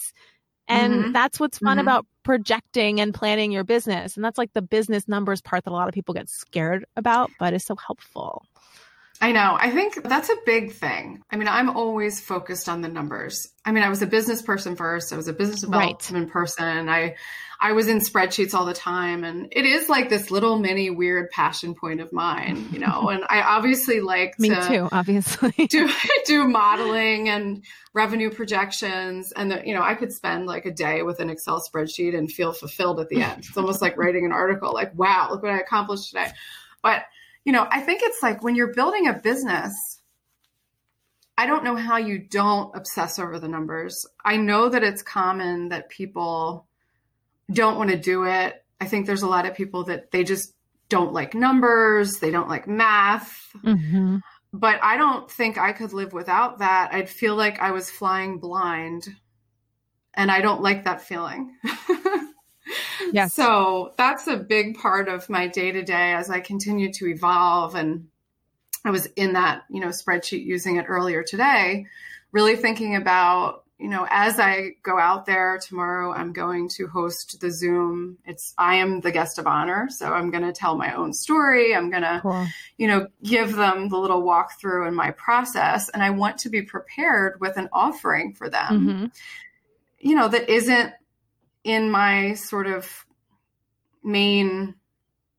and 0.70 0.94
mm-hmm. 0.94 1.12
that's 1.14 1.40
what's 1.40 1.58
fun 1.58 1.78
mm-hmm. 1.78 1.88
about 1.88 2.06
projecting 2.24 3.02
and 3.02 3.12
planning 3.12 3.52
your 3.52 3.64
business. 3.64 4.16
And 4.16 4.24
that's 4.24 4.38
like 4.38 4.54
the 4.54 4.62
business 4.62 5.08
numbers 5.08 5.42
part 5.42 5.64
that 5.64 5.72
a 5.72 5.74
lot 5.74 5.88
of 5.88 5.96
people 5.96 6.14
get 6.14 6.30
scared 6.30 6.86
about, 6.96 7.32
but 7.40 7.56
is 7.56 7.66
so 7.66 7.76
helpful. 7.76 8.46
I 9.22 9.34
know. 9.34 9.58
I 9.60 9.72
think 9.72 10.02
that's 10.04 10.30
a 10.30 10.36
big 10.46 10.72
thing. 10.72 11.22
I 11.30 11.36
mean, 11.36 11.50
I'm 11.50 11.70
always 11.70 12.22
focused 12.22 12.70
on 12.70 12.82
the 12.82 12.88
numbers. 12.88 13.50
I 13.66 13.72
mean, 13.74 13.84
I 13.84 13.90
was 13.90 14.02
a 14.02 14.08
business 14.08 14.42
person 14.42 14.76
first. 14.76 15.12
I 15.12 15.18
was 15.18 15.28
a 15.28 15.34
business 15.34 15.62
development 15.62 16.12
right. 16.12 16.30
person. 16.30 16.88
I 16.90 17.16
I 17.62 17.74
was 17.74 17.90
in 17.90 18.00
spreadsheets 18.00 18.54
all 18.54 18.66
the 18.66 18.74
time 18.74 19.26
and 19.26 19.50
it 19.52 19.66
is 19.66 19.90
like 19.90 20.08
this 20.08 20.32
little 20.32 20.58
mini 20.58 20.90
weird 20.90 21.30
passion 21.30 21.76
point 21.76 22.00
of 22.00 22.14
mine, 22.14 22.70
you 22.72 22.80
know. 22.80 23.10
and 23.12 23.26
I 23.28 23.42
obviously 23.42 24.00
like 24.00 24.40
Me 24.40 24.50
to 24.50 24.62
too, 24.62 24.90
obviously. 24.94 25.52
do 25.70 25.90
do 26.26 26.48
modeling 26.48 27.28
and 27.28 27.66
revenue 27.94 28.30
projections 28.30 29.34
and 29.34 29.52
the, 29.52 29.62
you 29.66 29.74
know, 29.74 29.82
I 29.82 29.96
could 29.96 30.14
spend 30.14 30.46
like 30.46 30.66
a 30.66 30.72
day 30.72 31.02
with 31.02 31.20
an 31.20 31.30
Excel 31.30 31.62
spreadsheet 31.62 32.18
and 32.18 32.32
feel 32.32 32.54
fulfilled 32.54 33.02
at 33.02 33.10
the 33.10 33.22
end. 33.22 33.40
It's 33.40 33.58
almost 33.58 33.82
like 33.82 33.98
writing 33.98 34.26
an 34.26 34.32
article 34.32 34.74
like, 34.74 34.98
wow, 34.98 35.28
look 35.30 35.44
what 35.44 35.52
I 35.52 35.60
accomplished 35.60 36.08
today. 36.12 36.32
But 36.82 37.04
you 37.46 37.52
know, 37.52 37.68
I 37.70 37.82
think 37.82 38.02
it's 38.04 38.22
like 38.22 38.44
when 38.44 38.56
you're 38.56 38.74
building 38.74 39.08
a 39.08 39.14
business, 39.14 39.74
I 41.38 41.46
don't 41.46 41.64
know 41.64 41.76
how 41.76 41.98
you 41.98 42.20
don't 42.20 42.76
obsess 42.76 43.18
over 43.18 43.40
the 43.40 43.48
numbers. 43.48 44.06
I 44.24 44.38
know 44.38 44.70
that 44.70 44.84
it's 44.84 45.02
common 45.02 45.70
that 45.70 45.90
people 45.90 46.68
don't 47.52 47.78
want 47.78 47.92
to 47.92 47.98
do 47.98 48.26
it. 48.26 48.64
I 48.82 48.88
think 48.88 49.06
there's 49.06 49.22
a 49.22 49.28
lot 49.28 49.46
of 49.46 49.56
people 49.56 49.86
that 49.86 50.12
they 50.12 50.24
just 50.24 50.54
don't 50.90 51.14
like 51.14 51.34
numbers, 51.34 52.20
they 52.20 52.32
don't 52.32 52.50
like 52.50 52.68
math. 52.68 53.40
Mm-hmm. 53.64 54.18
But 54.52 54.80
I 54.82 54.98
don't 54.98 55.30
think 55.30 55.58
I 55.58 55.74
could 55.74 55.94
live 55.94 56.12
without 56.12 56.60
that. 56.60 56.94
I'd 56.94 57.10
feel 57.10 57.36
like 57.36 57.60
I 57.60 57.72
was 57.72 57.90
flying 57.90 58.40
blind. 58.40 59.08
And 60.16 60.32
I 60.32 60.42
don't 60.42 60.62
like 60.62 60.86
that 60.86 61.02
feeling. 61.02 61.56
Yes. 63.12 63.34
So 63.34 63.94
that's 63.98 64.28
a 64.28 64.38
big 64.38 64.78
part 64.78 65.08
of 65.08 65.30
my 65.30 65.48
day 65.48 65.72
to 65.72 65.84
day 65.84 66.14
as 66.14 66.30
I 66.30 66.40
continue 66.40 66.92
to 66.94 67.08
evolve. 67.08 67.76
And 67.76 68.08
I 68.86 68.92
was 68.92 69.06
in 69.16 69.34
that, 69.34 69.64
you 69.70 69.80
know, 69.80 69.88
spreadsheet 69.88 70.46
using 70.46 70.78
it 70.78 70.86
earlier 70.88 71.24
today, 71.24 71.86
really 72.32 72.56
thinking 72.56 72.96
about, 72.96 73.64
you 73.78 73.88
know, 73.90 74.06
as 74.10 74.40
I 74.40 74.72
go 74.84 75.00
out 75.00 75.26
there 75.26 75.58
tomorrow, 75.66 76.12
I'm 76.12 76.34
going 76.34 76.68
to 76.76 76.88
host 76.88 77.40
the 77.40 77.50
Zoom. 77.50 78.18
It's, 78.26 78.54
I 78.58 78.76
am 78.76 79.00
the 79.00 79.12
guest 79.12 79.40
of 79.40 79.48
honor. 79.48 79.88
So 79.90 80.12
I'm 80.12 80.32
going 80.32 80.44
to 80.44 80.52
tell 80.52 80.76
my 80.76 80.94
own 80.94 81.14
story. 81.14 81.74
I'm 81.74 81.90
going 81.90 82.04
to, 82.04 82.20
cool. 82.22 82.46
you 82.78 82.88
know, 82.88 83.08
give 83.24 83.56
them 83.56 83.88
the 83.88 83.98
little 83.98 84.22
walkthrough 84.22 84.88
in 84.88 84.94
my 84.94 85.12
process. 85.12 85.88
And 85.88 86.04
I 86.04 86.10
want 86.10 86.40
to 86.40 86.50
be 86.50 86.62
prepared 86.62 87.40
with 87.40 87.56
an 87.56 87.70
offering 87.72 88.34
for 88.34 88.50
them, 88.50 88.70
mm-hmm. 88.70 89.06
you 90.00 90.16
know, 90.16 90.28
that 90.28 90.50
isn't 90.50 90.94
in 91.64 91.92
my 91.92 92.34
sort 92.34 92.68
of 92.68 93.06
main 94.04 94.76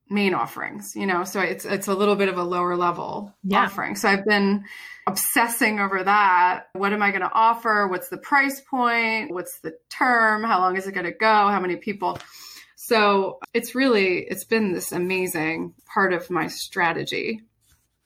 main 0.08 0.34
offerings 0.34 0.94
you 0.96 1.06
know? 1.06 1.24
So 1.24 1.40
it's 1.40 1.64
it's 1.64 1.88
a 1.88 1.94
little 1.94 2.16
bit 2.16 2.28
of 2.28 2.36
a 2.36 2.42
lower 2.42 2.76
level 2.76 3.34
yeah. 3.44 3.64
offering. 3.64 3.94
So 3.96 4.08
i've 4.08 4.24
been 4.24 4.64
obsessing 5.06 5.80
over 5.80 6.04
that. 6.04 6.64
What 6.72 6.92
am 6.92 7.02
i 7.02 7.10
going 7.10 7.22
to 7.22 7.32
offer? 7.32 7.88
What's 7.88 8.08
the 8.08 8.18
price 8.18 8.60
point? 8.60 9.32
What's 9.32 9.60
the 9.60 9.72
term? 9.88 10.44
How 10.44 10.60
long 10.60 10.76
is 10.76 10.86
it 10.86 10.92
going 10.92 11.06
to 11.06 11.12
go? 11.12 11.26
How 11.26 11.60
many 11.60 11.76
people? 11.76 12.18
So 12.76 13.38
it's 13.54 13.74
really 13.74 14.18
it's 14.18 14.44
been 14.44 14.72
this 14.72 14.92
amazing 14.92 15.74
part 15.86 16.12
of 16.12 16.30
my 16.30 16.48
strategy 16.48 17.42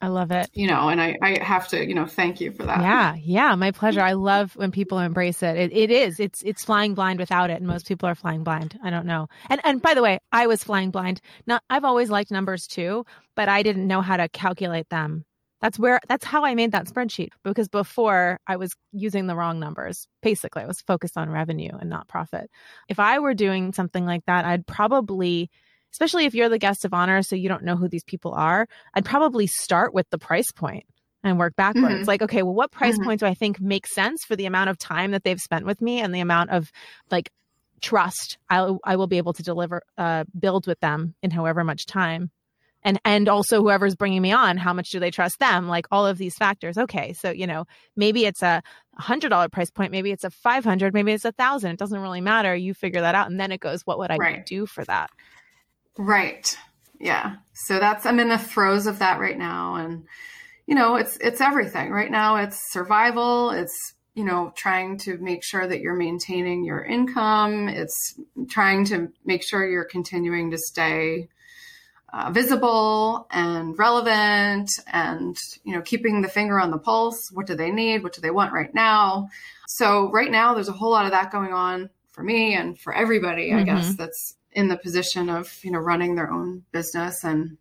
I 0.05 0.09
love 0.09 0.31
it. 0.31 0.51
You 0.53 0.67
know, 0.67 0.91
and 0.91 1.01
I, 1.01 1.17
I 1.23 1.43
have 1.43 1.67
to, 1.69 1.83
you 1.83 1.95
know, 1.95 2.05
thank 2.05 2.39
you 2.39 2.53
for 2.53 2.65
that. 2.65 2.83
Yeah, 2.83 3.15
yeah, 3.15 3.55
my 3.55 3.71
pleasure. 3.71 4.03
I 4.03 4.13
love 4.13 4.55
when 4.55 4.71
people 4.71 4.99
embrace 4.99 5.43
it. 5.43 5.57
it. 5.57 5.73
It 5.73 5.91
is. 5.91 6.21
It's 6.21 6.43
it's 6.43 6.63
flying 6.63 6.93
blind 6.93 7.19
without 7.19 7.49
it, 7.49 7.55
and 7.55 7.67
most 7.67 7.89
people 7.89 8.07
are 8.07 8.15
flying 8.15 8.45
blind. 8.45 8.79
I 8.85 8.91
don't 8.91 9.07
know. 9.07 9.29
And 9.49 9.63
and 9.65 9.81
by 9.81 9.95
the 9.95 10.03
way, 10.03 10.19
I 10.31 10.47
was 10.47 10.63
flying 10.63 10.91
blind. 10.91 11.23
Now 11.47 11.61
I've 11.71 11.85
always 11.85 12.11
liked 12.11 12.31
numbers 12.31 12.67
too, 12.67 13.07
but 13.35 13.49
I 13.49 13.63
didn't 13.63 13.87
know 13.87 14.03
how 14.03 14.19
to 14.19 14.29
calculate 14.29 14.91
them. 14.91 15.25
That's 15.63 15.79
where 15.79 16.01
that's 16.07 16.27
how 16.27 16.45
I 16.45 16.55
made 16.55 16.73
that 16.73 16.87
spreadsheet 16.87 17.31
because 17.45 17.69
before 17.69 18.41
I 18.47 18.57
was 18.57 18.75
using 18.93 19.27
the 19.27 19.37
wrong 19.37 19.59
numbers. 19.59 20.07
Basically, 20.21 20.65
I 20.65 20.67
was 20.67 20.83
focused 20.83 21.17
on 21.17 21.31
revenue 21.31 21.73
and 21.81 21.89
not 21.89 22.09
profit. 22.09 22.51
If 22.91 23.01
I 23.01 23.21
were 23.21 23.33
doing 23.33 23.73
something 23.73 24.05
like 24.05 24.27
that, 24.27 24.45
I'd 24.45 24.67
probably 24.67 25.49
especially 25.95 26.25
if 26.25 26.35
you're 26.35 26.49
the 26.49 26.59
guest 26.59 26.85
of 26.85 26.93
honor, 26.93 27.23
so 27.23 27.37
you 27.37 27.49
don't 27.49 27.63
know 27.63 27.77
who 27.77 27.87
these 27.87 28.03
people 28.03 28.35
are, 28.35 28.67
I'd 28.95 29.05
probably 29.05 29.47
start 29.47 29.95
with 29.95 30.11
the 30.11 30.19
price 30.19 30.51
point 30.51 30.87
and 31.23 31.39
work 31.39 31.55
backwards. 31.55 31.95
Mm-hmm. 31.95 32.05
Like, 32.05 32.23
okay, 32.23 32.43
well, 32.43 32.53
what 32.53 32.73
price 32.73 32.97
mm-hmm. 32.97 33.05
point 33.05 33.21
do 33.21 33.27
I 33.27 33.35
think 33.35 33.61
makes 33.61 33.95
sense 33.95 34.25
for 34.25 34.35
the 34.35 34.47
amount 34.47 34.71
of 34.71 34.77
time 34.77 35.13
that 35.13 35.23
they've 35.23 35.39
spent 35.39 35.65
with 35.65 35.81
me 35.81 36.01
and 36.01 36.13
the 36.13 36.19
amount 36.19 36.51
of 36.51 36.73
like 37.13 37.31
trust 37.81 38.39
I, 38.51 38.75
I 38.83 38.97
will 38.97 39.07
be 39.07 39.19
able 39.19 39.35
to 39.35 39.45
deliver, 39.45 39.83
uh, 39.97 40.25
build 40.37 40.67
with 40.67 40.81
them 40.81 41.15
in 41.23 41.31
however 41.31 41.63
much 41.63 41.87
time. 41.87 42.33
And, 42.83 43.01
and 43.05 43.29
also 43.29 43.63
whoever's 43.63 43.95
bringing 43.95 44.21
me 44.21 44.33
on, 44.33 44.57
how 44.57 44.73
much 44.73 44.91
do 44.91 44.99
they 44.99 45.13
trust 45.13 45.39
them? 45.39 45.69
Like 45.69 45.87
all 45.93 46.09
of 46.09 46.19
these 46.19 46.35
factors. 46.35 46.77
Okay. 46.77 47.13
So, 47.13 47.31
you 47.31 47.47
know, 47.47 47.67
maybe 47.95 48.27
it's 48.27 48.43
a 48.43 48.65
hundred 48.99 49.29
dollar 49.29 49.49
price 49.49 49.71
point. 49.71 49.93
Maybe 49.93 50.11
it's 50.11 50.25
a 50.25 50.31
500, 50.31 50.93
maybe 50.93 51.13
it's 51.13 51.25
a 51.25 51.33
thousand. 51.33 51.71
It 51.71 51.79
doesn't 51.79 52.01
really 52.01 52.21
matter. 52.21 52.55
You 52.57 52.75
figure 52.75 53.01
that 53.01 53.15
out. 53.15 53.31
And 53.31 53.39
then 53.39 53.53
it 53.53 53.61
goes, 53.61 53.83
what 53.83 54.01
would 54.01 54.11
I 54.11 54.17
right. 54.17 54.45
do 54.45 54.67
for 54.67 54.85
that? 54.87 55.11
Right. 55.97 56.57
Yeah. 57.01 57.37
So 57.53 57.79
that's 57.79 58.07
I'm 58.07 58.21
in 58.21 58.29
the 58.29 58.39
throes 58.39 58.87
of 58.87 58.99
that 59.01 59.21
right 59.21 59.39
now 59.39 59.77
and 59.77 60.05
you 60.67 60.75
know, 60.75 60.97
it's 60.97 61.17
it's 61.19 61.41
everything. 61.41 61.91
Right 61.91 62.11
now 62.11 62.37
it's 62.37 62.73
survival, 62.73 63.51
it's 63.51 63.95
you 64.15 64.25
know, 64.25 64.53
trying 64.55 64.97
to 64.97 65.19
make 65.19 65.43
sure 65.43 65.67
that 65.67 65.81
you're 65.81 65.97
maintaining 65.97 66.65
your 66.65 66.85
income, 66.85 67.69
it's 67.69 68.15
trying 68.49 68.85
to 68.87 69.09
make 69.25 69.43
sure 69.43 69.69
you're 69.69 69.85
continuing 69.85 70.53
to 70.53 70.59
stay 70.59 71.29
uh, 72.15 72.31
visible 72.31 73.27
and 73.33 73.77
relevant 73.77 74.71
and 74.93 75.37
you 75.65 75.75
know 75.75 75.83
keeping 75.83 76.23
the 76.23 76.29
finger 76.29 76.61
on 76.61 76.71
the 76.71 76.79
pulse 76.79 77.29
what 77.33 77.45
do 77.45 77.57
they 77.57 77.73
need 77.73 78.05
what 78.05 78.13
do 78.13 78.21
they 78.21 78.31
want 78.31 78.53
right 78.53 78.73
now 78.73 79.29
so 79.67 80.13
right 80.13 80.31
now 80.31 80.55
there's 80.55 80.69
a 80.69 80.73
whole 80.73 80.93
lot 80.93 81.07
of 81.07 81.11
that 81.11 81.33
going 81.33 81.53
on 81.53 81.91
for 82.13 82.23
me 82.23 82.55
and 82.55 82.79
for 82.79 82.95
everybody 82.95 83.51
mm-hmm. 83.51 83.59
i 83.59 83.63
guess 83.65 83.97
that's 83.97 84.37
in 84.55 84.69
the 84.69 84.77
position 84.77 85.29
of 85.29 85.59
you 85.63 85.71
know 85.71 85.79
running 85.79 86.15
their 86.15 86.31
own 86.31 86.65
business 86.73 87.25
and 87.25 87.59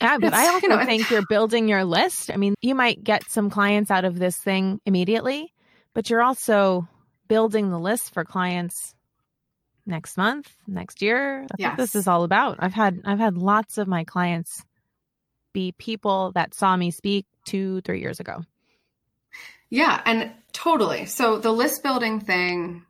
yeah, 0.00 0.18
but 0.18 0.34
I 0.34 0.48
also 0.52 0.66
you 0.66 0.76
know, 0.76 0.84
think 0.84 1.10
you're 1.10 1.26
building 1.26 1.68
your 1.68 1.84
list. 1.84 2.30
I 2.30 2.36
mean, 2.36 2.54
you 2.60 2.74
might 2.74 3.02
get 3.02 3.30
some 3.30 3.48
clients 3.48 3.90
out 3.90 4.04
of 4.04 4.18
this 4.18 4.36
thing 4.36 4.80
immediately, 4.84 5.52
but 5.94 6.10
you're 6.10 6.22
also 6.22 6.86
building 7.28 7.70
the 7.70 7.78
list 7.78 8.12
for 8.12 8.24
clients 8.24 8.94
next 9.86 10.16
month, 10.16 10.52
next 10.66 11.00
year. 11.00 11.46
That's 11.48 11.60
yes. 11.60 11.70
what 11.70 11.76
this 11.78 11.94
is 11.94 12.08
all 12.08 12.24
about. 12.24 12.56
I've 12.60 12.74
had 12.74 13.00
I've 13.04 13.18
had 13.18 13.36
lots 13.38 13.78
of 13.78 13.88
my 13.88 14.04
clients 14.04 14.64
be 15.52 15.72
people 15.72 16.32
that 16.34 16.54
saw 16.54 16.76
me 16.76 16.90
speak 16.90 17.24
two, 17.46 17.80
three 17.82 18.00
years 18.00 18.20
ago. 18.20 18.42
Yeah, 19.70 20.00
and 20.04 20.32
totally. 20.52 21.06
So 21.06 21.38
the 21.38 21.52
list 21.52 21.82
building 21.82 22.20
thing 22.20 22.85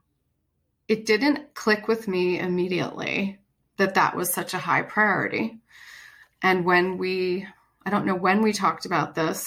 it 0.89 1.07
didn't 1.07 1.55
click 1.55 1.89
with 1.89 2.07
me 2.09 2.39
immediately 2.39 3.39
that 3.76 3.95
that 3.95 4.16
was 4.16 4.32
such 4.32 4.55
a 4.55 4.59
high 4.59 4.82
priority. 4.82 5.59
And 6.43 6.64
when 6.64 6.99
we, 6.99 7.47
I 7.84 7.91
don't 7.91 8.07
know 8.07 8.14
when 8.14 8.43
we 8.43 8.53
talked 8.53 8.87
about 8.87 9.14
this, 9.14 9.47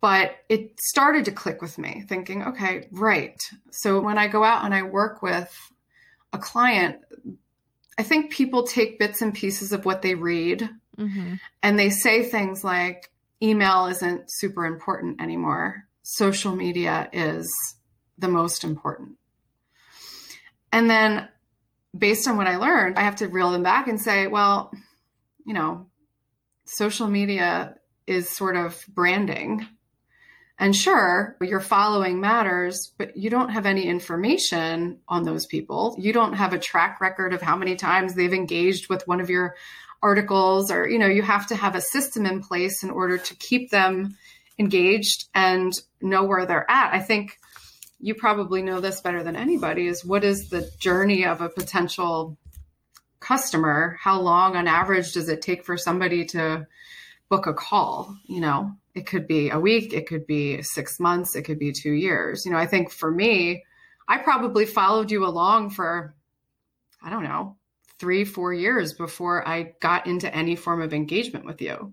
but 0.00 0.36
it 0.48 0.80
started 0.80 1.26
to 1.26 1.32
click 1.32 1.62
with 1.62 1.78
me 1.78 2.04
thinking, 2.08 2.42
okay, 2.42 2.88
right. 2.90 3.40
So 3.70 4.00
when 4.00 4.18
I 4.18 4.26
go 4.26 4.42
out 4.42 4.64
and 4.64 4.74
I 4.74 4.82
work 4.82 5.22
with 5.22 5.54
a 6.32 6.38
client, 6.38 6.98
I 7.98 8.02
think 8.02 8.32
people 8.32 8.64
take 8.64 8.98
bits 8.98 9.22
and 9.22 9.34
pieces 9.34 9.72
of 9.72 9.84
what 9.84 10.02
they 10.02 10.14
read 10.14 10.68
mm-hmm. 10.98 11.34
and 11.62 11.78
they 11.78 11.90
say 11.90 12.24
things 12.24 12.64
like, 12.64 13.10
email 13.42 13.86
isn't 13.86 14.24
super 14.28 14.64
important 14.64 15.20
anymore. 15.20 15.84
Social 16.02 16.54
media 16.54 17.08
is 17.12 17.52
the 18.18 18.28
most 18.28 18.64
important. 18.64 19.16
And 20.72 20.88
then 20.88 21.28
based 21.96 22.26
on 22.26 22.36
what 22.36 22.46
I 22.46 22.56
learned, 22.56 22.98
I 22.98 23.02
have 23.02 23.16
to 23.16 23.28
reel 23.28 23.52
them 23.52 23.62
back 23.62 23.86
and 23.86 24.00
say, 24.00 24.26
well, 24.26 24.72
you 25.44 25.52
know, 25.52 25.86
social 26.64 27.06
media 27.06 27.76
is 28.06 28.28
sort 28.28 28.56
of 28.56 28.82
branding. 28.88 29.66
And 30.58 30.74
sure, 30.74 31.36
your 31.40 31.60
following 31.60 32.20
matters, 32.20 32.92
but 32.96 33.16
you 33.16 33.30
don't 33.30 33.50
have 33.50 33.66
any 33.66 33.84
information 33.84 35.00
on 35.08 35.24
those 35.24 35.44
people. 35.46 35.96
You 35.98 36.12
don't 36.12 36.34
have 36.34 36.52
a 36.52 36.58
track 36.58 37.00
record 37.00 37.34
of 37.34 37.42
how 37.42 37.56
many 37.56 37.74
times 37.74 38.14
they've 38.14 38.32
engaged 38.32 38.88
with 38.88 39.06
one 39.06 39.20
of 39.20 39.28
your 39.28 39.56
articles, 40.02 40.70
or, 40.70 40.88
you 40.88 40.98
know, 40.98 41.06
you 41.06 41.22
have 41.22 41.46
to 41.48 41.56
have 41.56 41.74
a 41.74 41.80
system 41.80 42.26
in 42.26 42.42
place 42.42 42.82
in 42.82 42.90
order 42.90 43.18
to 43.18 43.34
keep 43.36 43.70
them 43.70 44.16
engaged 44.58 45.28
and 45.34 45.72
know 46.00 46.24
where 46.24 46.46
they're 46.46 46.70
at. 46.70 46.92
I 46.92 47.00
think 47.00 47.38
you 48.02 48.16
probably 48.16 48.62
know 48.62 48.80
this 48.80 49.00
better 49.00 49.22
than 49.22 49.36
anybody 49.36 49.86
is 49.86 50.04
what 50.04 50.24
is 50.24 50.48
the 50.48 50.68
journey 50.78 51.24
of 51.24 51.40
a 51.40 51.48
potential 51.48 52.36
customer? 53.20 53.96
How 54.00 54.20
long 54.20 54.56
on 54.56 54.66
average 54.66 55.12
does 55.12 55.28
it 55.28 55.40
take 55.40 55.64
for 55.64 55.76
somebody 55.76 56.24
to 56.26 56.66
book 57.28 57.46
a 57.46 57.54
call? 57.54 58.18
You 58.26 58.40
know 58.40 58.72
it 58.94 59.06
could 59.06 59.26
be 59.26 59.50
a 59.50 59.58
week 59.58 59.94
it 59.94 60.06
could 60.06 60.26
be 60.26 60.60
six 60.62 61.00
months 61.00 61.36
it 61.36 61.42
could 61.42 61.60
be 61.60 61.72
two 61.72 61.92
years. 61.92 62.44
You 62.44 62.50
know 62.50 62.58
i 62.58 62.66
think 62.66 62.90
for 62.90 63.10
me 63.10 63.64
i 64.08 64.18
probably 64.18 64.66
followed 64.66 65.12
you 65.12 65.24
along 65.24 65.70
for 65.70 66.14
i 67.02 67.08
don't 67.08 67.22
know 67.22 67.56
three 68.00 68.24
four 68.24 68.52
years 68.52 68.94
before 68.94 69.46
i 69.46 69.74
got 69.80 70.08
into 70.08 70.34
any 70.34 70.56
form 70.56 70.82
of 70.82 70.92
engagement 70.92 71.44
with 71.44 71.62
you. 71.62 71.92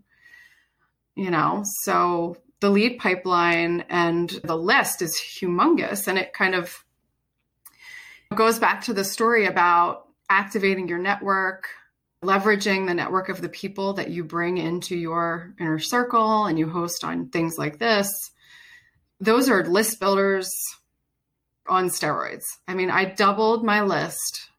You 1.16 1.30
know 1.30 1.62
so 1.84 2.38
the 2.62 2.70
lead 2.70 2.99
pipeline 2.99 3.86
and 3.89 4.30
the 4.43 4.57
list 4.57 5.01
is 5.01 5.20
humongous. 5.20 6.07
And 6.07 6.18
it 6.18 6.34
kind 6.34 6.55
of 6.55 6.84
goes 8.36 8.60
back 8.60 8.84
to 8.86 8.93
the 8.93 9.03
story 9.03 9.45
about 9.45 10.07
activating 10.30 10.88
your 10.88 10.99
network, 10.99 11.70
leveraging 12.24 12.86
the 12.86 12.93
network 12.93 13.30
of 13.30 13.41
the 13.41 13.49
people 13.49 13.93
that 13.93 14.10
you 14.10 14.24
bring 14.24 14.57
into 14.57 14.95
your 14.95 15.53
inner 15.60 15.80
circle 15.80 16.45
and 16.45 16.60
you 16.60 16.70
host 16.70 17.03
on 17.03 17.30
things 17.30 17.57
like 17.57 17.80
this. 17.80 18.10
Those 19.20 19.49
are 19.49 19.66
list 19.66 19.99
builders 19.99 20.51
on 21.68 21.89
steroids. 21.89 22.43
I 22.68 22.74
mean, 22.74 22.89
I 22.89 23.05
doubled 23.05 23.64
my 23.64 23.82
list 23.82 24.49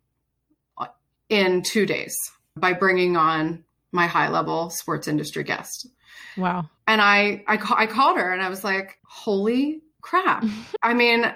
in 1.28 1.62
two 1.62 1.86
days 1.86 2.14
by 2.56 2.72
bringing 2.72 3.16
on 3.16 3.64
my 3.92 4.06
high 4.06 4.28
level 4.28 4.70
sports 4.70 5.08
industry 5.08 5.44
guest. 5.44 5.88
Wow. 6.36 6.68
And 6.86 7.00
I, 7.00 7.44
I, 7.46 7.58
I 7.76 7.86
called 7.86 8.18
her 8.18 8.32
and 8.32 8.42
I 8.42 8.48
was 8.48 8.64
like, 8.64 8.98
holy 9.06 9.82
crap. 10.00 10.44
I 10.82 10.94
mean, 10.94 11.32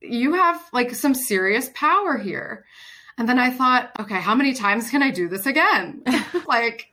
you 0.00 0.34
have 0.34 0.62
like 0.72 0.94
some 0.94 1.14
serious 1.14 1.70
power 1.74 2.16
here. 2.16 2.64
And 3.16 3.28
then 3.28 3.38
I 3.38 3.50
thought, 3.50 3.92
okay, 4.00 4.20
how 4.20 4.34
many 4.34 4.54
times 4.54 4.90
can 4.90 5.02
I 5.02 5.10
do 5.10 5.28
this 5.28 5.46
again? 5.46 6.02
like 6.48 6.90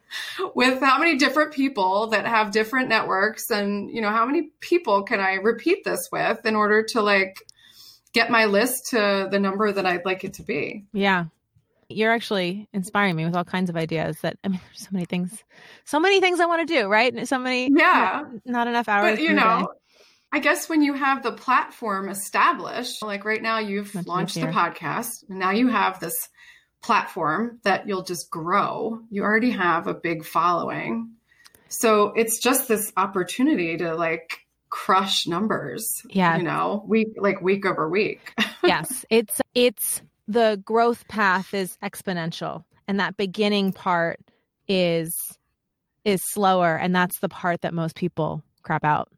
with 0.53 0.79
how 0.82 0.99
many 0.99 1.17
different 1.17 1.51
people 1.51 2.07
that 2.07 2.27
have 2.27 2.51
different 2.51 2.89
networks 2.89 3.49
and, 3.49 3.89
you 3.89 4.01
know, 4.01 4.09
how 4.09 4.25
many 4.25 4.51
people 4.59 5.03
can 5.03 5.19
I 5.19 5.36
repeat 5.36 5.84
this 5.84 6.09
with 6.11 6.45
in 6.45 6.55
order 6.55 6.84
to 6.89 7.01
like 7.01 7.38
get 8.13 8.29
my 8.29 8.45
list 8.45 8.89
to 8.89 9.29
the 9.32 9.39
number 9.39 9.71
that 9.71 9.86
I'd 9.86 10.05
like 10.05 10.23
it 10.23 10.34
to 10.36 10.43
be? 10.43 10.86
Yeah. 10.93 11.25
You're 11.95 12.11
actually 12.11 12.67
inspiring 12.73 13.15
me 13.15 13.25
with 13.25 13.35
all 13.35 13.43
kinds 13.43 13.69
of 13.69 13.75
ideas 13.75 14.17
that 14.21 14.37
I 14.43 14.49
mean 14.49 14.59
there's 14.67 14.81
so 14.81 14.89
many 14.91 15.05
things 15.05 15.43
so 15.85 15.99
many 15.99 16.19
things 16.19 16.39
I 16.39 16.45
want 16.45 16.67
to 16.67 16.73
do, 16.73 16.87
right? 16.87 17.27
So 17.27 17.37
many 17.37 17.69
Yeah. 17.71 18.23
Not, 18.23 18.45
not 18.45 18.67
enough 18.67 18.87
hours. 18.89 19.17
But 19.17 19.23
you 19.23 19.33
know, 19.33 19.71
I 20.31 20.39
guess 20.39 20.69
when 20.69 20.81
you 20.81 20.93
have 20.93 21.23
the 21.23 21.33
platform 21.33 22.09
established, 22.09 23.03
like 23.03 23.25
right 23.25 23.41
now 23.41 23.59
you've 23.59 23.93
Much 23.93 24.07
launched 24.07 24.37
easier. 24.37 24.47
the 24.47 24.53
podcast, 24.53 25.27
and 25.29 25.39
now 25.39 25.51
you 25.51 25.67
have 25.67 25.99
this 25.99 26.29
platform 26.81 27.59
that 27.63 27.87
you'll 27.87 28.03
just 28.03 28.29
grow. 28.29 28.99
You 29.09 29.23
already 29.23 29.51
have 29.51 29.87
a 29.87 29.93
big 29.93 30.25
following. 30.25 31.11
So 31.67 32.13
it's 32.15 32.39
just 32.39 32.67
this 32.67 32.91
opportunity 32.97 33.77
to 33.77 33.95
like 33.95 34.39
crush 34.69 35.27
numbers. 35.27 36.01
Yeah. 36.09 36.37
You 36.37 36.43
know, 36.43 36.83
week 36.87 37.09
like 37.17 37.41
week 37.41 37.65
over 37.65 37.89
week. 37.89 38.33
yes. 38.63 39.05
It's 39.09 39.41
it's 39.53 40.01
the 40.32 40.61
growth 40.63 41.07
path 41.07 41.53
is 41.53 41.77
exponential 41.84 42.63
and 42.88 42.99
that 42.99 43.17
beginning 43.17 43.73
part 43.73 44.19
is 44.67 45.38
is 46.05 46.21
slower 46.23 46.75
and 46.75 46.95
that's 46.95 47.19
the 47.19 47.29
part 47.29 47.61
that 47.61 47.73
most 47.73 47.95
people 47.95 48.43
crap 48.63 48.84
out 48.84 49.09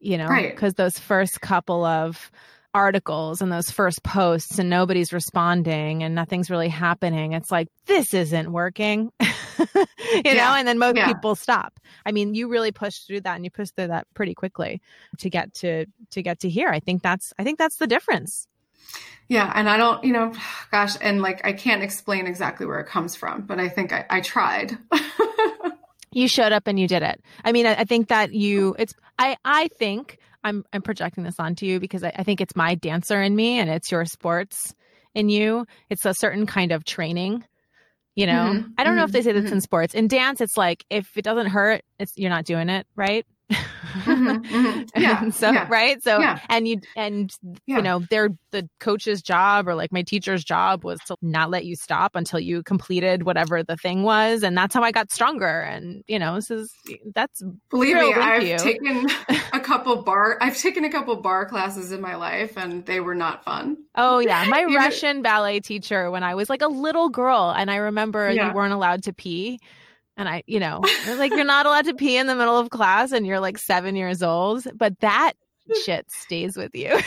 you 0.00 0.18
know 0.18 0.28
because 0.28 0.70
right. 0.70 0.76
those 0.76 0.98
first 0.98 1.40
couple 1.40 1.84
of 1.84 2.30
articles 2.74 3.40
and 3.40 3.50
those 3.50 3.70
first 3.70 4.02
posts 4.02 4.58
and 4.58 4.68
nobody's 4.68 5.12
responding 5.12 6.02
and 6.02 6.14
nothing's 6.14 6.50
really 6.50 6.68
happening, 6.68 7.32
it's 7.32 7.50
like, 7.50 7.68
this 7.86 8.14
isn't 8.14 8.52
working, 8.52 9.10
you 9.20 9.86
yeah. 10.24 10.34
know, 10.34 10.54
and 10.54 10.68
then 10.68 10.78
most 10.78 10.96
yeah. 10.96 11.06
people 11.06 11.34
stop. 11.34 11.80
I 12.04 12.12
mean, 12.12 12.34
you 12.34 12.48
really 12.48 12.72
pushed 12.72 13.06
through 13.06 13.22
that 13.22 13.36
and 13.36 13.44
you 13.44 13.50
pushed 13.50 13.74
through 13.74 13.88
that 13.88 14.06
pretty 14.14 14.34
quickly 14.34 14.80
to 15.18 15.30
get 15.30 15.54
to, 15.54 15.86
to 16.10 16.22
get 16.22 16.40
to 16.40 16.48
here. 16.48 16.68
I 16.68 16.80
think 16.80 17.02
that's, 17.02 17.32
I 17.38 17.44
think 17.44 17.58
that's 17.58 17.76
the 17.76 17.86
difference. 17.86 18.46
Yeah. 19.28 19.52
And 19.54 19.68
I 19.68 19.76
don't, 19.76 20.02
you 20.04 20.12
know, 20.12 20.32
gosh, 20.70 20.96
and 21.00 21.22
like 21.22 21.46
I 21.46 21.52
can't 21.52 21.82
explain 21.82 22.26
exactly 22.26 22.66
where 22.66 22.80
it 22.80 22.86
comes 22.86 23.14
from, 23.14 23.42
but 23.42 23.58
I 23.58 23.68
think 23.68 23.92
I, 23.92 24.06
I 24.08 24.20
tried. 24.20 24.76
you 26.12 26.28
showed 26.28 26.52
up 26.52 26.66
and 26.66 26.78
you 26.78 26.88
did 26.88 27.02
it. 27.02 27.20
I 27.44 27.52
mean, 27.52 27.66
I, 27.66 27.74
I, 27.80 27.84
think 27.84 28.08
that 28.08 28.32
you, 28.32 28.74
it's, 28.78 28.94
I, 29.18 29.36
I 29.44 29.68
think 29.68 30.18
I'm, 30.42 30.64
I'm 30.72 30.82
projecting 30.82 31.24
this 31.24 31.38
onto 31.38 31.66
you 31.66 31.80
because 31.80 32.02
I, 32.02 32.12
I 32.16 32.22
think 32.22 32.40
it's 32.40 32.56
my 32.56 32.74
dancer 32.74 33.20
in 33.22 33.36
me 33.36 33.58
and 33.58 33.68
it's 33.68 33.92
your 33.92 34.04
sports 34.04 34.74
in 35.14 35.28
you. 35.28 35.66
It's 35.90 36.04
a 36.06 36.14
certain 36.14 36.46
kind 36.46 36.72
of 36.72 36.84
training. 36.84 37.44
You 38.14 38.26
know, 38.26 38.52
mm-hmm. 38.52 38.70
I 38.76 38.82
don't 38.82 38.96
know 38.96 39.04
if 39.04 39.12
they 39.12 39.22
say 39.22 39.30
this 39.30 39.44
mm-hmm. 39.44 39.54
in 39.54 39.60
sports. 39.60 39.94
In 39.94 40.08
dance, 40.08 40.40
it's 40.40 40.56
like 40.56 40.84
if 40.90 41.16
it 41.16 41.22
doesn't 41.22 41.46
hurt, 41.46 41.82
it's 42.00 42.14
you're 42.16 42.30
not 42.30 42.44
doing 42.44 42.68
it, 42.68 42.84
right? 42.96 43.24
Mm-hmm, 43.50 44.28
mm-hmm. 44.28 44.82
Yeah. 45.00 45.30
so 45.30 45.50
yeah. 45.50 45.66
right. 45.68 46.02
So 46.02 46.18
yeah. 46.18 46.40
and 46.48 46.68
you 46.68 46.80
and 46.96 47.34
yeah. 47.66 47.76
you 47.76 47.82
know, 47.82 48.00
they're 48.10 48.30
the 48.50 48.68
coach's 48.80 49.22
job 49.22 49.68
or 49.68 49.74
like 49.74 49.92
my 49.92 50.02
teacher's 50.02 50.44
job 50.44 50.84
was 50.84 50.98
to 51.06 51.16
not 51.22 51.50
let 51.50 51.64
you 51.64 51.76
stop 51.76 52.14
until 52.14 52.40
you 52.40 52.62
completed 52.62 53.22
whatever 53.22 53.62
the 53.62 53.76
thing 53.76 54.02
was. 54.02 54.42
And 54.42 54.56
that's 54.56 54.74
how 54.74 54.82
I 54.82 54.92
got 54.92 55.10
stronger. 55.10 55.60
And 55.60 56.04
you 56.06 56.18
know, 56.18 56.34
this 56.34 56.50
is 56.50 56.72
that's 57.14 57.42
believe 57.70 57.96
me, 57.96 58.12
I've 58.14 58.42
you. 58.42 58.58
taken 58.58 59.06
a 59.52 59.60
couple 59.60 60.02
barre 60.02 60.38
I've 60.40 60.58
taken 60.58 60.84
a 60.84 60.90
couple 60.90 61.16
barre 61.16 61.46
classes 61.46 61.92
in 61.92 62.00
my 62.00 62.16
life 62.16 62.56
and 62.56 62.84
they 62.84 63.00
were 63.00 63.14
not 63.14 63.44
fun. 63.44 63.76
Oh 63.94 64.18
yeah. 64.18 64.44
My 64.48 64.64
Russian 64.64 65.22
ballet 65.22 65.60
teacher 65.60 66.10
when 66.10 66.22
I 66.22 66.34
was 66.34 66.48
like 66.48 66.62
a 66.62 66.68
little 66.68 67.08
girl 67.08 67.54
and 67.56 67.70
I 67.70 67.76
remember 67.76 68.30
you 68.30 68.52
weren't 68.52 68.72
allowed 68.72 69.04
to 69.04 69.12
pee 69.12 69.60
and 70.18 70.28
I, 70.28 70.42
you 70.46 70.58
know, 70.58 70.82
like 71.16 71.30
you're 71.30 71.44
not 71.44 71.64
allowed 71.64 71.84
to 71.86 71.94
pee 71.94 72.16
in 72.16 72.26
the 72.26 72.34
middle 72.34 72.58
of 72.58 72.70
class 72.70 73.12
and 73.12 73.24
you're 73.24 73.38
like 73.38 73.56
seven 73.56 73.94
years 73.94 74.22
old, 74.22 74.66
but 74.74 74.98
that 75.00 75.34
shit 75.84 76.10
stays 76.10 76.56
with 76.56 76.74
you. 76.74 76.98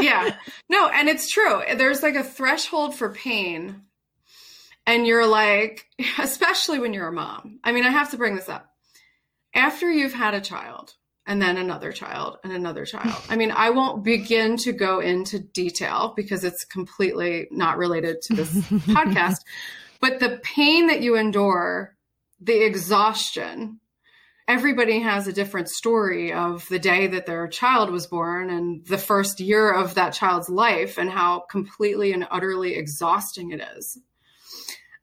yeah. 0.00 0.36
No, 0.68 0.86
and 0.88 1.08
it's 1.08 1.30
true. 1.30 1.62
There's 1.76 2.02
like 2.02 2.16
a 2.16 2.22
threshold 2.22 2.94
for 2.94 3.10
pain. 3.10 3.82
And 4.86 5.06
you're 5.06 5.26
like, 5.26 5.86
especially 6.18 6.78
when 6.78 6.92
you're 6.92 7.08
a 7.08 7.12
mom. 7.12 7.60
I 7.64 7.72
mean, 7.72 7.84
I 7.84 7.90
have 7.90 8.10
to 8.10 8.18
bring 8.18 8.34
this 8.34 8.48
up. 8.48 8.68
After 9.54 9.90
you've 9.90 10.12
had 10.12 10.34
a 10.34 10.40
child, 10.40 10.94
and 11.26 11.42
then 11.42 11.58
another 11.58 11.92
child 11.92 12.38
and 12.42 12.54
another 12.54 12.86
child. 12.86 13.14
I 13.28 13.36
mean, 13.36 13.50
I 13.50 13.68
won't 13.68 14.02
begin 14.02 14.56
to 14.58 14.72
go 14.72 15.00
into 15.00 15.38
detail 15.38 16.14
because 16.16 16.42
it's 16.42 16.64
completely 16.64 17.48
not 17.50 17.76
related 17.76 18.22
to 18.22 18.34
this 18.34 18.50
podcast. 18.50 19.36
But 20.00 20.20
the 20.20 20.40
pain 20.42 20.86
that 20.86 21.02
you 21.02 21.16
endure 21.16 21.97
the 22.40 22.64
exhaustion. 22.64 23.80
Everybody 24.46 25.00
has 25.00 25.26
a 25.26 25.32
different 25.32 25.68
story 25.68 26.32
of 26.32 26.66
the 26.68 26.78
day 26.78 27.06
that 27.08 27.26
their 27.26 27.48
child 27.48 27.90
was 27.90 28.06
born 28.06 28.48
and 28.48 28.86
the 28.86 28.96
first 28.96 29.40
year 29.40 29.70
of 29.70 29.94
that 29.94 30.14
child's 30.14 30.48
life 30.48 30.96
and 30.96 31.10
how 31.10 31.40
completely 31.50 32.12
and 32.12 32.26
utterly 32.30 32.74
exhausting 32.74 33.50
it 33.50 33.60
is. 33.76 33.98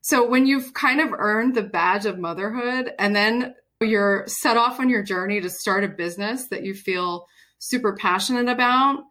So 0.02 0.28
when 0.28 0.46
you've 0.46 0.74
kind 0.74 1.00
of 1.00 1.14
earned 1.14 1.56
the 1.56 1.64
badge 1.64 2.06
of 2.06 2.18
motherhood 2.18 2.92
and 2.98 3.16
then 3.16 3.56
you're 3.82 4.24
set 4.28 4.58
off 4.58 4.80
on 4.80 4.90
your 4.90 5.04
journey 5.04 5.42
to 5.42 5.50
start 5.50 5.84
a 5.84 5.88
business 5.88 6.48
that 6.48 6.64
you 6.64 6.74
feel 6.74 7.28
super 7.60 7.96
passionate 7.96 8.50
about, 8.50 9.04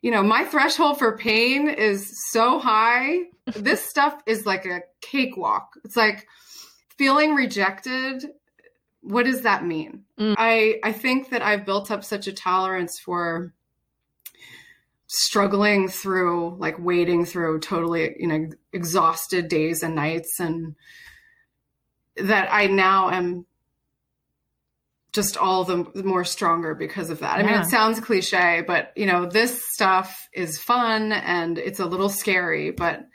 you 0.00 0.10
know, 0.10 0.22
my 0.22 0.44
threshold 0.44 0.98
for 0.98 1.16
pain 1.16 1.68
is 1.68 2.12
so 2.30 2.58
high. 2.58 3.18
this 3.46 3.84
stuff 3.84 4.14
is 4.26 4.46
like 4.46 4.66
a 4.66 4.82
cakewalk. 5.00 5.70
It's 5.84 5.96
like, 5.96 6.26
feeling 6.98 7.34
rejected 7.34 8.24
what 9.00 9.24
does 9.24 9.42
that 9.42 9.64
mean 9.64 10.04
mm. 10.18 10.34
i 10.38 10.78
i 10.84 10.92
think 10.92 11.30
that 11.30 11.42
i've 11.42 11.66
built 11.66 11.90
up 11.90 12.04
such 12.04 12.26
a 12.26 12.32
tolerance 12.32 12.98
for 12.98 13.52
struggling 15.06 15.88
through 15.88 16.56
like 16.58 16.78
wading 16.78 17.24
through 17.24 17.60
totally 17.60 18.14
you 18.18 18.26
know 18.26 18.48
exhausted 18.72 19.48
days 19.48 19.82
and 19.82 19.94
nights 19.94 20.40
and 20.40 20.74
that 22.16 22.48
i 22.50 22.66
now 22.66 23.10
am 23.10 23.44
just 25.12 25.36
all 25.36 25.64
the 25.64 25.86
more 26.02 26.24
stronger 26.24 26.74
because 26.74 27.10
of 27.10 27.20
that. 27.20 27.38
I 27.38 27.42
mean, 27.42 27.54
it 27.54 27.66
sounds 27.66 28.00
cliche, 28.00 28.64
but 28.66 28.92
you 28.96 29.04
know, 29.04 29.26
this 29.26 29.62
stuff 29.72 30.28
is 30.32 30.58
fun 30.58 31.12
and 31.12 31.58
it's 31.58 31.80
a 31.80 31.86
little 31.86 32.08
scary, 32.08 32.70
but 32.70 33.06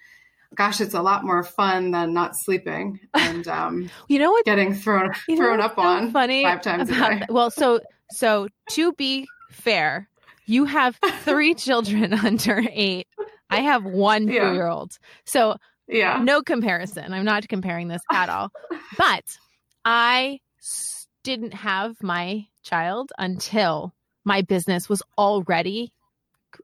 gosh, 0.57 0.81
it's 0.81 0.93
a 0.93 1.01
lot 1.01 1.23
more 1.23 1.43
fun 1.43 1.91
than 1.91 2.13
not 2.13 2.35
sleeping 2.35 2.99
and 3.13 3.47
um, 3.47 3.89
you 4.07 4.19
know 4.19 4.31
what 4.31 4.45
getting 4.45 4.73
thrown 4.73 5.11
thrown 5.35 5.61
up 5.61 5.77
on 5.77 6.11
funny 6.11 6.43
five 6.43 6.61
times 6.61 6.89
about, 6.89 7.29
Well, 7.29 7.51
so 7.51 7.79
so 8.11 8.47
to 8.71 8.93
be 8.93 9.27
fair, 9.51 10.09
you 10.45 10.65
have 10.65 10.97
three 11.21 11.53
children 11.55 12.13
under 12.25 12.63
eight. 12.71 13.07
I 13.49 13.61
have 13.61 13.85
one 13.85 14.27
yeah. 14.27 14.51
year 14.51 14.67
old. 14.67 14.97
So 15.25 15.57
yeah, 15.87 16.19
no 16.21 16.41
comparison. 16.41 17.13
I'm 17.13 17.25
not 17.25 17.47
comparing 17.47 17.87
this 17.87 18.01
at 18.11 18.29
all. 18.29 18.51
but 18.97 19.23
I 19.85 20.39
didn't 21.23 21.53
have 21.53 22.01
my 22.01 22.47
child 22.63 23.13
until 23.17 23.93
my 24.25 24.41
business 24.41 24.89
was 24.89 25.01
already 25.17 25.93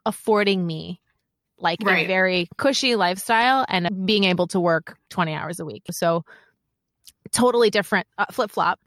affording 0.05 0.65
me 0.65 0.99
like 1.63 1.79
right. 1.83 2.03
a 2.03 2.07
very 2.07 2.47
cushy 2.57 2.95
lifestyle 2.95 3.65
and 3.67 4.05
being 4.05 4.25
able 4.25 4.47
to 4.47 4.59
work 4.59 4.97
20 5.09 5.33
hours 5.33 5.59
a 5.59 5.65
week. 5.65 5.83
So 5.91 6.23
totally 7.31 7.69
different 7.69 8.05
uh, 8.17 8.25
flip 8.31 8.51
flop. 8.51 8.79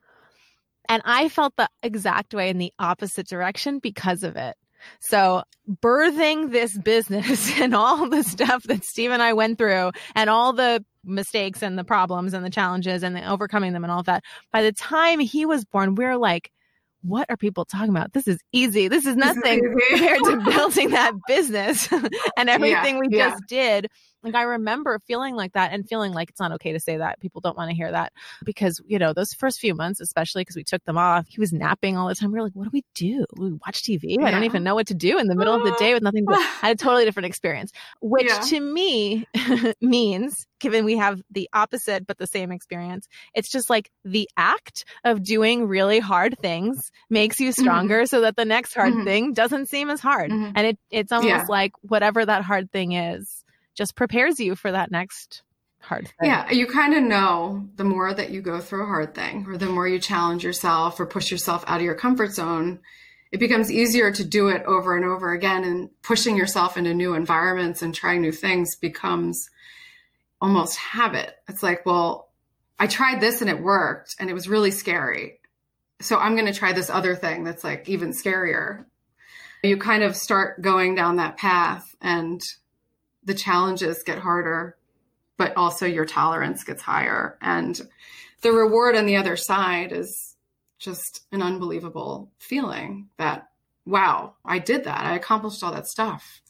And 0.89 1.03
I 1.05 1.29
felt 1.29 1.55
the 1.57 1.69
exact 1.83 2.33
way 2.35 2.49
in 2.49 2.59
the 2.59 2.73
opposite 2.79 3.27
direction 3.27 3.81
because 3.81 4.23
of 4.23 4.37
it. 4.37 4.57
So 5.01 5.43
birthing 5.83 6.53
this 6.53 6.77
business 6.79 7.51
and 7.61 7.75
all 7.75 8.09
the 8.09 8.23
stuff 8.23 8.63
that 8.65 8.85
Steve 8.85 9.11
and 9.11 9.23
I 9.23 9.33
went 9.33 9.59
through 9.59 9.91
and 10.15 10.31
all 10.31 10.53
the 10.53 10.85
mistakes 11.03 11.63
and 11.63 11.79
the 11.79 11.85
problems 11.85 12.35
and 12.35 12.45
the 12.45 12.51
challenges 12.51 13.03
and 13.03 13.17
the 13.17 13.29
overcoming 13.29 13.73
them 13.73 13.85
and 13.85 13.91
all 13.91 14.01
of 14.01 14.07
that. 14.07 14.23
By 14.53 14.63
the 14.63 14.73
time 14.73 15.19
he 15.19 15.47
was 15.47 15.65
born, 15.65 15.95
we 15.95 16.05
we're 16.05 16.17
like, 16.17 16.53
what 17.07 17.31
are 17.31 17.37
people 17.37 17.65
talking 17.65 17.91
about? 17.91 18.13
This 18.13 18.27
is 18.27 18.39
easy. 18.53 18.89
This 18.89 19.07
is 19.07 19.17
nothing 19.17 19.63
compared 19.91 20.19
to 20.25 20.43
building 20.45 20.91
that 20.91 21.13
business 21.27 21.89
and 22.37 22.51
everything 22.51 22.97
yeah, 22.97 23.01
we 23.01 23.17
yeah. 23.17 23.31
just 23.31 23.43
did. 23.49 23.89
Like 24.27 24.35
I 24.35 24.43
remember 24.43 24.99
feeling 25.07 25.37
like 25.37 25.53
that 25.53 25.73
and 25.73 25.89
feeling 25.89 26.13
like 26.13 26.31
it's 26.31 26.41
not 26.41 26.51
okay 26.53 26.73
to 26.73 26.81
say 26.81 26.97
that. 26.97 27.21
People 27.21 27.41
don't 27.41 27.57
want 27.57 27.71
to 27.71 27.77
hear 27.77 27.93
that 27.93 28.13
because, 28.45 28.81
you 28.85 28.99
know, 28.99 29.13
those 29.13 29.33
first 29.33 29.61
few 29.61 29.73
months, 29.73 30.01
especially 30.01 30.43
because 30.43 30.57
we 30.57 30.65
took 30.65 30.85
them 30.85 30.99
off, 30.99 31.27
he 31.29 31.41
was 31.41 31.53
napping 31.53 31.97
all 31.97 32.09
the 32.09 32.15
time. 32.17 32.33
We 32.33 32.39
were 32.39 32.45
like, 32.45 32.55
what 32.55 32.65
do 32.65 32.71
we 32.73 32.85
do? 32.97 33.25
We 33.37 33.53
watch 33.53 33.83
TV. 33.83 34.17
Yeah. 34.19 34.27
I 34.27 34.33
don't 34.33 34.43
even 34.43 34.65
know 34.65 34.75
what 34.75 34.89
to 34.89 34.95
do 34.95 35.19
in 35.19 35.29
the 35.29 35.37
middle 35.37 35.55
of 35.55 35.63
the 35.63 35.77
day 35.79 35.95
with 35.95 36.03
nothing 36.03 36.25
but 36.25 36.35
I 36.63 36.69
had 36.69 36.77
a 36.77 36.83
totally 36.83 37.05
different 37.05 37.27
experience, 37.27 37.71
which 38.01 38.27
yeah. 38.27 38.41
to 38.41 38.61
me 38.61 39.27
means 39.81 40.47
given 40.59 40.85
we 40.85 40.97
have 40.97 41.23
the 41.31 41.49
opposite 41.53 42.07
but 42.07 42.19
the 42.19 42.27
same 42.27 42.51
experience, 42.51 43.07
it's 43.33 43.49
just 43.49 43.71
like 43.71 43.91
the 44.05 44.29
act 44.37 44.85
of 45.05 45.23
doing 45.23 45.69
really 45.69 46.01
hard 46.01 46.37
things 46.41 46.91
makes 47.11 47.39
you 47.39 47.51
mm-hmm. 47.51 47.63
stronger 47.63 47.99
mm-hmm. 47.99 48.07
so 48.07 48.23
that 48.23 48.35
the 48.35 48.45
next 48.45 48.75
hard 48.75 48.93
mm-hmm. 48.93 49.05
thing 49.05 49.33
doesn't 49.33 49.69
seem 49.69 49.89
as 49.89 50.01
hard. 50.01 50.31
Mm-hmm. 50.33 50.53
And 50.57 50.67
it, 50.67 50.79
it's 50.91 51.13
almost 51.13 51.29
yeah. 51.29 51.45
like 51.49 51.73
whatever 51.83 52.25
that 52.25 52.43
hard 52.43 52.73
thing 52.73 52.93
is 52.93 53.45
just 53.77 53.95
prepares 53.95 54.41
you 54.41 54.57
for 54.57 54.73
that 54.73 54.91
next 54.91 55.43
hard 55.81 56.09
thing. 56.09 56.29
Yeah, 56.29 56.51
you 56.51 56.67
kind 56.67 56.95
of 56.95 57.03
know 57.03 57.69
the 57.77 57.85
more 57.85 58.13
that 58.13 58.31
you 58.31 58.43
go 58.43 58.61
through 58.61 58.83
a 58.83 58.87
hard 58.87 59.15
thing 59.15 59.47
or 59.47 59.57
the 59.57 59.67
more 59.67 59.87
you 59.87 59.99
challenge 59.99 60.45
yourself 60.45 60.99
or 60.99 61.07
push 61.07 61.31
yourself 61.31 61.65
out 61.67 61.79
of 61.79 61.85
your 61.85 61.95
comfort 61.95 62.33
zone, 62.33 62.81
it 63.33 63.39
becomes 63.39 63.71
easier 63.71 64.11
to 64.13 64.25
do 64.25 64.49
it 64.49 64.63
over 64.65 64.97
and 64.97 65.05
over 65.05 65.33
again 65.33 65.65
and 65.65 65.91
pushing 66.03 66.37
yourself 66.37 66.77
into 66.77 66.95
new 66.95 67.15
environments 67.15 67.83
and 67.83 67.95
trying 67.95 68.23
new 68.23 68.33
things 68.33 68.77
becomes 68.77 69.51
almost 70.41 70.77
habit. 70.77 71.35
It's 71.49 71.63
like, 71.63 71.87
well, 71.87 72.31
I 72.79 72.87
tried 72.87 73.21
this 73.21 73.41
and 73.41 73.51
it 73.51 73.61
worked 73.61 74.17
and 74.19 74.29
it 74.29 74.35
was 74.35 74.49
really 74.49 74.71
scary. 74.71 75.41
So 76.01 76.19
I'm 76.19 76.35
going 76.35 76.53
to 76.53 76.59
try 76.59 76.73
this 76.73 76.91
other 76.91 77.15
thing 77.15 77.45
that's 77.45 77.65
like 77.65 77.89
even 77.89 78.13
scarier. 78.13 78.85
You 79.63 79.79
kind 79.79 80.03
of 80.03 80.15
start 80.15 80.61
going 80.61 80.95
down 80.95 81.17
that 81.17 81.39
path 81.39 81.95
and 82.01 82.41
the 83.27 83.35
challenges 83.35 84.03
get 84.03 84.19
harder, 84.19 84.77
but 85.37 85.55
also 85.57 85.85
your 85.85 86.07
tolerance 86.07 86.65
gets 86.65 86.81
higher. 86.81 87.37
And 87.43 87.79
the 88.41 88.53
reward 88.53 88.97
on 88.97 89.07
the 89.07 89.17
other 89.17 89.37
side 89.37 89.93
is 89.93 90.37
just 90.79 91.27
an 91.33 91.43
unbelievable 91.43 92.33
feeling 92.39 93.09
that, 93.19 93.49
wow, 93.85 94.35
I 94.45 94.59
did 94.59 94.85
that. 94.85 95.05
I 95.05 95.17
accomplished 95.17 95.63
all 95.63 95.73
that 95.73 95.87
stuff. 95.87 96.41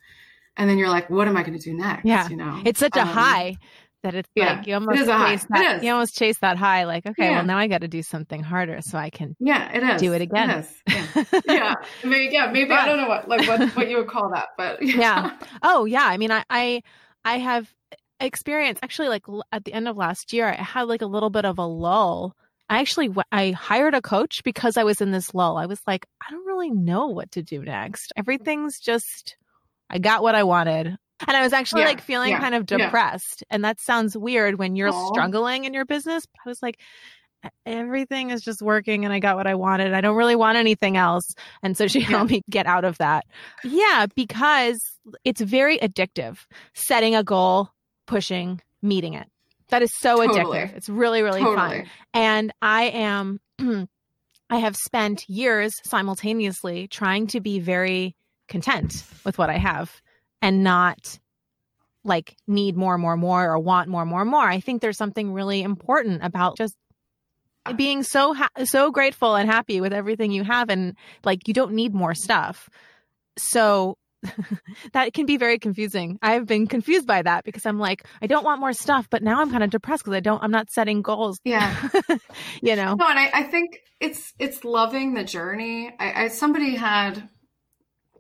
And 0.57 0.71
then 0.71 0.79
you're 0.79 0.89
like, 0.89 1.11
what 1.11 1.29
am 1.29 1.37
I 1.37 1.43
going 1.43 1.59
to 1.59 1.65
do 1.65 1.77
next? 1.77 2.05
Yeah. 2.05 2.29
You 2.29 2.37
know, 2.37 2.63
it's 2.65 2.81
such 2.81 2.97
a 2.97 3.03
um, 3.03 3.09
high 3.09 3.57
that 4.03 4.15
it's 4.15 4.29
Yeah. 4.35 4.55
like 4.55 4.67
you 4.67 4.75
almost 4.75 5.09
high. 5.09 5.31
chase 5.33 5.45
It 5.45 5.49
that 5.51 5.83
you 5.83 5.93
almost 5.93 6.17
chase 6.17 6.39
that 6.39 6.57
high 6.57 6.85
like 6.85 7.07
okay 7.07 7.25
Yeah. 7.25 7.31
well 7.37 7.45
now 7.45 7.59
i 7.59 7.67
got 7.67 7.81
to 7.81 7.89
do 7.89 8.03
something 8.03 8.43
harder 8.43 8.81
so 8.83 8.99
i 8.99 9.11
can 9.11 9.37
Yeah, 9.41 9.73
it 9.77 9.83
is. 9.83 10.01
Do 10.03 10.13
it 10.13 10.23
again. 10.23 10.51
is. 10.51 10.83
Yeah. 10.89 11.25
yeah. 11.47 11.75
Maybe, 12.05 12.29
yeah. 12.33 12.51
Maybe 12.53 12.71
I 12.71 12.87
don't 12.87 12.99
know 12.99 13.09
what 13.09 13.29
like 13.29 13.47
what, 13.49 13.71
what 13.77 13.89
you 13.91 13.97
would 13.99 14.09
call 14.09 14.31
that, 14.35 14.47
but 14.57 14.83
yeah 14.83 15.37
oh 15.63 15.85
yeah 15.87 16.05
i 16.05 16.17
mean 16.19 16.31
i 16.31 16.45
i, 16.51 16.83
I 17.25 17.39
have 17.39 17.73
experience 18.21 18.79
actually 18.83 19.09
like 19.09 19.29
l- 19.29 19.45
at 19.53 19.65
the 19.65 19.73
end 19.73 19.89
of 19.89 19.97
last 19.97 20.33
year 20.33 20.47
i 20.49 20.55
had 20.55 20.83
like 20.83 21.03
a 21.03 21.07
little 21.07 21.29
bit 21.31 21.45
of 21.45 21.59
a 21.59 21.67
lull 21.67 22.35
i 22.71 22.81
actually 22.81 23.09
w- 23.09 23.23
i 23.31 23.51
hired 23.51 23.93
a 23.95 24.01
coach 24.01 24.43
because 24.43 24.77
i 24.79 24.85
was 24.85 25.01
in 25.03 25.11
this 25.11 25.35
lull 25.35 25.59
i 25.59 25.67
was 25.67 25.81
like 25.87 26.07
i 26.27 26.31
don't 26.31 26.47
really 26.47 26.71
know 26.71 27.09
what 27.09 27.31
to 27.33 27.43
do 27.43 27.63
next 27.63 28.13
everything's 28.17 28.81
just 28.81 29.37
i 29.91 29.99
got 29.99 30.23
what 30.23 30.35
i 30.35 30.45
wanted 30.45 30.97
and 31.27 31.37
i 31.37 31.43
was 31.43 31.53
actually 31.53 31.83
Yeah, 31.83 31.89
like 31.89 32.01
feeling 32.01 32.31
yeah, 32.31 32.41
kind 32.41 32.55
of 32.55 32.65
yeah. 32.71 32.79
depressed. 32.87 33.45
And 33.51 33.65
that 33.65 33.81
sounds 33.81 34.17
weird 34.17 34.59
when 34.59 34.77
you're 34.77 34.91
Aw. 34.93 35.09
struggling 35.13 35.65
in 35.65 35.75
your 35.75 35.85
business 35.85 36.25
i 36.45 36.49
was 36.49 36.61
like 36.63 36.79
"E- 37.45 37.49
everything 37.65 38.31
is 38.31 38.43
just 38.43 38.61
working 38.63 39.05
and 39.05 39.13
i 39.13 39.19
got 39.19 39.37
what 39.37 39.47
i 39.47 39.55
wanted. 39.55 39.93
I 39.95 40.01
don't 40.01 40.17
really 40.17 40.37
want 40.37 40.59
anything 40.59 40.97
else. 40.97 41.35
And 41.63 41.77
so 41.77 41.87
she 41.89 42.01
Yeah. 42.01 42.07
helped 42.09 42.31
me 42.31 42.43
get 42.51 42.67
out 42.67 42.85
of 42.85 42.99
that. 42.99 43.25
Yeah 43.65 44.07
because 44.15 44.81
it's 45.25 45.41
very 45.41 45.79
addictive 45.79 46.39
setting 46.75 47.15
a 47.15 47.23
goal 47.25 47.71
pushing 48.07 48.61
meeting 48.83 49.15
it. 49.15 49.27
That 49.69 49.83
is 49.83 49.91
so 49.99 50.17
Totally. 50.25 50.59
addictive. 50.59 50.77
It's 50.77 50.89
really 50.89 51.23
really 51.23 51.43
fun. 51.43 51.87
And 52.15 52.53
I 52.63 52.85
am, 52.85 53.41
I 54.49 54.59
have 54.59 54.77
spent 54.77 55.29
years 55.29 55.73
simultaneously 55.85 56.87
trying 56.89 57.27
to 57.29 57.41
be 57.41 57.59
very 57.59 58.15
content 58.49 59.03
with 59.25 59.39
what 59.39 59.51
I 59.51 59.59
have 59.59 59.91
and 60.43 60.63
not 60.63 61.19
like 62.05 62.37
need 62.47 62.77
more, 62.77 62.97
more, 62.99 63.17
more 63.17 63.51
or 63.51 63.59
want 63.59 63.89
more, 63.89 64.05
more, 64.05 64.25
more. 64.25 64.49
I 64.49 64.61
think 64.61 64.81
there's 64.81 64.97
something 64.97 65.33
really 65.33 65.63
important 65.63 66.23
about 66.23 66.57
just 66.57 66.77
being 67.77 68.05
so 68.05 68.33
ha- 68.33 68.49
so 68.65 68.93
grateful 68.93 69.35
and 69.35 69.51
happy 69.51 69.81
with 69.81 69.93
everything 69.93 70.31
you 70.31 70.45
have 70.45 70.71
and 70.71 70.97
like 71.25 71.49
you 71.49 71.55
don't 71.55 71.73
need 71.73 71.95
more 71.95 72.15
stuff. 72.15 72.69
So 73.39 73.99
that 74.93 75.13
can 75.13 75.27
be 75.27 75.37
very 75.37 75.59
confusing. 75.59 76.19
I've 76.23 76.47
been 76.47 76.69
confused 76.69 77.07
by 77.07 77.23
that 77.23 77.45
because 77.45 77.67
I'm 77.67 77.79
like 77.79 78.07
I 78.23 78.29
don't 78.29 78.45
want 78.45 78.61
more 78.61 78.73
stuff, 78.73 79.09
but 79.11 79.23
now 79.23 79.41
I'm 79.41 79.51
kind 79.51 79.65
of 79.65 79.71
depressed 79.71 80.05
because 80.05 80.17
I 80.17 80.21
don't 80.21 80.43
I'm 80.43 80.53
not 80.53 80.71
setting 80.71 81.03
goals 81.03 81.41
Yeah. 81.45 81.75
you 82.63 82.77
know 82.77 82.95
No, 82.95 83.09
and 83.09 83.19
I, 83.19 83.31
I 83.35 83.43
think 83.45 83.81
it's 84.01 84.33
it's 84.39 84.65
loving 84.65 85.15
the 85.15 85.25
journey. 85.25 85.93
I, 85.99 86.25
I 86.25 86.29
somebody 86.29 86.77
had 86.77 87.29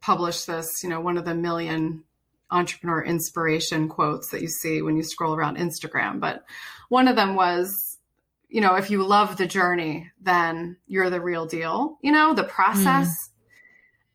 published 0.00 0.46
this, 0.46 0.68
you 0.82 0.88
know, 0.88 1.00
one 1.00 1.18
of 1.18 1.24
the 1.24 1.34
million 1.34 2.04
entrepreneur 2.50 3.02
inspiration 3.02 3.88
quotes 3.88 4.30
that 4.30 4.42
you 4.42 4.48
see 4.48 4.82
when 4.82 4.96
you 4.96 5.02
scroll 5.02 5.34
around 5.34 5.56
Instagram. 5.56 6.20
But 6.20 6.44
one 6.88 7.08
of 7.08 7.16
them 7.16 7.34
was, 7.34 7.98
you 8.48 8.60
know, 8.60 8.76
if 8.76 8.90
you 8.90 9.02
love 9.02 9.36
the 9.36 9.46
journey, 9.46 10.10
then 10.20 10.76
you're 10.86 11.10
the 11.10 11.20
real 11.20 11.46
deal, 11.46 11.98
you 12.02 12.12
know, 12.12 12.34
the 12.34 12.44
process. 12.44 13.08
Mm. 13.08 13.30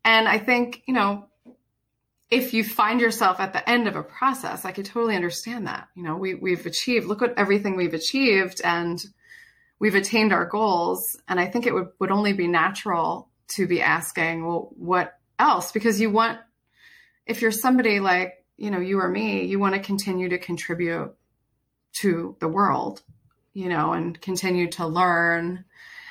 And 0.04 0.28
I 0.28 0.38
think, 0.38 0.82
you 0.86 0.94
know, 0.94 1.26
if 2.30 2.54
you 2.54 2.64
find 2.64 2.98
yourself 3.00 3.40
at 3.40 3.52
the 3.52 3.68
end 3.68 3.86
of 3.86 3.94
a 3.94 4.02
process, 4.02 4.64
I 4.64 4.72
could 4.72 4.86
totally 4.86 5.16
understand 5.16 5.66
that. 5.66 5.88
You 5.94 6.02
know, 6.02 6.16
we 6.16 6.34
we've 6.34 6.64
achieved, 6.64 7.06
look 7.06 7.20
at 7.20 7.34
everything 7.36 7.76
we've 7.76 7.92
achieved 7.92 8.62
and 8.64 9.04
we've 9.78 9.94
attained 9.94 10.32
our 10.32 10.46
goals. 10.46 11.20
And 11.28 11.38
I 11.38 11.46
think 11.46 11.66
it 11.66 11.74
would, 11.74 11.88
would 11.98 12.10
only 12.10 12.32
be 12.32 12.48
natural 12.48 13.28
to 13.48 13.66
be 13.66 13.82
asking, 13.82 14.46
well, 14.46 14.70
what 14.76 15.18
else? 15.38 15.72
Because 15.72 16.00
you 16.00 16.08
want, 16.10 16.38
if 17.26 17.42
you're 17.42 17.50
somebody 17.52 18.00
like, 18.00 18.44
you 18.56 18.70
know, 18.70 18.80
you 18.80 19.00
or 19.00 19.08
me, 19.08 19.44
you 19.44 19.58
want 19.58 19.74
to 19.74 19.80
continue 19.80 20.28
to 20.30 20.38
contribute 20.38 21.14
to 22.00 22.36
the 22.40 22.48
world, 22.48 23.02
you 23.54 23.68
know, 23.68 23.92
and 23.92 24.20
continue 24.20 24.68
to 24.72 24.86
learn 24.86 25.64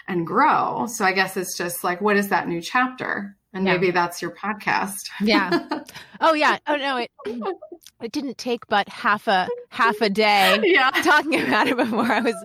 and 0.07 0.25
grow. 0.27 0.87
So 0.87 1.05
I 1.05 1.11
guess 1.13 1.37
it's 1.37 1.57
just 1.57 1.83
like, 1.83 2.01
what 2.01 2.17
is 2.17 2.29
that 2.29 2.47
new 2.47 2.61
chapter? 2.61 3.35
And 3.53 3.65
Yeah. 3.65 3.73
maybe 3.73 3.91
that's 3.91 4.21
your 4.21 4.31
podcast. 4.35 5.09
Yeah. 5.21 5.67
Oh 6.23 6.33
yeah. 6.33 6.59
Oh 6.67 6.75
no, 6.75 6.97
it 6.97 7.09
it 7.99 8.11
didn't 8.11 8.37
take 8.37 8.67
but 8.67 8.87
half 8.87 9.27
a 9.27 9.47
half 9.69 9.99
a 10.01 10.09
day 10.09 10.59
yeah. 10.63 10.91
talking 10.91 11.41
about 11.41 11.67
it 11.67 11.75
before 11.75 12.03
I 12.05 12.19
was 12.19 12.35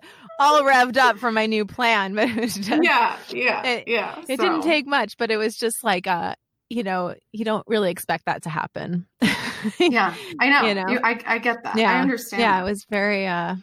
all 0.41 0.63
revved 0.63 0.97
up 0.97 1.19
for 1.19 1.31
my 1.31 1.45
new 1.45 1.67
plan. 1.67 2.15
But 2.15 2.31
it 2.31 2.37
was 2.41 2.55
just, 2.55 2.83
Yeah. 2.83 3.19
Yeah. 3.29 3.67
It- 3.67 3.85
yeah. 3.87 4.19
it 4.29 4.39
So, 4.41 4.45
didn't 4.45 4.63
take 4.63 4.87
much, 4.87 5.19
but 5.19 5.31
it 5.31 5.37
was 5.37 5.57
just 5.59 5.85
like 5.85 6.07
uh 6.07 6.37
you 6.69 6.83
know, 6.83 7.15
you 7.33 7.45
don't 7.45 7.67
really 7.67 7.91
expect 7.91 8.27
that 8.27 8.43
to 8.43 8.51
happen. 8.51 9.07
Yeah. 9.81 10.15
I 10.39 10.49
know. 10.51 10.69
You 10.69 10.75
know? 10.75 10.85
You- 10.89 11.01
I, 11.03 11.19
I 11.27 11.39
get 11.39 11.65
that. 11.65 11.77
Yeah. 11.77 11.91
I 11.93 12.01
understand. 12.01 12.41
Yeah, 12.41 12.61
that. 12.61 12.67
it 12.67 12.71
was 12.71 12.85
very 12.89 13.27
uh 13.27 13.57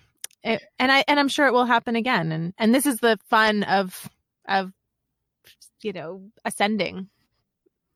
it, 0.44 0.62
and 0.80 0.92
I 0.92 1.04
and 1.08 1.18
I'm 1.20 1.30
sure 1.30 1.48
it 1.48 1.54
will 1.54 1.66
happen 1.66 1.96
again. 1.96 2.32
And 2.32 2.54
and 2.58 2.76
this 2.76 2.86
is 2.86 2.98
the 2.98 3.18
fun 3.30 3.64
of 3.64 4.10
of 4.48 4.72
you 5.82 5.94
know, 5.94 6.24
ascending. 6.44 7.10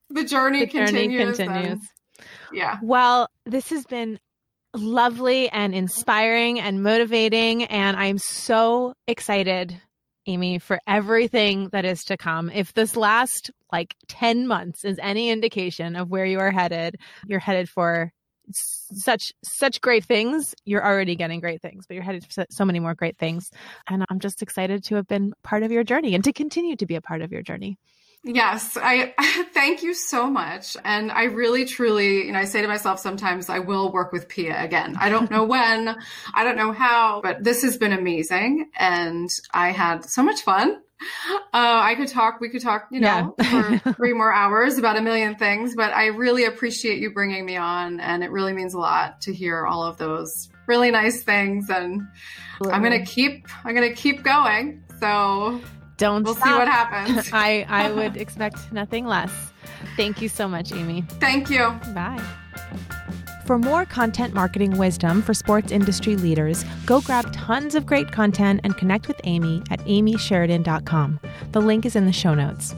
The 0.10 0.24
journey 0.24 0.60
The 0.66 0.72
journey 0.72 0.86
continues. 1.18 1.38
continues. 1.38 1.80
yeah. 2.54 2.78
Well, 2.82 3.30
this 3.46 3.70
has 3.72 3.86
been 3.86 4.20
lovely 4.74 5.50
and 5.50 5.74
inspiring 5.74 6.60
and 6.60 6.84
motivating. 6.84 7.64
And 7.64 7.98
I'm 7.98 8.20
so 8.20 8.94
excited, 9.08 9.76
Amy, 10.28 10.60
for 10.60 10.80
everything 10.88 11.70
that 11.70 11.84
is 11.84 12.04
to 12.06 12.16
come. 12.18 12.50
If 12.50 12.74
this 12.74 12.96
last 12.96 13.52
like 13.72 13.96
10 14.08 14.48
months 14.48 14.86
is 14.86 15.00
any 15.02 15.30
indication 15.30 15.96
of 15.96 16.10
where 16.10 16.26
you 16.26 16.40
are 16.40 16.52
headed, 16.52 16.96
you're 17.28 17.40
headed 17.40 17.70
for 17.70 18.12
such 18.52 19.34
such 19.44 19.82
great 19.82 20.06
things. 20.06 20.56
You're 20.66 20.86
already 20.86 21.16
getting 21.16 21.40
great 21.42 21.62
things 21.62 21.86
but 21.88 21.96
you're 21.96 22.04
headed 22.04 22.24
for 22.26 22.32
so- 22.32 22.46
so 22.50 22.66
many 22.66 22.80
more 22.80 22.96
great 22.96 23.18
things. 23.18 23.52
And 23.90 24.06
i'm 24.10 24.20
just 24.20 24.42
excited 24.42 24.84
to 24.86 24.96
have 24.96 25.08
been 25.08 25.34
part 25.44 25.64
of 25.64 25.72
your 25.72 25.84
journey 25.84 26.16
and 26.16 26.24
to 26.24 26.34
continue 26.34 26.76
to 26.78 26.86
be 26.86 26.96
a 26.96 27.02
part 27.02 27.22
of 27.22 27.32
your 27.32 27.42
journey 27.42 27.78
Yes, 28.28 28.78
I 28.80 29.14
thank 29.54 29.84
you 29.84 29.94
so 29.94 30.30
much. 30.30 30.76
And 30.84 31.12
I 31.12 31.24
really, 31.26 31.66
truly, 31.66 32.26
you 32.26 32.32
know, 32.34 32.40
I 32.40 32.46
say 32.46 32.62
to 32.62 32.68
myself 32.68 33.00
sometimes 33.00 33.50
I 33.50 33.60
will 33.60 33.92
work 33.92 34.12
with 34.12 34.28
Pia 34.28 34.62
again. 34.64 34.96
I 35.00 35.10
don't 35.10 35.32
know 35.32 35.46
when, 35.56 35.96
I 36.34 36.44
don't 36.44 36.58
know 36.58 36.72
how, 36.74 37.22
but 37.24 37.44
this 37.44 37.62
has 37.64 37.78
been 37.78 37.94
amazing. 37.94 38.70
And 38.78 39.30
I 39.54 39.72
had 39.72 40.04
so 40.06 40.22
much 40.24 40.42
fun. 40.42 40.82
Uh, 41.30 41.42
I 41.54 41.94
could 41.96 42.08
talk, 42.08 42.42
we 42.42 42.50
could 42.50 42.62
talk, 42.62 42.88
you 42.92 43.00
know, 43.00 43.36
Yeah. 43.40 43.78
for 43.78 43.94
three 43.94 44.14
more 44.14 44.34
hours 44.34 44.78
about 44.78 44.98
a 44.98 45.02
million 45.02 45.36
things, 45.36 45.76
but 45.76 45.94
I 45.94 46.08
really 46.08 46.46
appreciate 46.46 47.00
you 47.00 47.14
bringing 47.14 47.46
me 47.46 47.56
on. 47.56 48.00
And 48.00 48.24
it 48.24 48.32
really 48.32 48.52
means 48.54 48.74
a 48.74 48.80
lot 48.80 49.22
to 49.22 49.34
hear 49.34 49.66
all 49.66 49.84
of 49.84 49.98
those 49.98 50.50
really 50.66 50.92
nice 50.92 51.24
things. 51.24 51.70
And 51.70 52.02
I'm 52.64 52.84
going 52.84 53.00
to 53.00 53.06
keep, 53.10 53.48
I'm 53.64 53.76
going 53.76 53.88
to 53.88 53.96
keep 53.96 54.24
going. 54.24 54.84
So 55.00 55.62
don't 55.98 56.24
we'll 56.24 56.36
see 56.36 56.50
what 56.50 56.68
happens. 56.68 57.30
I 57.34 57.66
I 57.68 57.92
would 57.92 58.18
expect 58.18 58.72
nothing 58.72 59.06
less. 59.06 59.32
Thank 59.96 60.22
you 60.22 60.30
so 60.30 60.48
much, 60.48 60.72
Amy. 60.72 61.04
Thank 61.20 61.50
you. 61.50 61.70
Bye. 61.94 62.22
For 63.46 63.58
more 63.58 63.86
content 63.86 64.34
marketing 64.34 64.78
wisdom 64.78 65.22
for 65.22 65.34
sports 65.34 65.72
industry 65.72 66.18
leaders, 66.18 66.66
go 66.86 67.00
grab 67.00 67.32
tons 67.32 67.76
of 67.76 67.86
great 67.86 68.12
content 68.12 68.60
and 68.66 68.76
connect 68.76 69.08
with 69.08 69.22
Amy 69.24 69.64
at 69.72 69.80
amysheridan.com. 69.82 71.20
The 71.54 71.62
link 71.62 71.86
is 71.86 71.96
in 71.96 72.06
the 72.06 72.12
show 72.12 72.34
notes. 72.34 72.76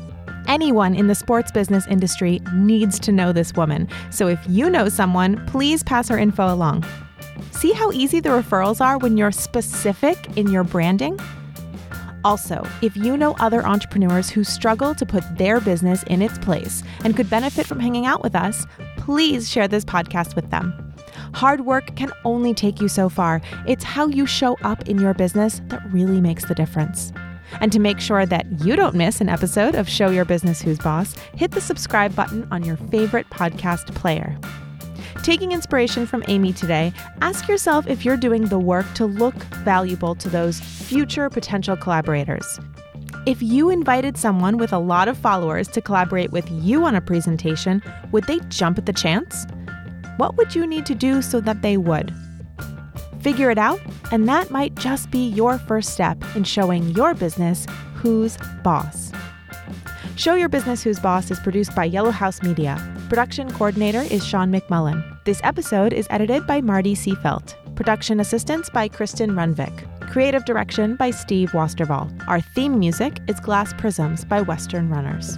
Anyone 0.48 0.94
in 0.94 1.08
the 1.08 1.16
sports 1.16 1.52
business 1.52 1.88
industry 1.88 2.40
needs 2.54 3.00
to 3.00 3.12
know 3.12 3.34
this 3.34 3.54
woman, 3.54 3.88
so 4.12 4.28
if 4.28 4.40
you 4.48 4.70
know 4.70 4.90
someone, 4.90 5.44
please 5.48 5.82
pass 5.84 6.08
her 6.10 6.20
info 6.20 6.54
along. 6.54 6.86
See 7.52 7.72
how 7.72 7.92
easy 7.92 8.20
the 8.20 8.30
referrals 8.30 8.80
are 8.80 9.00
when 9.00 9.18
you're 9.18 9.32
specific 9.32 10.38
in 10.38 10.52
your 10.52 10.64
branding? 10.64 11.20
Also, 12.26 12.66
if 12.82 12.96
you 12.98 13.16
know 13.16 13.36
other 13.40 13.66
entrepreneurs 13.66 14.30
who 14.30 14.44
struggle 14.44 14.94
to 14.96 15.06
put 15.06 15.24
their 15.38 15.60
business 15.62 16.04
in 16.04 16.22
its 16.22 16.38
place 16.38 16.84
and 17.04 17.16
could 17.16 17.30
benefit 17.30 17.66
from 17.66 17.80
hanging 17.80 18.06
out 18.06 18.22
with 18.22 18.36
us, 18.36 18.66
please 18.98 19.50
share 19.50 19.68
this 19.68 19.86
podcast 19.86 20.36
with 20.36 20.50
them. 20.50 20.94
Hard 21.34 21.62
work 21.62 21.96
can 21.96 22.12
only 22.26 22.54
take 22.54 22.82
you 22.82 22.88
so 22.88 23.08
far. 23.08 23.42
It's 23.68 23.84
how 23.84 24.08
you 24.08 24.26
show 24.26 24.58
up 24.64 24.88
in 24.90 25.00
your 25.00 25.14
business 25.14 25.62
that 25.68 25.82
really 25.92 26.20
makes 26.20 26.46
the 26.46 26.56
difference. 26.56 27.12
And 27.62 27.72
to 27.72 27.80
make 27.80 28.00
sure 28.00 28.26
that 28.26 28.46
you 28.64 28.76
don't 28.76 28.96
miss 28.96 29.22
an 29.22 29.30
episode 29.30 29.76
of 29.76 29.90
Show 29.90 30.10
Your 30.10 30.26
Business 30.26 30.62
Who's 30.62 30.78
Boss, 30.80 31.16
hit 31.36 31.52
the 31.52 31.62
subscribe 31.62 32.16
button 32.16 32.48
on 32.52 32.64
your 32.64 32.78
favorite 32.78 33.30
podcast 33.30 33.94
player. 33.96 34.38
Taking 35.24 35.52
inspiration 35.52 36.08
from 36.08 36.24
Amy 36.28 36.54
today, 36.54 36.94
ask 37.22 37.48
yourself 37.48 37.88
if 37.88 38.06
you're 38.06 38.18
doing 38.18 38.46
the 38.46 38.58
work 38.58 38.86
to 38.96 39.06
look 39.06 39.36
valuable 39.64 40.16
to 40.16 40.30
those 40.30 40.60
future 40.60 41.30
potential 41.30 41.76
collaborators. 41.76 42.60
If 43.26 43.44
you 43.44 43.70
invited 43.70 44.18
someone 44.18 44.58
with 44.58 44.72
a 44.72 44.80
lot 44.80 45.08
of 45.08 45.18
followers 45.18 45.68
to 45.70 45.82
collaborate 45.82 46.32
with 46.32 46.50
you 46.50 46.86
on 46.86 46.96
a 46.96 47.02
presentation, 47.02 47.84
would 48.12 48.24
they 48.24 48.40
jump 48.48 48.78
at 48.78 48.86
the 48.86 48.94
chance? 48.94 49.46
What 50.18 50.38
would 50.38 50.56
you 50.56 50.66
need 50.66 50.86
to 50.88 50.96
do 50.96 51.22
so 51.22 51.42
that 51.42 51.62
they 51.62 51.76
would? 51.78 52.14
Figure 53.22 53.52
it 53.52 53.58
out, 53.58 53.82
and 54.12 54.28
that 54.30 54.50
might 54.50 54.74
just 54.76 55.12
be 55.12 55.28
your 55.28 55.58
first 55.58 55.94
step 55.94 56.18
in 56.36 56.46
showing 56.46 56.90
your 56.92 57.14
business 57.14 57.68
who's 57.94 58.38
boss. 58.64 59.12
Show 60.20 60.34
Your 60.34 60.50
Business 60.50 60.84
Who's 60.84 61.00
Boss 61.00 61.32
is 61.32 61.40
produced 61.40 61.74
by 61.74 61.86
Yellow 61.86 62.12
House 62.12 62.44
Media. 62.44 62.76
Production 63.08 63.50
coordinator 63.54 64.02
is 64.02 64.28
Sean 64.28 64.52
McMullen. 64.52 65.02
This 65.24 65.40
episode 65.46 65.94
is 65.94 66.08
edited 66.10 66.46
by 66.46 66.60
Marty 66.60 66.94
Seafelt. 66.94 67.56
Production 67.78 68.20
assistance 68.20 68.70
by 68.70 68.90
Kristen 68.90 69.30
Runvik. 69.30 70.12
Creative 70.12 70.44
direction 70.44 70.98
by 70.98 71.12
Steve 71.12 71.52
Wasterval. 71.52 72.12
Our 72.28 72.42
theme 72.42 72.78
music 72.78 73.20
is 73.30 73.40
Glass 73.40 73.72
Prisms 73.78 74.26
by 74.26 74.42
Western 74.42 74.90
Runners. 74.90 75.38